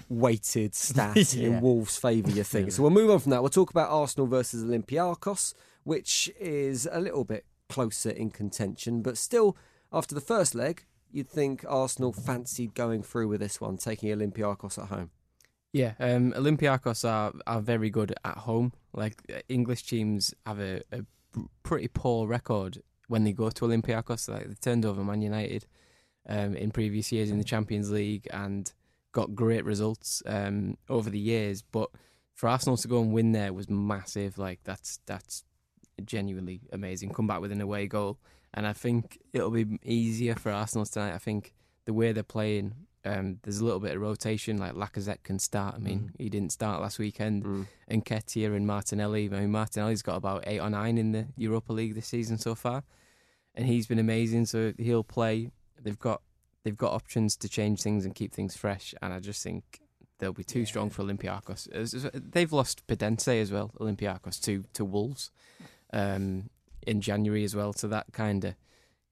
weighted 0.08 0.74
stat 0.86 1.34
Yeah. 1.34 1.48
in 1.48 1.62
Wolves' 1.62 1.98
favour, 1.98 2.32
you 2.32 2.44
think. 2.44 2.72
So 2.72 2.82
we'll 2.84 2.92
move 2.92 3.10
on 3.10 3.20
from 3.20 3.32
that. 3.32 3.42
We'll 3.42 3.50
talk 3.50 3.70
about 3.70 3.90
Arsenal 3.90 4.28
versus 4.28 4.64
Olympiacos, 4.64 5.54
which 5.84 6.32
is 6.40 6.88
a 6.92 7.00
little 7.00 7.24
bit 7.26 7.46
closer 7.68 8.10
in 8.10 8.32
contention, 8.32 9.02
but 9.02 9.18
still, 9.18 9.56
after 9.92 10.16
the 10.16 10.22
first 10.22 10.56
leg, 10.56 10.86
you'd 11.12 11.30
think 11.30 11.66
Arsenal 11.68 12.14
fancied 12.14 12.74
going 12.76 13.04
through 13.04 13.28
with 13.28 13.40
this 13.42 13.60
one, 13.60 13.78
taking 13.78 14.10
Olympiacos 14.10 14.82
at 14.82 14.90
home. 14.90 15.12
Yeah, 15.72 15.94
um, 16.00 16.32
Olympiacos 16.34 17.08
are, 17.08 17.32
are 17.46 17.62
very 17.62 17.90
good 17.92 18.14
at 18.26 18.38
home. 18.40 18.74
Like 18.94 19.22
uh, 19.32 19.40
English 19.50 19.84
teams 19.86 20.34
have 20.48 20.60
a, 20.60 20.82
a 20.92 21.04
pretty 21.62 21.88
poor 21.88 22.28
record 22.28 22.82
when 23.08 23.24
they 23.24 23.34
go 23.34 23.50
to 23.52 23.66
Olympiacos. 23.66 24.28
Like 24.30 24.48
they 24.48 24.56
turned 24.56 24.84
over 24.86 25.04
Man 25.04 25.22
United 25.22 25.68
um, 26.28 26.56
in 26.56 26.72
previous 26.72 27.12
years 27.12 27.30
in 27.30 27.38
the 27.38 27.44
Champions 27.44 27.92
League 27.92 28.28
and 28.32 28.72
got 29.12 29.36
great 29.36 29.66
results 29.66 30.22
um, 30.26 30.78
over 30.90 31.10
the 31.10 31.20
years. 31.20 31.62
But 31.62 31.90
for 32.40 32.48
Arsenal 32.48 32.78
to 32.78 32.88
go 32.88 33.02
and 33.02 33.12
win 33.12 33.34
there 33.34 33.52
was 33.52 33.70
massive. 33.70 34.38
Like 34.38 34.62
that's 34.64 35.00
that's 35.06 35.44
genuinely 36.06 36.62
amazing. 36.72 37.10
Come 37.14 37.28
back 37.28 37.42
with 37.42 37.52
an 37.52 37.60
away 37.60 37.88
goal, 37.88 38.18
and 38.54 38.66
I 38.66 38.74
think 38.74 39.20
it'll 39.34 39.52
be 39.52 39.80
easier 39.84 40.36
for 40.36 40.50
Arsenal 40.52 40.86
tonight. 40.86 41.14
I 41.14 41.18
think 41.18 41.54
the 41.86 41.94
way 41.94 42.14
they're 42.14 42.24
playing, 42.24 42.76
um, 43.04 43.40
there's 43.44 43.60
a 43.60 43.66
little 43.66 43.82
bit 43.82 43.96
of 43.96 44.02
rotation. 44.02 44.58
Like 44.58 44.74
Lacazette 44.74 45.24
can 45.24 45.38
start. 45.38 45.76
I 45.76 45.80
mean, 45.80 46.14
he 46.18 46.30
didn't 46.30 46.54
start 46.54 46.82
last 46.82 46.98
weekend. 46.98 47.44
Mm. 47.44 47.68
And 47.90 48.06
Ketia 48.06 48.56
and 48.56 48.66
Martinelli. 48.66 49.26
I 49.26 49.42
mean, 49.42 49.52
Martinelli's 49.52 50.02
got 50.02 50.16
about 50.16 50.44
eight 50.48 50.60
or 50.60 50.70
nine 50.70 50.98
in 50.98 51.12
the 51.12 51.28
Europa 51.36 51.74
League 51.74 51.96
this 51.96 52.08
season 52.08 52.38
so 52.38 52.56
far, 52.56 52.84
and 53.54 53.66
he's 53.66 53.86
been 53.86 54.00
amazing. 54.00 54.46
So 54.46 54.74
he'll 54.78 55.04
play. 55.04 55.52
They've 55.84 56.00
got 56.00 56.22
they've 56.64 56.78
got 56.78 56.92
options 56.94 57.36
to 57.38 57.50
change 57.50 57.82
things 57.82 58.06
and 58.06 58.14
keep 58.16 58.34
things 58.34 58.56
fresh. 58.56 58.94
And 59.02 59.14
I 59.14 59.20
just 59.20 59.42
think 59.44 59.80
they'll 60.20 60.34
be 60.34 60.44
too 60.44 60.66
strong 60.66 60.90
for 60.90 61.04
Olympiacos. 61.04 61.72
As- 61.72 61.94
as- 61.94 62.10
They've 62.14 62.52
lost 62.52 62.86
Podence 62.88 63.42
as 63.42 63.52
well, 63.52 63.72
Olympiacos 63.80 64.42
to 64.44 64.66
to 64.74 64.84
Wolves 64.86 65.32
um, 65.94 66.50
in 66.86 67.02
January 67.02 67.44
as 67.44 67.56
well. 67.56 67.74
So 67.74 67.88
that 67.88 68.08
kind 68.12 68.44
of 68.46 68.56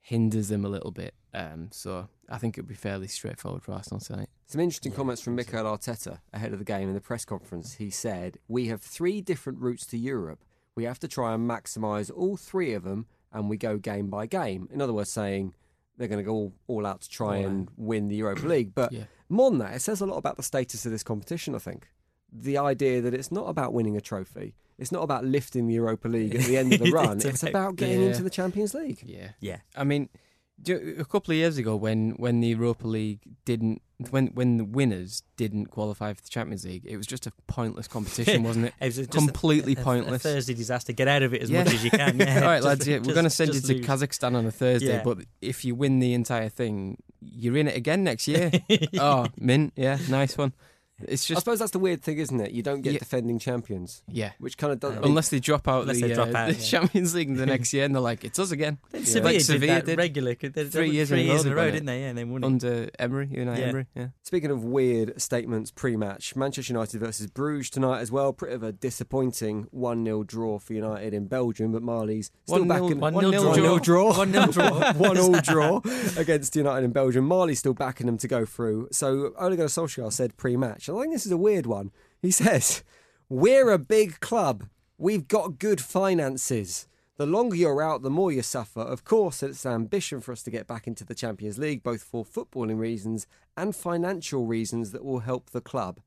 hinders 0.01 0.47
them 0.49 0.63
a 0.65 0.69
little 0.69 0.91
bit. 0.91 1.13
Um, 1.33 1.69
so 1.71 2.07
I 2.29 2.37
think 2.37 2.57
it'll 2.57 2.67
be 2.67 2.73
fairly 2.75 3.07
straightforward 3.07 3.61
for 3.63 3.73
Arsenal 3.73 3.99
tonight. 3.99 4.29
Some 4.47 4.61
interesting 4.61 4.91
comments 4.93 5.21
from 5.21 5.35
Mikel 5.35 5.65
Arteta 5.65 6.19
ahead 6.33 6.53
of 6.53 6.59
the 6.59 6.65
game 6.65 6.87
in 6.87 6.95
the 6.95 7.01
press 7.01 7.25
conference. 7.25 7.73
He 7.73 7.89
said, 7.89 8.37
We 8.47 8.67
have 8.67 8.81
three 8.81 9.21
different 9.21 9.59
routes 9.59 9.85
to 9.87 9.97
Europe. 9.97 10.43
We 10.75 10.85
have 10.85 10.99
to 10.99 11.07
try 11.07 11.33
and 11.33 11.49
maximise 11.49 12.09
all 12.15 12.37
three 12.37 12.73
of 12.73 12.83
them, 12.83 13.07
and 13.33 13.49
we 13.49 13.57
go 13.57 13.77
game 13.77 14.07
by 14.09 14.25
game. 14.27 14.69
In 14.71 14.81
other 14.81 14.93
words, 14.93 15.11
saying 15.11 15.53
they're 15.97 16.07
going 16.07 16.19
to 16.19 16.23
go 16.23 16.33
all, 16.33 16.53
all 16.67 16.85
out 16.85 17.01
to 17.01 17.09
try 17.09 17.39
All 17.39 17.45
and 17.45 17.69
win 17.77 18.07
the 18.07 18.15
Europa 18.15 18.45
League. 18.53 18.73
But 18.75 18.91
Yeah. 18.93 19.05
more 19.29 19.49
than 19.49 19.59
that, 19.59 19.73
it 19.75 19.81
says 19.81 19.99
a 20.01 20.05
lot 20.05 20.17
about 20.17 20.37
the 20.37 20.43
status 20.43 20.85
of 20.85 20.91
this 20.91 21.03
competition, 21.03 21.55
I 21.55 21.59
think. 21.59 21.87
the 22.31 22.57
idea 22.57 23.01
that 23.01 23.13
it's 23.13 23.31
not 23.31 23.47
about 23.49 23.71
winning 23.73 23.95
a 23.95 24.01
trophy. 24.01 24.53
It's 24.77 24.91
not 24.91 25.01
about 25.01 25.23
lifting 25.25 25.65
the 25.67 25.73
Europa 25.75 26.07
League 26.09 26.35
at 26.35 26.43
the 26.43 26.57
end 26.57 26.73
of 26.73 26.79
the 26.79 26.91
run. 26.99 27.17
It's 27.17 27.25
it's 27.25 27.41
about- 27.43 27.49
about 27.51 27.75
getting 27.77 28.01
Yeah. 28.01 28.07
into 28.07 28.21
the 28.21 28.29
Champions 28.29 28.73
League. 28.73 29.01
Yeah. 29.05 29.29
Yeah. 29.39 29.59
I 29.75 29.83
mean, 29.85 30.03
do- 30.05 30.19
a 30.67 31.05
couple 31.05 31.31
of 31.31 31.37
years 31.37 31.57
ago, 31.57 31.75
when 31.75 32.11
when 32.11 32.39
the 32.41 32.47
Europa 32.47 32.87
League 32.87 33.19
didn't, 33.45 33.81
when 34.09 34.27
when 34.27 34.57
the 34.57 34.63
winners 34.65 35.23
didn't 35.37 35.67
qualify 35.67 36.13
for 36.13 36.21
the 36.21 36.29
Champions 36.29 36.65
League, 36.65 36.83
it 36.85 36.97
was 36.97 37.05
just 37.07 37.27
a 37.27 37.31
pointless 37.47 37.87
competition, 37.87 38.43
wasn't 38.43 38.65
it? 38.65 38.73
It 38.81 38.85
was 38.85 38.95
just 38.97 39.11
Completely 39.11 39.75
a- 39.75 39.79
a- 39.79 39.83
pointless. 39.83 40.25
A 40.25 40.29
Thursday 40.29 40.53
disaster. 40.53 40.93
Get 40.93 41.07
out 41.07 41.21
of 41.23 41.33
it 41.33 41.41
as 41.41 41.49
Yeah. 41.49 41.63
much 41.63 41.73
as 41.73 41.83
you 41.83 41.91
can. 41.91 42.17
Yeah. 42.19 42.39
All 42.41 42.47
right, 42.47 42.55
Just- 42.63 42.65
lads. 42.67 42.87
Yeah, 42.87 42.97
we're 42.99 43.13
going 43.13 43.23
to 43.23 43.29
send 43.29 43.53
you 43.53 43.61
to 43.61 43.73
lose. 43.75 43.85
Kazakhstan 43.85 44.35
on 44.35 44.45
a 44.45 44.51
Thursday, 44.51 44.87
Yeah. 44.87 45.03
but 45.03 45.19
if 45.41 45.63
you 45.63 45.75
win 45.75 45.99
the 45.99 46.13
entire 46.13 46.49
thing, 46.49 46.97
you're 47.21 47.57
in 47.57 47.67
it 47.67 47.75
again 47.77 48.03
next 48.03 48.27
year. 48.27 48.51
oh, 48.99 49.27
mint. 49.39 49.73
Yeah, 49.75 49.97
nice 50.09 50.37
one. 50.37 50.53
It's 51.01 51.29
I 51.29 51.35
suppose 51.35 51.59
that's 51.59 51.71
the 51.71 51.79
weird 51.79 52.01
thing, 52.01 52.17
isn't 52.17 52.39
it? 52.39 52.51
You 52.51 52.63
don't 52.63 52.81
get 52.81 52.93
Yeah. 52.93 52.99
defending 52.99 53.37
champions, 53.37 54.01
yeah. 54.07 54.31
which 54.39 54.57
kind 54.57 54.73
of 54.73 54.79
does. 54.79 54.97
Unless 55.03 55.29
they 55.29 55.39
drop 55.39 55.67
out 55.67 55.81
Unless 55.83 56.01
the, 56.01 56.07
they 56.07 56.13
drop 56.15 56.29
uh, 56.33 56.37
out, 56.37 56.47
the 56.49 56.55
yeah. 56.55 56.59
Champions 56.65 57.13
League 57.13 57.35
the 57.35 57.45
next 57.53 57.71
year, 57.71 57.85
and 57.85 57.93
they're 57.93 58.01
like, 58.01 58.23
"It's 58.23 58.39
us 58.39 58.49
again." 58.51 58.79
Then 58.91 59.01
Yeah. 59.01 59.07
Sevilla 59.07 59.25
Like 59.25 59.37
did 59.37 59.45
Sevilla 59.45 59.73
that 59.75 59.85
did. 59.85 59.97
regular. 59.99 60.33
They- 60.35 60.47
they- 60.49 60.65
Three 60.65 60.89
years 60.89 61.09
three 61.09 61.21
in 61.21 61.27
a 61.27 61.29
years 61.33 61.45
row 61.45 61.45
in 61.45 61.47
a 61.47 61.49
they 61.49 61.55
row, 61.55 61.61
won 61.61 61.67
it. 61.67 61.71
didn't 61.71 61.85
they? 61.85 61.99
Yeah, 62.01 62.07
and 62.07 62.17
they 62.17 62.23
won 62.23 62.43
it. 62.43 62.45
Under 62.47 62.89
Emery, 62.97 63.27
Unai 63.27 63.57
Yeah. 63.59 63.65
Emery. 63.65 63.85
Yeah. 63.95 64.07
Speaking 64.23 64.49
of 64.51 64.63
weird 64.63 65.21
statements 65.21 65.69
pre-match, 65.71 66.35
Manchester 66.35 66.73
United 66.73 66.99
versus 66.99 67.27
Bruges 67.27 67.69
tonight 67.69 67.99
as 67.99 68.11
well. 68.11 68.33
Pretty 68.33 68.55
of 68.55 68.63
a 68.63 68.71
disappointing 68.71 69.67
one-0 69.71 70.25
draw 70.25 70.57
for 70.59 70.73
United 70.73 71.13
in 71.13 71.27
Belgium, 71.27 71.71
but 71.71 71.81
Marley's 71.83 72.31
still 72.45 72.65
1-0 72.65 72.67
back 72.67 72.81
in 72.91 72.99
1-0 72.99 73.31
1-0 73.31 73.81
draw. 73.83 74.13
1-0 74.13 74.13
draw. 74.13 74.13
1-0 74.13 74.51
draw. 74.51 74.93
one 74.93 75.17
all 75.17 75.31
draw 75.43 75.81
against 76.17 76.55
United 76.55 76.83
in 76.85 76.91
Belgium. 76.91 77.25
Marley's 77.25 77.59
still 77.59 77.73
backing 77.73 78.07
them 78.07 78.17
to 78.17 78.27
go 78.27 78.45
through. 78.45 78.87
So 78.91 79.33
Ole 79.39 79.51
Gunnar 79.55 79.65
Solskjaer 79.69 80.11
said 80.11 80.35
pre-match. 80.37 80.86
I 80.89 81.01
think 81.01 81.13
this 81.13 81.25
is 81.25 81.31
a 81.31 81.37
weird 81.37 81.65
one. 81.65 81.91
He 82.21 82.31
says, 82.31 82.83
"We're 83.29 83.71
a 83.71 83.79
big 83.79 84.19
club. 84.19 84.69
We've 84.97 85.27
got 85.27 85.59
good 85.59 85.81
finances." 85.81 86.87
The 87.17 87.25
longer 87.25 87.55
you're 87.55 87.81
out, 87.81 88.03
the 88.03 88.11
more 88.11 88.31
you 88.31 88.43
suffer. 88.43 88.81
Of 88.81 89.03
course, 89.03 89.41
it's 89.41 89.65
an 89.65 89.73
ambition 89.73 90.21
for 90.21 90.31
us 90.31 90.43
to 90.43 90.51
get 90.51 90.67
back 90.67 90.85
into 90.85 91.03
the 91.03 91.15
Champions 91.15 91.57
League, 91.57 91.81
both 91.81 92.03
for 92.03 92.23
footballing 92.23 92.77
reasons 92.77 93.25
and 93.55 93.75
financial 93.75 94.45
reasons 94.45 94.91
that 94.91 95.03
will 95.03 95.21
help 95.21 95.49
the 95.49 95.61
club. 95.61 95.99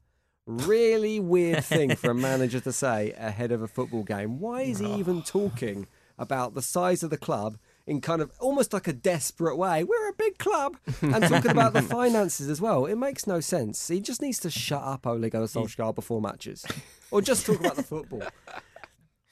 Really 0.47 1.19
weird 1.19 1.65
thing 1.65 1.97
for 1.97 2.13
a 2.13 2.15
manager 2.15 2.61
to 2.61 2.73
say 2.73 3.13
ahead 3.19 3.51
of 3.51 3.61
a 3.61 3.67
football 3.67 4.05
game. 4.05 4.39
Why 4.39 4.63
is 4.63 4.79
he 4.79 4.87
even 5.01 5.23
talking 5.23 5.89
about 6.17 6.55
the 6.55 6.63
size 6.63 7.03
of 7.03 7.11
the 7.11 7.17
club 7.17 7.59
in 7.91 8.01
kind 8.01 8.23
of 8.23 8.31
almost 8.39 8.73
like 8.73 8.87
a 8.89 8.93
desperate 8.93 9.57
way? 9.57 9.83
We're 9.85 10.09
a 10.11 10.15
big 10.15 10.39
club 10.39 10.77
and 11.03 11.25
talking 11.25 11.51
about 11.51 11.73
the 11.73 11.83
finances 11.99 12.49
as 12.49 12.61
well. 12.61 12.87
It 12.87 12.97
makes 12.97 13.27
no 13.27 13.41
sense. 13.41 13.89
He 13.89 14.01
just 14.01 14.23
needs 14.23 14.39
to 14.41 14.51
shut 14.51 14.83
up 14.83 15.07
Ole 15.07 15.29
Gunnar 15.29 15.47
Solskjaer 15.47 15.95
before 15.95 16.21
matches, 16.21 16.65
or 17.11 17.21
just 17.21 17.45
talk 17.47 17.61
about 17.61 17.77
the 17.77 17.83
football. 17.83 18.23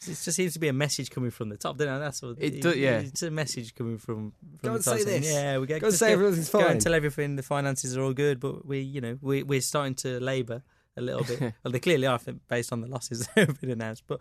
It 0.03 0.17
just 0.23 0.37
seems 0.37 0.53
to 0.53 0.61
be 0.61 0.69
a 0.69 0.73
message 0.73 1.11
coming 1.11 1.33
from 1.33 1.49
the 1.49 1.57
top, 1.57 1.77
doesn't 1.77 1.93
it? 1.93 1.99
That's 1.99 2.23
what 2.23 2.37
It 2.39 2.63
do- 2.63 2.71
yeah. 2.79 3.01
It's 3.01 3.25
a 3.25 3.33
message 3.33 3.75
coming 3.75 3.99
from, 3.99 4.33
from 4.41 4.59
Go 4.63 4.69
the 4.69 4.75
and 4.77 4.85
top 4.85 4.97
say 4.99 5.03
saying, 5.05 5.23
this. 5.23 5.33
Yeah, 5.33 5.59
we 5.59 5.67
go, 5.67 5.81
Go 5.81 5.87
and 5.87 5.93
just 5.93 5.99
say 5.99 6.13
everything's 6.13 6.49
fine. 6.49 6.63
Go 6.63 6.69
and 6.69 6.81
tell 6.81 6.95
everything. 6.95 7.35
The 7.35 7.43
finances 7.43 7.97
are 7.97 8.03
all 8.03 8.13
good, 8.15 8.39
but 8.39 8.65
we, 8.65 8.79
you 8.79 9.01
know, 9.01 9.19
we 9.21 9.43
we're 9.43 9.61
starting 9.61 9.97
to 9.97 10.21
labour 10.21 10.63
a 10.97 11.01
little 11.01 11.25
bit. 11.25 11.41
well, 11.65 11.73
they 11.73 11.81
clearly 11.81 12.07
are, 12.07 12.15
I 12.15 12.19
think, 12.19 12.43
based 12.47 12.73
on 12.73 12.81
the 12.81 12.87
losses 12.87 13.27
that 13.35 13.49
have 13.49 13.61
been 13.61 13.71
announced. 13.71 14.05
But 14.07 14.21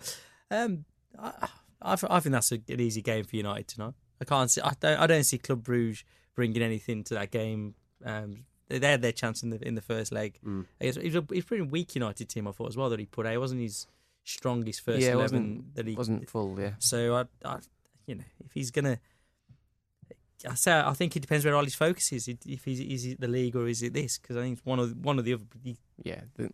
um, 0.49 0.85
I, 1.17 1.47
I, 1.79 1.95
I 2.09 2.19
think 2.21 2.33
that's 2.33 2.51
a, 2.51 2.55
an 2.69 2.79
easy 2.79 3.03
game 3.03 3.23
for 3.23 3.35
United 3.35 3.67
tonight. 3.67 3.93
I 4.21 4.25
can't 4.25 4.49
see. 4.51 4.61
I 4.61 4.73
don't. 4.79 4.99
I 4.99 5.07
don't 5.07 5.23
see 5.23 5.37
Club 5.37 5.63
Bruges 5.63 6.03
bringing 6.35 6.61
anything 6.61 7.03
to 7.05 7.13
that 7.15 7.31
game. 7.31 7.75
Um, 8.05 8.45
they 8.69 8.79
had 8.79 9.01
their 9.01 9.11
chance 9.11 9.43
in 9.43 9.49
the 9.49 9.65
in 9.67 9.75
the 9.75 9.81
first 9.81 10.11
leg. 10.11 10.39
Mm. 10.45 10.65
I 10.81 10.85
guess 10.85 10.97
it 10.97 11.05
was 11.05 11.15
a, 11.15 11.19
a 11.19 11.41
pretty 11.41 11.61
weak 11.63 11.95
United 11.95 12.27
team. 12.29 12.47
I 12.47 12.51
thought 12.51 12.67
as 12.69 12.77
well 12.77 12.89
that 12.89 12.99
he 12.99 13.05
put 13.05 13.25
out. 13.25 13.33
It 13.33 13.37
wasn't 13.39 13.61
his 13.61 13.87
strongest 14.23 14.81
first 14.81 14.99
yeah, 14.99 15.13
eleven 15.13 15.71
that 15.75 15.87
he 15.87 15.95
wasn't 15.95 16.29
full. 16.29 16.59
Yeah. 16.59 16.71
so 16.79 17.15
I, 17.15 17.47
I, 17.47 17.59
you 18.07 18.15
know, 18.15 18.23
if 18.45 18.51
he's 18.51 18.71
gonna, 18.71 18.99
I 20.49 20.53
say 20.55 20.73
I 20.77 20.93
think 20.93 21.15
it 21.15 21.21
depends 21.21 21.45
where 21.45 21.55
all 21.55 21.63
his 21.63 21.75
focus 21.75 22.11
is. 22.11 22.27
If 22.27 22.65
he's 22.65 22.79
is 22.79 23.05
it 23.05 23.21
the 23.21 23.27
league 23.27 23.55
or 23.55 23.67
is 23.67 23.81
it 23.83 23.93
this? 23.93 24.17
Because 24.17 24.35
I 24.37 24.41
think 24.41 24.57
it's 24.57 24.65
one 24.65 24.79
of 24.79 24.97
one 25.03 25.17
of 25.19 25.25
the 25.25 25.33
other. 25.33 25.43
The, 25.63 25.75
Yeah. 26.03 26.21
The, 26.35 26.49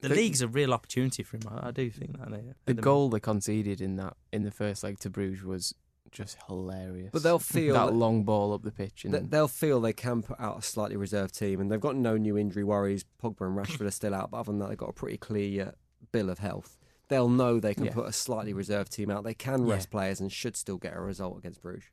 the 0.00 0.08
The- 0.10 0.14
league's 0.14 0.42
a 0.42 0.48
real 0.48 0.74
opportunity 0.74 1.22
for 1.22 1.38
him. 1.38 1.44
I, 1.50 1.68
I 1.68 1.70
do 1.70 1.88
think 1.90 2.18
that. 2.18 2.28
uh, 2.32 2.36
the 2.66 2.72
at 2.72 2.80
goal 2.82 3.08
they 3.08 3.18
conceded 3.20 3.80
in 3.80 3.96
that 3.96 4.14
in 4.32 4.42
the 4.42 4.50
first 4.50 4.84
leg 4.84 4.98
to 5.00 5.10
Bruges 5.10 5.42
was 5.42 5.74
just 6.16 6.36
hilarious. 6.48 7.10
But 7.12 7.22
they'll 7.22 7.38
feel 7.56 7.74
that 7.74 7.86
that- 7.86 7.92
long 7.94 8.24
ball 8.24 8.52
up 8.54 8.62
the 8.62 8.70
pitch. 8.72 9.04
And 9.04 9.12
Th- 9.14 9.24
They'll 9.28 9.48
feel 9.48 9.80
they 9.80 9.92
can 9.92 10.22
put 10.22 10.40
out 10.40 10.58
a 10.58 10.62
slightly 10.62 10.96
reserved 10.96 11.36
team, 11.38 11.60
and 11.60 11.70
they've 11.70 11.80
got 11.80 11.96
no 11.96 12.16
new 12.16 12.36
injury 12.38 12.64
worries. 12.64 13.04
Pogba 13.22 13.42
and 13.46 13.56
Rashford 13.56 13.86
are 13.86 13.90
still 13.90 14.14
out, 14.14 14.30
but 14.30 14.38
other 14.38 14.52
than 14.52 14.58
that, 14.60 14.68
they've 14.70 14.78
got 14.78 14.90
a 14.90 14.94
pretty 14.94 15.18
clear 15.18 15.74
bill 16.12 16.30
of 16.30 16.38
health. 16.38 16.78
They'll 17.08 17.28
know 17.28 17.60
they 17.60 17.74
can 17.74 17.84
Yeah. 17.84 17.92
put 17.92 18.06
a 18.08 18.12
slightly 18.12 18.52
reserved 18.52 18.90
team 18.92 19.10
out. 19.10 19.22
They 19.24 19.34
can 19.34 19.66
Yeah. 19.66 19.74
rest 19.74 19.90
players 19.90 20.20
and 20.20 20.32
should 20.32 20.56
still 20.56 20.76
get 20.78 20.96
a 20.96 21.00
result 21.00 21.38
against 21.38 21.62
Bruges. 21.62 21.84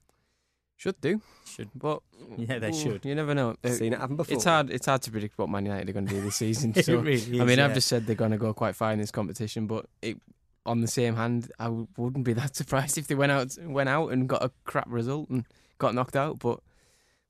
should 0.75 0.99
do. 0.99 1.21
Should. 1.45 1.69
But 1.75 2.01
Yeah, 2.36 2.59
they 2.59 2.69
ooh, 2.71 2.73
should. 2.73 3.05
You 3.05 3.15
never 3.15 3.33
know. 3.33 3.55
Uh, 3.63 3.69
Seen 3.69 3.93
it 3.93 3.99
happen 3.99 4.17
before. 4.17 4.33
It's 4.36 4.43
hard. 4.43 4.69
It's 4.69 4.86
hard 4.88 5.01
to 5.03 5.12
predict 5.12 5.38
what 5.38 5.47
Man 5.49 5.65
United 5.65 5.88
are 5.89 5.93
going 5.93 6.07
to 6.07 6.13
do 6.13 6.19
this 6.21 6.36
season. 6.45 6.73
It 6.75 6.86
So, 6.86 6.97
really 6.97 7.13
I 7.39 7.43
is, 7.43 7.47
mean, 7.47 7.59
I've 7.59 7.73
just 7.73 7.88
said 7.88 8.05
they're 8.05 8.15
going 8.17 8.31
to 8.31 8.38
go 8.38 8.53
quite 8.53 8.75
far 8.75 8.91
in 8.91 8.99
this 8.99 9.12
competition, 9.12 9.65
but 9.67 9.86
it, 10.01 10.17
on 10.65 10.82
the 10.82 10.88
same 10.88 11.15
hand, 11.15 11.52
I 11.60 11.65
w- 11.65 11.88
wouldn't 11.97 12.26
be 12.26 12.34
that 12.34 12.56
surprised 12.56 12.97
if 12.97 13.08
they 13.08 13.15
went 13.15 13.32
out 13.32 13.58
went 13.63 13.89
out 13.89 14.10
and 14.10 14.28
got 14.28 14.43
a 14.43 14.52
crap 14.63 14.88
result 14.89 15.30
and 15.30 15.45
got 15.78 15.93
knocked 15.93 16.15
out. 16.15 16.39
But 16.39 16.60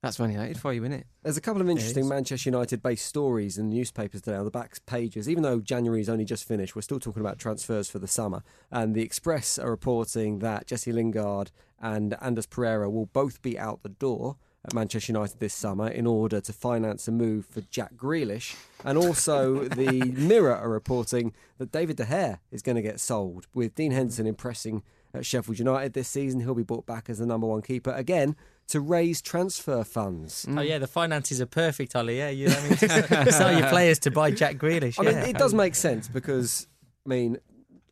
that's 0.02 0.20
Man 0.20 0.32
United 0.32 0.58
for 0.58 0.74
you, 0.74 0.84
isn't 0.84 0.94
it? 0.94 1.08
There's 1.24 1.38
a 1.38 1.42
couple 1.42 1.62
of 1.62 1.70
interesting. 1.70 2.08
Manchester 2.08 2.50
United 2.50 2.84
based 2.84 3.06
stories 3.06 3.58
in 3.58 3.70
the 3.70 3.76
newspapers 3.78 4.22
today 4.22 4.36
on 4.36 4.44
the 4.44 4.52
back 4.52 4.86
pages. 4.86 5.30
Even 5.30 5.44
though 5.44 5.62
January's 5.62 6.10
only 6.10 6.26
just 6.26 6.46
finished, 6.46 6.76
we're 6.76 6.82
still 6.82 7.00
talking 7.00 7.22
about 7.22 7.40
transfers 7.40 7.90
for 7.90 8.00
the 8.00 8.08
summer. 8.08 8.44
And 8.70 8.96
the 8.96 9.02
Express 9.02 9.58
are 9.58 9.70
reporting 9.70 10.40
that 10.40 10.68
Jesse 10.68 10.92
Lingard 10.92 11.52
and 11.80 12.16
Andreas 12.16 12.46
Pereira 12.46 12.90
will 12.90 13.06
both 13.06 13.42
be 13.42 13.58
out 13.58 13.82
the 13.82 13.90
door 13.90 14.36
at 14.66 14.74
Manchester 14.74 15.12
United 15.12 15.40
this 15.40 15.54
summer 15.54 15.88
in 15.88 16.08
order 16.08 16.40
to 16.40 16.54
finance 16.54 17.08
a 17.08 17.12
move 17.12 17.46
for 17.46 17.62
Jack 17.62 17.96
Grealish. 17.96 18.56
And 18.86 18.98
also, 18.98 19.64
the 19.68 20.02
Mirror 20.16 20.56
are 20.56 20.70
reporting 20.70 21.34
that 21.58 21.72
David 21.72 21.98
De 21.98 22.06
Gea 22.06 22.40
is 22.52 22.62
going 22.62 22.76
to 22.76 22.82
get 22.82 23.00
sold, 23.00 23.48
with 23.54 23.76
Dean 23.76 23.92
Henderson 23.92 24.28
impressing 24.28 24.84
at 25.14 25.26
Sheffield 25.26 25.60
United 25.60 25.94
this 25.94 26.08
season. 26.08 26.40
He'll 26.40 26.56
be 26.56 26.64
brought 26.64 26.86
back 26.86 27.10
as 27.10 27.20
the 27.20 27.26
number 27.26 27.48
one 27.48 27.62
keeper 27.62 27.92
again 27.92 28.36
to 28.68 28.80
raise 28.80 29.22
transfer 29.22 29.84
funds. 29.84 30.46
Oh 30.50 30.62
yeah, 30.62 30.78
the 30.78 30.88
finances 30.88 31.42
are 31.42 31.46
perfect, 31.46 31.96
Ollie. 31.96 32.18
Yeah, 32.18 32.30
you 32.30 32.48
I 32.48 32.68
mean, 32.68 32.78
sell 33.32 33.58
your 33.58 33.68
players 33.68 34.00
to 34.00 34.12
buy 34.12 34.32
Jack 34.32 34.56
Grealish. 34.56 35.00
I 35.00 35.04
mean, 35.04 35.18
it 35.18 35.38
does 35.38 35.54
make 35.54 35.76
sense 35.76 36.08
because, 36.08 36.68
I 37.06 37.10
mean, 37.10 37.38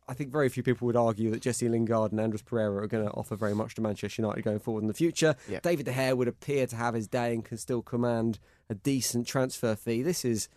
I 0.08 0.14
think 0.14 0.32
very 0.32 0.48
few 0.48 0.62
people 0.62 0.86
would 0.86 0.96
argue 0.96 1.30
that 1.30 1.40
Jesse 1.42 1.68
Lingard 1.68 2.10
and 2.12 2.20
Andreas 2.20 2.42
Pereira 2.42 2.82
are 2.82 2.86
going 2.88 3.04
to 3.06 3.12
offer 3.12 3.36
very 3.36 3.54
much 3.54 3.74
to 3.76 3.80
Manchester 3.80 4.20
United 4.22 4.42
going 4.42 4.58
forward 4.58 4.82
in 4.82 4.88
the 4.88 4.94
future. 4.94 5.36
David 5.62 5.86
De 5.86 5.92
Gea 5.92 6.16
would 6.16 6.28
appear 6.28 6.66
to 6.66 6.76
have 6.76 6.94
his 6.94 7.06
day 7.06 7.32
and 7.34 7.44
can 7.44 7.56
still 7.56 7.82
command 7.82 8.38
a 8.68 8.74
decent 8.74 9.26
transfer 9.26 9.76
fee. 9.76 10.02
This 10.02 10.24
is 10.24 10.48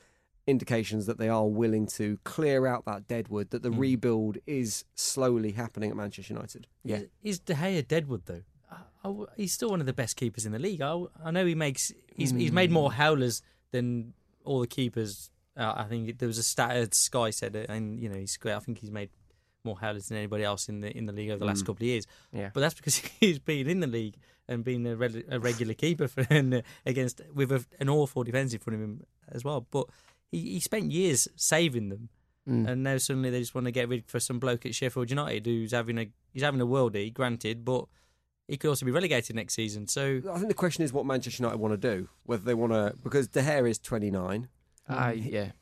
indications 0.47 1.05
that 1.07 1.17
they 1.17 1.29
are 1.29 1.47
willing 1.47 1.87
to 1.87 2.19
clear 2.23 2.67
out 2.67 2.85
that 2.85 3.07
deadwood, 3.07 3.49
that 3.49 3.63
the 3.63 3.71
Hmm. 3.71 3.79
rebuild 3.79 4.37
is 4.45 4.85
slowly 4.93 5.53
happening 5.53 5.89
at 5.89 5.95
Manchester 5.97 6.33
United. 6.33 6.67
Yeah. 6.83 6.97
Is, 6.97 7.07
is 7.23 7.39
De 7.39 7.53
Gea 7.55 7.87
Deadwood 7.87 8.23
though? 8.25 8.43
I- 8.71 9.09
I- 9.09 9.25
he's 9.37 9.53
still 9.53 9.69
one 9.69 9.79
of 9.79 9.85
the 9.85 9.93
best 9.93 10.15
keepers 10.17 10.45
in 10.45 10.51
the 10.51 10.59
league. 10.59 10.81
I, 10.81 11.03
I 11.23 11.31
know 11.31 11.45
he 11.45 11.55
makes 11.55 11.91
he's 12.15 12.31
he's 12.31 12.51
made 12.51 12.71
more 12.71 12.91
howlers 12.93 13.41
than 13.71 14.13
all 14.43 14.59
the 14.59 14.67
keepers. 14.67 15.29
Uh, 15.57 15.73
I 15.77 15.85
think 15.85 16.17
there 16.19 16.27
was 16.27 16.37
a 16.37 16.43
stat 16.43 16.93
Sky 16.93 17.29
said 17.29 17.55
it, 17.55 17.69
and 17.69 17.99
you 17.99 18.09
know 18.09 18.17
he's 18.17 18.37
great. 18.37 18.53
I 18.55 18.59
think 18.59 18.79
he's 18.79 18.91
made 18.91 19.09
more 19.65 19.77
howlers 19.79 20.07
than 20.07 20.17
anybody 20.17 20.43
else 20.43 20.69
in 20.69 20.81
the 20.81 20.95
in 20.95 21.05
the 21.05 21.13
league 21.13 21.29
over 21.31 21.39
the 21.39 21.45
last 21.45 21.61
couple 21.65 21.83
of 21.83 21.87
years. 21.87 22.05
Yeah. 22.31 22.51
But 22.53 22.61
that's 22.61 22.75
because 22.75 22.95
he's 23.19 23.39
been 23.39 23.67
in 23.67 23.79
the 23.81 23.87
league 23.87 24.15
and 24.47 24.63
been 24.63 24.85
a, 24.85 24.95
re- 24.95 25.23
a 25.29 25.39
regular 25.39 25.73
keeper 25.73 26.07
for 26.07 26.25
and, 26.29 26.53
uh, 26.53 26.61
against 26.85 27.21
with 27.33 27.51
a, 27.51 27.65
an 27.79 27.89
awful 27.89 28.23
defence 28.23 28.53
in 28.53 28.59
front 28.59 28.75
of 28.75 28.83
him 28.83 29.01
as 29.29 29.43
well. 29.43 29.65
But 29.71 29.87
he, 30.31 30.53
he 30.53 30.59
spent 30.59 30.91
years 30.91 31.27
saving 31.35 31.89
them, 31.89 32.09
Mm. 32.47 32.67
and 32.69 32.83
now 32.83 32.95
suddenly 32.99 33.31
they 33.31 33.39
just 33.39 33.55
want 33.55 33.65
to 33.65 33.71
get 33.71 33.89
rid 33.89 34.05
for 34.05 34.19
some 34.19 34.37
bloke 34.37 34.67
at 34.67 34.75
Sheffield 34.75 35.09
United 35.09 35.47
who's 35.47 35.71
having 35.71 35.97
a 35.97 36.05
he's 36.31 36.43
having 36.43 36.61
a 36.61 36.67
worldie, 36.67 37.11
granted, 37.11 37.65
but 37.65 37.85
he 38.47 38.55
could 38.55 38.69
also 38.69 38.85
be 38.85 38.91
relegated 38.91 39.35
next 39.35 39.55
season. 39.55 39.87
So 39.87 40.21
I 40.31 40.35
think 40.35 40.49
the 40.49 40.53
question 40.53 40.83
is 40.83 40.93
what 40.93 41.07
Manchester 41.07 41.41
United 41.41 41.57
want 41.57 41.73
to 41.73 41.77
do. 41.95 42.07
Whether 42.21 42.43
they 42.43 42.53
want 42.53 42.71
to, 42.73 42.93
because 43.03 43.29
De 43.29 43.41
Gea 43.41 43.67
is 43.67 43.79
29. 43.79 44.47
I 44.87 45.13
yeah. 45.13 45.53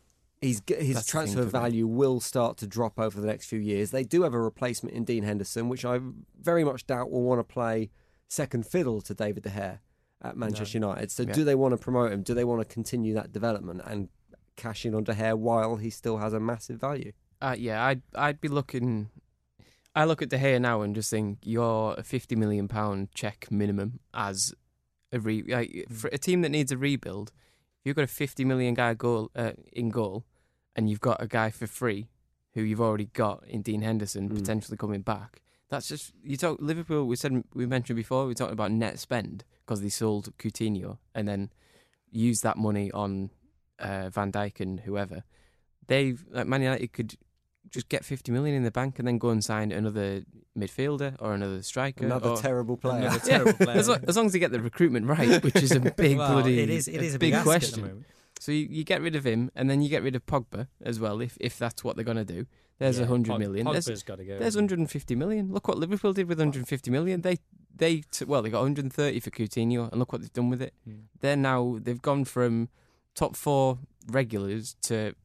He's, 0.44 0.62
his 0.68 0.96
That's 0.96 1.08
transfer 1.08 1.44
value 1.44 1.88
will 1.88 2.20
start 2.20 2.58
to 2.58 2.68
drop 2.68 3.00
over 3.00 3.20
the 3.22 3.28
next 3.28 3.46
few 3.46 3.60
years. 3.60 3.91
They 3.91 4.04
do 4.04 4.24
have 4.24 4.34
a 4.34 4.39
replacement 4.41 4.96
in 4.96 5.04
Dean 5.06 5.24
Henderson, 5.24 5.70
which 5.70 5.86
I 5.86 6.00
very 6.39 6.64
much 6.64 6.86
doubt 6.86 7.10
will 7.12 7.24
want 7.24 7.39
to 7.39 7.44
play 7.44 7.89
second 8.28 8.66
fiddle 8.66 9.02
to 9.02 9.14
David 9.14 9.44
De 9.44 9.50
Gea 9.50 9.80
at 10.22 10.36
Manchester 10.38 10.78
United. 10.78 11.12
So, 11.12 11.24
Yeah. 11.24 11.34
do 11.34 11.44
they 11.44 11.56
want 11.56 11.72
to 11.74 11.78
promote 11.78 12.12
him? 12.12 12.24
Do 12.24 12.34
they 12.34 12.44
want 12.44 12.62
to 12.62 12.66
continue 12.74 13.14
that 13.14 13.32
development 13.32 13.82
and 13.86 14.10
cash 14.56 14.86
in 14.86 14.94
on 14.94 15.04
De 15.04 15.14
Gea 15.14 15.38
while 15.38 15.78
he 15.78 15.89
still 15.89 16.18
has 16.18 16.34
a 16.34 16.39
massive 16.39 16.80
value? 16.80 17.14
Uh, 17.41 17.56
yeah, 17.58 17.84
I'd 17.84 18.02
I'd 18.16 18.39
be 18.39 18.48
looking. 18.48 19.10
I 19.96 20.06
look 20.06 20.22
at 20.22 20.30
De 20.30 20.38
Gea 20.38 20.60
now 20.60 20.82
and 20.82 20.96
just 20.96 21.10
think 21.10 21.39
you're 21.44 21.94
a 21.98 22.04
fifty 22.04 22.36
million 22.36 22.68
pound 22.68 23.10
check 23.14 23.52
minimum 23.52 24.00
as 24.14 24.54
a 25.12 25.20
re 25.20 25.44
like, 25.48 25.86
for 25.91 26.08
a 26.08 26.18
team 26.18 26.41
that 26.41 26.50
needs 26.50 26.72
a 26.72 26.78
rebuild. 26.78 27.32
If 27.80 27.88
you've 27.88 27.96
got 27.96 28.04
a 28.04 28.08
fifty 28.08 28.46
million 28.46 28.74
guy 28.74 28.94
goal 28.94 29.30
uh, 29.36 29.52
in 29.74 29.89
goal, 29.89 30.26
and 30.76 30.89
you've 30.89 31.01
got 31.01 31.21
a 31.21 31.28
guy 31.28 31.49
for 31.49 31.67
free 31.67 32.09
who 32.53 32.61
you've 32.61 32.82
already 32.82 33.05
got 33.13 33.43
in 33.47 33.61
Dean 33.61 33.82
Henderson 33.82 34.30
Mm. 34.30 34.36
potentially 34.36 34.78
coming 34.78 35.01
back. 35.01 35.41
That's 35.69 35.88
just 35.88 36.13
you 36.24 36.38
talk 36.38 36.57
Liverpool. 36.61 37.05
We 37.07 37.15
said 37.15 37.43
we 37.53 37.65
mentioned 37.65 37.97
before. 37.97 38.26
We 38.28 38.36
talked 38.36 38.53
about 38.53 38.71
net 38.71 38.99
spend 38.99 39.43
because 39.65 39.82
they 39.82 39.89
sold 39.89 40.32
Coutinho 40.38 40.97
and 41.15 41.28
then 41.28 41.49
used 42.11 42.43
that 42.43 42.57
money 42.57 42.91
on 42.91 43.32
uh, 43.80 44.09
Van 44.09 44.32
Dijk 44.32 44.59
and 44.59 44.82
whoever. 44.82 45.24
They've 45.88 46.24
like 46.30 46.45
Man 46.47 46.61
United 46.61 46.93
could 46.93 47.15
just 47.71 47.89
get 47.89 48.05
fifty 48.05 48.32
million 48.32 48.55
in 48.55 48.63
the 48.63 48.69
bank 48.71 48.99
and 48.99 49.07
then 49.07 49.17
go 49.17 49.30
and 49.30 49.43
sign 49.43 49.71
another 49.71 50.24
midfielder 50.55 51.15
or 51.19 51.34
another 51.34 51.63
striker. 51.63 52.05
Another 52.05 52.36
terrible 52.38 52.78
player. 52.78 53.07
Another 53.07 53.19
terrible 53.26 53.53
player. 53.53 53.78
as, 53.78 53.89
lo- 53.89 53.97
as 54.07 54.15
long 54.15 54.28
as 54.28 54.34
they 54.34 54.39
get 54.39 54.51
the 54.51 54.61
recruitment 54.61 55.07
right, 55.07 55.41
which 55.43 55.55
is 55.55 55.71
a 55.71 55.80
big 55.97 56.17
well, 56.19 56.34
bloody 56.34 56.59
it 56.59 56.69
is. 56.69 56.88
It 56.88 57.01
is 57.01 57.15
a 57.15 57.19
big, 57.19 57.32
big 57.32 57.39
the 57.39 57.43
question. 57.43 58.05
So 58.44 58.52
you, 58.52 58.68
you 58.70 58.84
get 58.84 59.02
rid 59.02 59.16
of 59.16 59.26
him, 59.26 59.50
and 59.56 59.70
then 59.70 59.82
you 59.82 59.88
get 59.88 60.04
rid 60.04 60.18
of 60.18 60.26
Pogba 60.26 60.68
as 60.82 61.00
well, 61.00 61.22
if 61.22 61.38
if 61.39 61.58
that's 61.58 61.82
what 61.82 61.96
they're 61.96 62.04
going 62.04 62.18
to 62.18 62.26
do. 62.26 62.46
There's 62.78 62.98
a 63.00 63.04
Yeah, 63.04 63.08
hundred 63.08 63.36
Pog- 63.36 63.39
million. 63.39 63.66
There's, 63.72 63.88
Pogba's 63.88 64.04
got 64.04 64.18
to 64.18 64.26
go. 64.26 64.38
there's 64.38 64.56
150 64.58 65.16
million. 65.16 65.54
Look 65.54 65.70
what 65.70 65.78
Liverpool 65.78 66.12
did 66.12 66.28
with 66.28 66.39
150 66.39 66.91
million. 66.91 67.22
They 67.22 67.38
they 67.74 68.02
t- 68.12 68.26
well 68.26 68.41
they 68.41 68.50
got 68.50 68.60
130 68.64 69.20
for 69.22 69.30
Coutinho, 69.30 69.89
and 69.89 69.98
look 69.98 70.12
what 70.12 70.20
they've 70.22 70.34
done 70.34 70.50
with 70.50 70.62
it. 70.62 70.74
Mm. 70.89 71.04
They're 71.22 71.38
now 71.38 71.78
they've 71.82 72.02
gone 72.02 72.26
from 72.26 72.68
top 73.16 73.38
four 73.38 73.78
regulars 74.10 74.76
to 74.84 75.16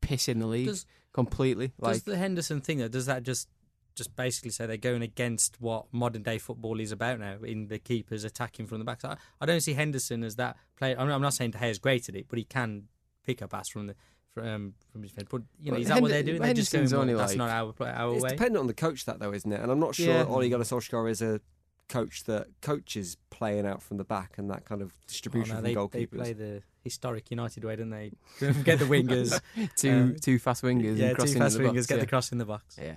piss 0.00 0.26
in 0.26 0.38
the 0.38 0.46
league 0.46 0.68
Does- 0.68 0.86
completely. 1.12 1.68
Does 1.78 1.96
Like 1.96 2.04
the 2.04 2.16
Henderson 2.16 2.62
thing 2.62 2.78
though? 2.78 2.88
Does 2.88 3.04
that 3.04 3.22
just 3.22 3.48
just 3.96 4.14
basically 4.14 4.50
say 4.50 4.66
they're 4.66 4.76
going 4.76 5.02
against 5.02 5.60
what 5.60 5.86
modern 5.92 6.22
day 6.22 6.38
football 6.38 6.78
is 6.78 6.92
about 6.92 7.18
now? 7.18 7.38
In 7.42 7.66
the 7.68 7.78
keepers 7.80 8.22
attacking 8.22 8.66
from 8.66 8.78
the 8.78 8.84
back. 8.84 9.00
So 9.00 9.16
I, 9.40 9.46
don't 9.46 9.60
see 9.60 9.72
Henderson 9.74 10.22
as 10.22 10.36
that 10.36 10.56
player. 10.76 10.94
I'm, 10.98 11.10
I'm 11.10 11.22
not 11.22 11.34
saying 11.34 11.50
De 11.52 11.58
Gea's 11.58 11.78
great 11.78 12.08
at 12.08 12.14
it, 12.14 12.26
but 12.28 12.38
he 12.38 12.44
can 12.44 12.84
pick 13.24 13.42
up 13.42 13.50
pass 13.50 13.68
from 13.68 13.88
the 13.88 13.96
from 14.32 14.74
from 14.92 15.02
his 15.02 15.10
defense. 15.12 15.28
But 15.30 15.42
you 15.58 15.70
know, 15.70 15.72
Well, 15.72 15.80
is 15.82 15.88
that 15.88 16.00
what 16.02 16.10
they're 16.10 16.22
doing? 16.22 16.40
They're 16.42 16.54
just 16.54 16.72
going. 16.72 16.88
Well, 16.90 17.16
that's 17.16 17.32
like- 17.32 17.38
not 17.38 17.50
our 17.50 17.74
our 17.88 18.14
It's 18.14 18.22
way. 18.22 18.28
dependent 18.30 18.58
on 18.58 18.66
the 18.68 18.74
coach, 18.74 19.04
that 19.06 19.18
though, 19.18 19.32
isn't 19.32 19.50
it? 19.50 19.60
And 19.60 19.72
I'm 19.72 19.80
not 19.80 19.94
sure 19.94 20.06
Yeah. 20.06 20.24
Ole 20.26 20.48
Gunnar 20.48 20.64
Solskjaer 20.64 21.10
is 21.10 21.22
a 21.22 21.40
coach 21.88 22.24
that 22.24 22.48
coaches 22.60 23.16
playing 23.30 23.64
out 23.66 23.82
from 23.82 23.96
the 23.96 24.04
back 24.04 24.38
and 24.38 24.50
that 24.50 24.64
kind 24.64 24.82
of 24.82 24.92
Oh, 24.94 25.04
distribution 25.06 25.50
no, 25.50 25.54
from 25.56 25.64
they, 25.64 25.74
goalkeepers. 25.74 26.10
they 26.10 26.18
play 26.18 26.32
the 26.32 26.62
historic 26.82 27.30
United 27.30 27.64
way, 27.64 27.76
don't 27.76 27.90
they? 27.90 28.10
Don't 28.40 28.64
the 28.64 28.76
wingers. 28.84 29.40
two 29.76 29.90
Um, 29.90 30.16
two 30.20 30.38
fast 30.38 30.62
wingers 30.62 30.96
yeah, 30.98 31.06
and 31.06 31.10
two 31.10 31.14
crossing 31.14 31.38
fast 31.38 31.56
the 31.58 31.64
wingers 31.64 31.74
box. 31.74 31.86
get 31.86 31.94
yeah. 31.96 32.00
the 32.00 32.06
cross 32.06 32.32
in 32.32 32.38
the 32.38 32.44
box. 32.44 32.76
Yeah. 32.80 32.96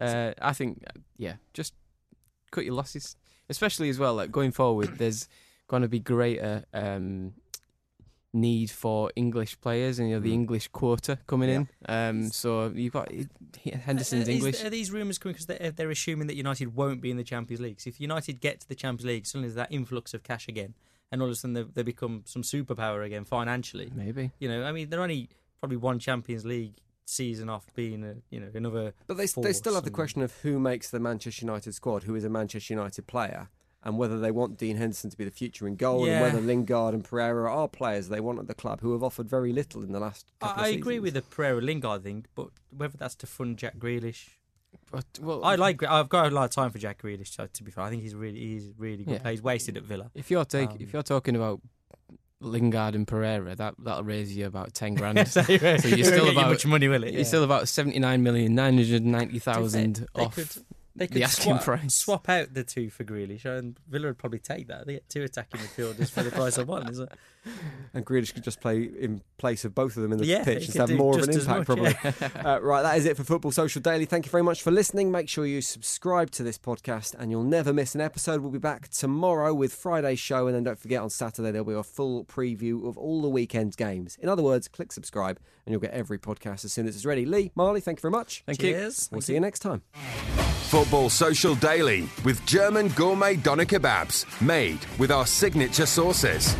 Uh, 0.00 0.32
I 0.40 0.52
think, 0.52 0.84
uh, 0.86 0.98
yeah, 1.16 1.34
just 1.54 1.74
cut 2.50 2.64
your 2.64 2.74
losses. 2.74 3.16
Especially 3.50 3.88
as 3.88 3.98
well, 3.98 4.14
like 4.14 4.30
going 4.30 4.52
forward, 4.52 4.90
there's 4.98 5.28
going 5.68 5.82
to 5.82 5.88
be 5.88 5.98
greater 6.00 6.64
um, 6.74 7.32
need 8.32 8.70
for 8.70 9.10
English 9.16 9.58
players 9.60 9.98
and 9.98 10.08
you 10.08 10.14
know, 10.16 10.20
the 10.20 10.30
Mm. 10.30 10.34
English 10.34 10.68
quota 10.68 11.18
coming 11.26 11.48
in. 11.48 11.68
Um, 11.88 12.30
so 12.30 12.68
you've 12.68 12.92
got 12.92 13.10
Henderson's 13.64 14.28
Uh, 14.28 14.32
is- 14.32 14.36
English. 14.36 14.64
Are 14.64 14.70
these 14.70 14.90
rumours 14.90 15.18
coming 15.18 15.32
because 15.32 15.46
they're, 15.46 15.70
they're 15.72 15.90
assuming 15.90 16.26
that 16.26 16.36
United 16.36 16.74
won't 16.74 17.00
be 17.00 17.10
in 17.10 17.16
the 17.16 17.24
Champions 17.24 17.60
League? 17.60 17.80
So 17.80 17.88
if 17.88 18.00
United 18.00 18.40
get 18.40 18.60
to 18.60 18.68
the 18.68 18.74
Champions 18.74 19.06
League, 19.06 19.26
suddenly 19.26 19.48
there's 19.48 19.56
that 19.56 19.72
influx 19.72 20.12
of 20.14 20.22
cash 20.22 20.46
again, 20.46 20.74
and 21.10 21.22
all 21.22 21.28
of 21.28 21.32
a 21.32 21.36
sudden 21.36 21.54
they, 21.54 21.62
they 21.62 21.82
become 21.82 22.22
some 22.26 22.42
superpower 22.42 23.04
again 23.04 23.24
financially. 23.24 23.90
Maybe. 23.94 24.30
You 24.38 24.48
know, 24.48 24.62
I 24.64 24.72
mean, 24.72 24.90
they're 24.90 25.02
only 25.02 25.30
probably 25.60 25.78
one 25.78 25.98
Champions 25.98 26.44
League 26.44 26.74
season 27.08 27.48
off 27.48 27.66
being 27.74 28.04
a 28.04 28.16
you 28.30 28.38
know 28.38 28.48
another. 28.54 28.92
But 29.06 29.16
they, 29.16 29.22
they 29.22 29.26
still 29.26 29.42
force 29.42 29.74
have 29.74 29.84
the 29.84 29.90
question 29.90 30.22
of 30.22 30.32
who 30.42 30.58
makes 30.60 30.90
the 30.90 31.00
Manchester 31.00 31.44
United 31.46 31.72
squad, 31.74 32.02
who 32.04 32.14
is 32.14 32.24
a 32.24 32.28
Manchester 32.28 32.74
United 32.74 33.06
player, 33.06 33.48
and 33.82 33.96
whether 33.96 34.18
they 34.20 34.30
want 34.30 34.58
Dean 34.58 34.76
Henderson 34.76 35.08
to 35.10 35.16
be 35.16 35.24
the 35.24 35.30
future 35.30 35.66
in 35.66 35.76
goal, 35.76 36.04
and 36.06 36.20
whether 36.20 36.40
Lingard 36.40 36.94
and 36.94 37.02
Pereira 37.02 37.50
are 37.50 37.68
players 37.68 38.08
they 38.08 38.20
want 38.20 38.38
at 38.38 38.46
the 38.46 38.54
club 38.54 38.80
who 38.82 38.92
have 38.92 39.02
offered 39.02 39.28
very 39.28 39.52
little 39.52 39.82
in 39.82 39.92
the 39.92 40.00
last 40.00 40.26
couple 40.40 40.62
I, 40.62 40.66
I 40.66 40.68
agree 40.70 40.98
with 41.00 41.14
the 41.14 41.22
Pereira 41.22 41.62
Lingard 41.62 42.02
thing, 42.02 42.26
but 42.34 42.48
whether 42.76 42.96
that's 42.98 43.14
to 43.16 43.26
fund 43.26 43.56
Jack 43.56 43.78
Grealish, 43.78 44.28
But, 44.90 45.06
well, 45.20 45.42
I 45.44 45.54
like. 45.54 45.82
I've 45.82 46.10
got 46.10 46.30
a 46.30 46.34
lot 46.34 46.44
of 46.44 46.50
time 46.50 46.70
for 46.70 46.78
Jack 46.78 47.00
Grealish. 47.02 47.36
To 47.52 47.62
be 47.62 47.70
fair, 47.70 47.84
I 47.84 47.90
think 47.90 48.02
he's 48.02 48.14
really 48.14 48.38
he's 48.38 48.70
really 48.76 49.04
good. 49.04 49.22
Yeah. 49.24 49.30
He's 49.30 49.42
wasted 49.42 49.78
at 49.78 49.82
Villa. 49.84 50.10
If 50.14 50.30
you're 50.30 50.44
take, 50.44 50.70
Um, 50.70 50.76
if 50.78 50.92
you're 50.92 51.02
talking 51.02 51.36
about 51.36 51.60
Lingard 52.40 52.94
and 52.94 53.06
Pereira, 53.06 53.54
that 53.56 53.74
that'll 53.78 54.04
raise 54.04 54.36
you 54.36 54.46
about 54.46 54.74
ten 54.74 54.94
grand. 54.94 55.26
so 55.28 55.40
you're 55.48 55.78
still 55.78 56.26
you 56.26 56.30
about- 56.32 56.50
much 56.50 56.66
money, 56.66 56.88
will 56.88 57.04
it? 57.04 57.14
You're 57.14 57.24
still 57.24 57.44
about 57.44 57.68
seventy 57.68 57.98
nine 57.98 58.22
million 58.22 58.54
nine 58.54 58.76
hundred 58.76 59.04
ninety 59.04 59.38
thousand 59.38 60.06
off. 60.14 60.34
could- 60.34 60.48
They 60.98 61.06
the 61.06 61.14
could 61.14 61.22
asking 61.22 61.54
swap, 61.54 61.62
price. 61.64 61.94
swap 61.94 62.28
out 62.28 62.54
the 62.54 62.64
two 62.64 62.90
for 62.90 63.04
Grealish, 63.04 63.44
and 63.44 63.78
Villa 63.88 64.08
would 64.08 64.18
probably 64.18 64.38
take 64.40 64.68
that. 64.68 64.86
They 64.86 64.94
get 64.94 65.08
two 65.08 65.22
attacking 65.22 65.60
midfielders 65.60 66.10
for 66.10 66.22
the 66.22 66.30
price 66.30 66.58
of 66.58 66.68
one, 66.68 66.88
isn't 66.90 67.10
it? 67.10 67.18
And 67.94 68.04
Grealish 68.04 68.34
could 68.34 68.44
just 68.44 68.60
play 68.60 68.82
in 68.82 69.22
place 69.38 69.64
of 69.64 69.74
both 69.74 69.96
of 69.96 70.02
them 70.02 70.12
in 70.12 70.18
the 70.18 70.26
Yeah, 70.26 70.44
pitch 70.44 70.66
and 70.66 70.74
have 70.76 70.90
more 70.90 71.18
of 71.18 71.24
an 71.26 71.30
impact, 71.30 71.46
much, 71.60 71.66
probably. 71.66 71.94
uh, 72.44 72.60
right, 72.60 72.82
that 72.82 72.98
is 72.98 73.06
it 73.06 73.16
for 73.16 73.24
Football 73.24 73.52
Social 73.52 73.80
Daily. 73.80 74.04
Thank 74.04 74.26
you 74.26 74.30
very 74.30 74.42
much 74.42 74.62
for 74.62 74.70
listening. 74.70 75.10
Make 75.10 75.30
sure 75.30 75.46
you 75.46 75.62
subscribe 75.62 76.30
to 76.32 76.42
this 76.42 76.58
podcast 76.58 77.14
and 77.18 77.30
you'll 77.30 77.44
never 77.44 77.72
miss 77.72 77.94
an 77.94 78.02
episode. 78.02 78.42
We'll 78.42 78.50
be 78.50 78.58
back 78.58 78.88
tomorrow 78.90 79.54
with 79.54 79.72
Friday's 79.72 80.18
show, 80.18 80.46
and 80.46 80.54
then 80.54 80.64
don't 80.64 80.78
forget 80.78 81.00
on 81.00 81.08
Saturday 81.08 81.50
there'll 81.50 81.64
be 81.66 81.72
a 81.72 81.82
full 81.82 82.24
preview 82.26 82.86
of 82.86 82.98
all 82.98 83.22
the 83.22 83.30
weekend's 83.30 83.76
games. 83.76 84.18
In 84.20 84.28
other 84.28 84.42
words, 84.42 84.68
click 84.68 84.92
subscribe 84.92 85.38
and 85.64 85.72
you'll 85.72 85.80
get 85.80 85.92
every 85.92 86.18
podcast 86.18 86.66
as 86.66 86.72
soon 86.74 86.86
as 86.86 86.96
it's 86.96 87.06
ready. 87.06 87.24
Lee, 87.24 87.50
Marley, 87.54 87.80
thank 87.80 87.98
you 87.98 88.02
very 88.02 88.12
much. 88.12 88.42
Thank 88.44 88.62
you. 88.62 88.72
Cheers. 88.72 89.08
We'll 89.10 89.22
see 89.22 89.34
you 89.34 89.40
next 89.40 89.60
time. 89.60 89.82
Football 90.68 91.08
Social 91.08 91.54
Daily 91.54 92.06
with 92.26 92.44
German 92.44 92.88
gourmet 92.88 93.36
doner 93.36 93.64
kebabs 93.64 94.26
made 94.42 94.78
with 94.98 95.10
our 95.10 95.24
signature 95.24 95.86
sauces. 95.86 96.54